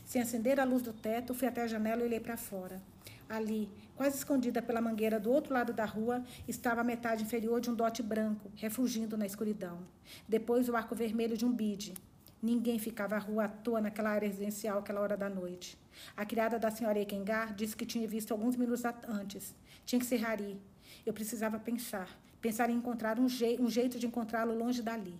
Sem 0.04 0.20
acender 0.20 0.58
a 0.58 0.64
luz 0.64 0.82
do 0.82 0.92
teto, 0.92 1.34
fui 1.34 1.46
até 1.46 1.62
a 1.62 1.68
janela 1.68 2.02
e 2.02 2.06
olhei 2.06 2.20
para 2.20 2.36
fora. 2.36 2.82
Ali, 3.30 3.70
quase 3.94 4.16
escondida 4.16 4.60
pela 4.60 4.80
mangueira 4.80 5.20
do 5.20 5.30
outro 5.30 5.54
lado 5.54 5.72
da 5.72 5.84
rua, 5.84 6.24
estava 6.48 6.80
a 6.80 6.84
metade 6.84 7.22
inferior 7.22 7.60
de 7.60 7.70
um 7.70 7.74
dote 7.76 8.02
branco, 8.02 8.50
refugindo 8.56 9.16
na 9.16 9.24
escuridão. 9.24 9.86
Depois, 10.28 10.68
o 10.68 10.74
arco 10.74 10.96
vermelho 10.96 11.36
de 11.36 11.44
um 11.44 11.52
bide. 11.52 11.94
Ninguém 12.42 12.76
ficava 12.80 13.14
à 13.14 13.18
rua 13.20 13.44
à 13.44 13.48
toa 13.48 13.80
naquela 13.80 14.10
área 14.10 14.26
residencial 14.26 14.80
àquela 14.80 15.00
hora 15.00 15.16
da 15.16 15.30
noite. 15.30 15.78
A 16.16 16.26
criada 16.26 16.58
da 16.58 16.72
senhora 16.72 16.98
Ekengar 16.98 17.54
disse 17.54 17.76
que 17.76 17.86
tinha 17.86 18.08
visto 18.08 18.32
alguns 18.32 18.56
minutos 18.56 18.82
antes. 19.06 19.54
Tinha 19.86 20.00
que 20.00 20.06
ser 20.06 20.26
Hari. 20.26 20.60
Eu 21.06 21.12
precisava 21.12 21.56
pensar. 21.60 22.08
Pensar 22.40 22.68
em 22.68 22.74
encontrar 22.74 23.16
um, 23.20 23.28
je 23.28 23.58
um 23.60 23.70
jeito 23.70 23.96
de 23.96 24.08
encontrá-lo 24.08 24.58
longe 24.58 24.82
dali. 24.82 25.14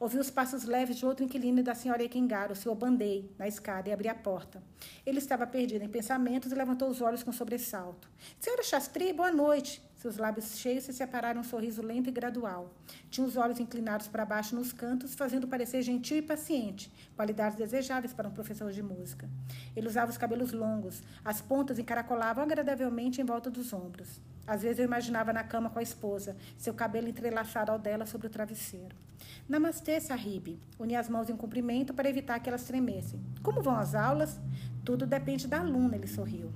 Ouvi 0.00 0.18
os 0.18 0.30
passos 0.30 0.64
leves 0.64 0.96
de 0.96 1.04
outro 1.04 1.26
inquilino 1.26 1.60
e 1.60 1.62
da 1.62 1.74
senhora 1.74 2.02
Ekengaro, 2.02 2.54
o 2.54 2.56
senhor 2.56 2.74
Bandei, 2.74 3.30
na 3.38 3.46
escada 3.46 3.90
e 3.90 3.92
abri 3.92 4.08
a 4.08 4.14
porta. 4.14 4.62
Ele 5.04 5.18
estava 5.18 5.46
perdido 5.46 5.84
em 5.84 5.90
pensamentos 5.90 6.50
e 6.50 6.54
levantou 6.54 6.88
os 6.88 7.02
olhos 7.02 7.22
com 7.22 7.30
sobressalto. 7.30 8.08
Senhora 8.38 8.62
Chastri, 8.62 9.12
boa 9.12 9.30
noite. 9.30 9.82
Seus 9.96 10.16
lábios 10.16 10.56
cheios 10.56 10.84
se 10.84 10.94
separaram 10.94 11.42
um 11.42 11.44
sorriso 11.44 11.82
lento 11.82 12.08
e 12.08 12.10
gradual. 12.10 12.72
Tinha 13.10 13.26
os 13.26 13.36
olhos 13.36 13.60
inclinados 13.60 14.08
para 14.08 14.24
baixo 14.24 14.56
nos 14.56 14.72
cantos, 14.72 15.14
fazendo 15.14 15.46
parecer 15.46 15.82
gentil 15.82 16.16
e 16.16 16.22
paciente, 16.22 16.90
qualidades 17.14 17.58
desejáveis 17.58 18.14
para 18.14 18.26
um 18.26 18.32
professor 18.32 18.72
de 18.72 18.82
música. 18.82 19.28
Ele 19.76 19.86
usava 19.86 20.10
os 20.10 20.16
cabelos 20.16 20.52
longos, 20.52 21.02
as 21.22 21.42
pontas 21.42 21.78
encaracolavam 21.78 22.42
agradavelmente 22.42 23.20
em 23.20 23.24
volta 23.24 23.50
dos 23.50 23.70
ombros. 23.74 24.18
Às 24.46 24.62
vezes 24.62 24.78
eu 24.78 24.86
imaginava 24.86 25.30
na 25.30 25.44
cama 25.44 25.68
com 25.68 25.78
a 25.78 25.82
esposa, 25.82 26.38
seu 26.56 26.72
cabelo 26.72 27.06
entrelaçado 27.06 27.70
ao 27.70 27.78
dela 27.78 28.06
sobre 28.06 28.28
o 28.28 28.30
travesseiro. 28.30 29.09
Namastê, 29.48 30.00
Sahib. 30.00 30.58
Uni 30.78 30.96
as 30.96 31.08
mãos 31.08 31.28
em 31.28 31.36
cumprimento 31.36 31.92
para 31.92 32.08
evitar 32.08 32.38
que 32.40 32.48
elas 32.48 32.64
tremessem. 32.64 33.20
Como 33.42 33.62
vão 33.62 33.76
as 33.76 33.94
aulas? 33.94 34.38
Tudo 34.84 35.06
depende 35.06 35.46
da 35.48 35.60
aluna, 35.60 35.96
ele 35.96 36.06
sorriu. 36.06 36.52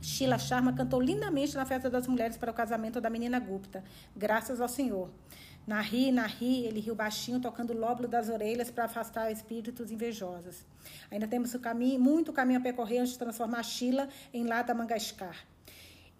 Sheila 0.00 0.38
Sharma 0.38 0.72
cantou 0.72 1.00
lindamente 1.00 1.54
na 1.54 1.66
festa 1.66 1.90
das 1.90 2.06
mulheres 2.06 2.36
para 2.36 2.50
o 2.50 2.54
casamento 2.54 3.00
da 3.00 3.10
menina 3.10 3.38
Gupta, 3.38 3.84
graças 4.16 4.60
ao 4.60 4.68
Senhor. 4.68 5.10
Narri, 5.66 6.10
narri, 6.10 6.64
ele 6.64 6.80
riu 6.80 6.94
baixinho, 6.94 7.38
tocando 7.38 7.72
o 7.72 7.78
lóbulo 7.78 8.08
das 8.08 8.28
orelhas 8.28 8.70
para 8.70 8.86
afastar 8.86 9.30
espíritos 9.30 9.90
invejosos. 9.90 10.64
Ainda 11.10 11.28
temos 11.28 11.54
o 11.54 11.60
caminho, 11.60 12.00
muito 12.00 12.32
caminho 12.32 12.58
a 12.58 12.62
percorrer 12.62 13.00
antes 13.00 13.12
de 13.12 13.18
transformar 13.18 13.62
Sheila 13.62 14.08
em 14.32 14.44
Lata 14.44 14.74
Mangashkar. 14.74 15.36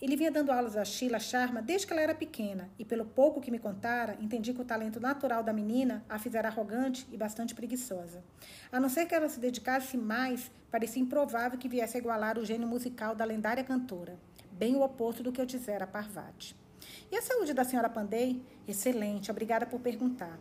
Ele 0.01 0.17
vinha 0.17 0.31
dando 0.31 0.51
aulas 0.51 0.79
a 0.79 0.85
Sheila 0.85 1.19
Sharma 1.19 1.61
desde 1.61 1.87
que 1.87 1.93
ela 1.93 2.01
era 2.01 2.15
pequena, 2.15 2.71
e 2.79 2.85
pelo 2.87 3.05
pouco 3.05 3.41
que 3.41 3.51
me 3.51 3.59
contara, 3.59 4.17
entendi 4.19 4.55
que 4.55 4.61
o 4.63 4.65
talento 4.65 4.99
natural 4.99 5.43
da 5.43 5.53
menina 5.53 6.03
a 6.09 6.19
fizera 6.19 6.49
arrogante 6.49 7.07
e 7.13 7.19
bastante 7.19 7.55
preguiçosa. 7.55 8.25
A 8.73 8.81
não 8.81 8.89
ser 8.89 9.05
que 9.05 9.15
ela 9.15 9.29
se 9.29 9.39
dedicasse 9.39 9.99
mais, 9.99 10.51
parecia 10.71 11.03
improvável 11.03 11.59
que 11.59 11.69
viesse 11.69 11.99
a 11.99 12.01
igualar 12.01 12.39
o 12.39 12.45
gênio 12.47 12.67
musical 12.67 13.15
da 13.15 13.27
lendária 13.27 13.63
cantora, 13.63 14.19
bem 14.51 14.75
o 14.75 14.83
oposto 14.83 15.23
do 15.23 15.31
que 15.33 15.41
eu 15.41 15.47
dissera 15.47 15.85
a 15.85 15.89
Parvati. 15.89 16.57
E 17.13 17.17
a 17.17 17.21
saúde 17.21 17.53
da 17.53 17.63
senhora 17.63 17.91
Pandei? 17.91 18.43
Excelente, 18.67 19.31
obrigada 19.31 19.67
por 19.67 19.81
perguntar. 19.81 20.39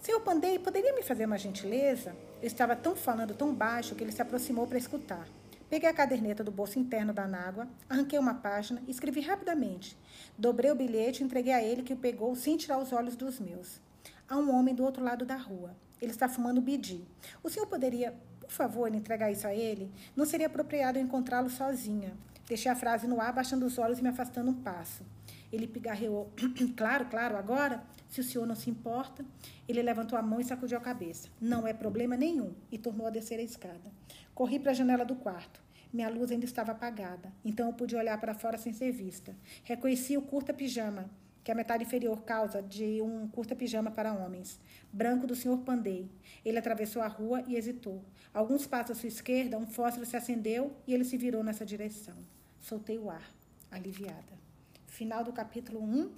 Senhor 0.00 0.20
Pandei, 0.20 0.58
poderia 0.58 0.94
me 0.94 1.02
fazer 1.02 1.26
uma 1.26 1.38
gentileza? 1.38 2.16
Eu 2.40 2.46
estava 2.46 2.74
tão 2.74 2.96
falando 2.96 3.34
tão 3.34 3.54
baixo 3.54 3.94
que 3.94 4.02
ele 4.02 4.10
se 4.10 4.22
aproximou 4.22 4.66
para 4.66 4.78
escutar. 4.78 5.28
Peguei 5.70 5.88
a 5.88 5.94
caderneta 5.94 6.42
do 6.42 6.50
bolso 6.50 6.80
interno 6.80 7.12
da 7.12 7.28
nágua, 7.28 7.68
arranquei 7.88 8.18
uma 8.18 8.34
página 8.34 8.82
escrevi 8.88 9.20
rapidamente. 9.20 9.96
Dobrei 10.36 10.68
o 10.68 10.74
bilhete 10.74 11.22
e 11.22 11.24
entreguei 11.24 11.52
a 11.52 11.62
ele, 11.62 11.84
que 11.84 11.92
o 11.92 11.96
pegou 11.96 12.34
sem 12.34 12.56
tirar 12.56 12.78
os 12.78 12.92
olhos 12.92 13.14
dos 13.14 13.38
meus. 13.38 13.80
Há 14.28 14.36
um 14.36 14.52
homem 14.52 14.74
do 14.74 14.82
outro 14.82 15.04
lado 15.04 15.24
da 15.24 15.36
rua. 15.36 15.76
Ele 16.02 16.10
está 16.10 16.28
fumando 16.28 16.60
bidi. 16.60 17.04
O 17.40 17.48
senhor 17.48 17.68
poderia, 17.68 18.12
por 18.40 18.50
favor, 18.50 18.92
entregar 18.92 19.30
isso 19.30 19.46
a 19.46 19.54
ele? 19.54 19.92
Não 20.16 20.26
seria 20.26 20.48
apropriado 20.48 20.98
encontrá-lo 20.98 21.48
sozinha. 21.48 22.14
Deixei 22.48 22.68
a 22.68 22.74
frase 22.74 23.06
no 23.06 23.20
ar, 23.20 23.32
baixando 23.32 23.64
os 23.64 23.78
olhos 23.78 24.00
e 24.00 24.02
me 24.02 24.08
afastando 24.08 24.50
um 24.50 24.54
passo. 24.54 25.04
Ele 25.52 25.68
pigarreou. 25.68 26.32
claro, 26.76 27.04
claro, 27.04 27.36
agora, 27.36 27.80
se 28.10 28.20
o 28.20 28.24
senhor 28.24 28.46
não 28.46 28.54
se 28.54 28.68
importa. 28.68 29.24
Ele 29.66 29.82
levantou 29.82 30.18
a 30.18 30.22
mão 30.22 30.40
e 30.40 30.44
sacudiu 30.44 30.76
a 30.76 30.80
cabeça. 30.80 31.28
Não 31.40 31.66
é 31.66 31.72
problema 31.72 32.16
nenhum. 32.16 32.52
E 32.70 32.76
tornou 32.76 33.06
a 33.06 33.10
descer 33.10 33.38
a 33.38 33.42
escada. 33.42 33.90
Corri 34.34 34.58
para 34.58 34.72
a 34.72 34.74
janela 34.74 35.04
do 35.04 35.14
quarto. 35.14 35.62
Minha 35.92 36.08
luz 36.08 36.30
ainda 36.30 36.44
estava 36.44 36.70
apagada, 36.70 37.32
então 37.44 37.66
eu 37.66 37.72
pude 37.72 37.96
olhar 37.96 38.16
para 38.20 38.32
fora 38.32 38.56
sem 38.56 38.72
ser 38.72 38.92
vista. 38.92 39.34
Reconheci 39.64 40.16
o 40.16 40.22
curta 40.22 40.54
pijama, 40.54 41.10
que 41.42 41.50
é 41.50 41.52
a 41.52 41.56
metade 41.56 41.82
inferior 41.82 42.22
causa 42.22 42.62
de 42.62 43.02
um 43.02 43.26
curta 43.26 43.56
pijama 43.56 43.90
para 43.90 44.12
homens, 44.12 44.60
branco 44.92 45.26
do 45.26 45.34
Sr. 45.34 45.58
Pandey. 45.58 46.08
Ele 46.44 46.58
atravessou 46.58 47.02
a 47.02 47.08
rua 47.08 47.42
e 47.48 47.56
hesitou. 47.56 48.04
Alguns 48.32 48.68
passos 48.68 48.96
à 48.96 49.00
sua 49.00 49.08
esquerda, 49.08 49.58
um 49.58 49.66
fósforo 49.66 50.06
se 50.06 50.16
acendeu 50.16 50.76
e 50.86 50.94
ele 50.94 51.04
se 51.04 51.16
virou 51.16 51.42
nessa 51.42 51.66
direção. 51.66 52.14
Soltei 52.60 52.96
o 52.96 53.10
ar, 53.10 53.28
aliviada. 53.68 54.38
Final 54.86 55.24
do 55.24 55.32
capítulo 55.32 55.82
1, 55.82 56.08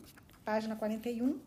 página 0.44 0.76
41. 0.76 1.40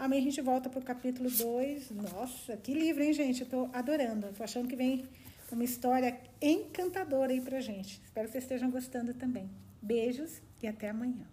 Amanhã 0.00 0.22
a 0.22 0.24
gente 0.24 0.40
volta 0.40 0.70
para 0.70 0.80
o 0.80 0.82
capítulo 0.82 1.30
2. 1.30 1.90
Nossa, 1.90 2.56
que 2.56 2.72
livro, 2.72 3.02
hein, 3.02 3.12
gente? 3.12 3.42
Eu 3.42 3.44
estou 3.44 3.70
adorando. 3.70 4.28
Estou 4.28 4.42
achando 4.42 4.66
que 4.66 4.74
vem 4.74 5.04
uma 5.52 5.62
história 5.62 6.18
encantadora 6.40 7.30
aí 7.32 7.40
para 7.42 7.60
gente. 7.60 8.00
Espero 8.02 8.26
que 8.26 8.32
vocês 8.32 8.44
estejam 8.44 8.70
gostando 8.70 9.12
também. 9.12 9.50
Beijos 9.82 10.40
e 10.62 10.66
até 10.66 10.88
amanhã. 10.88 11.26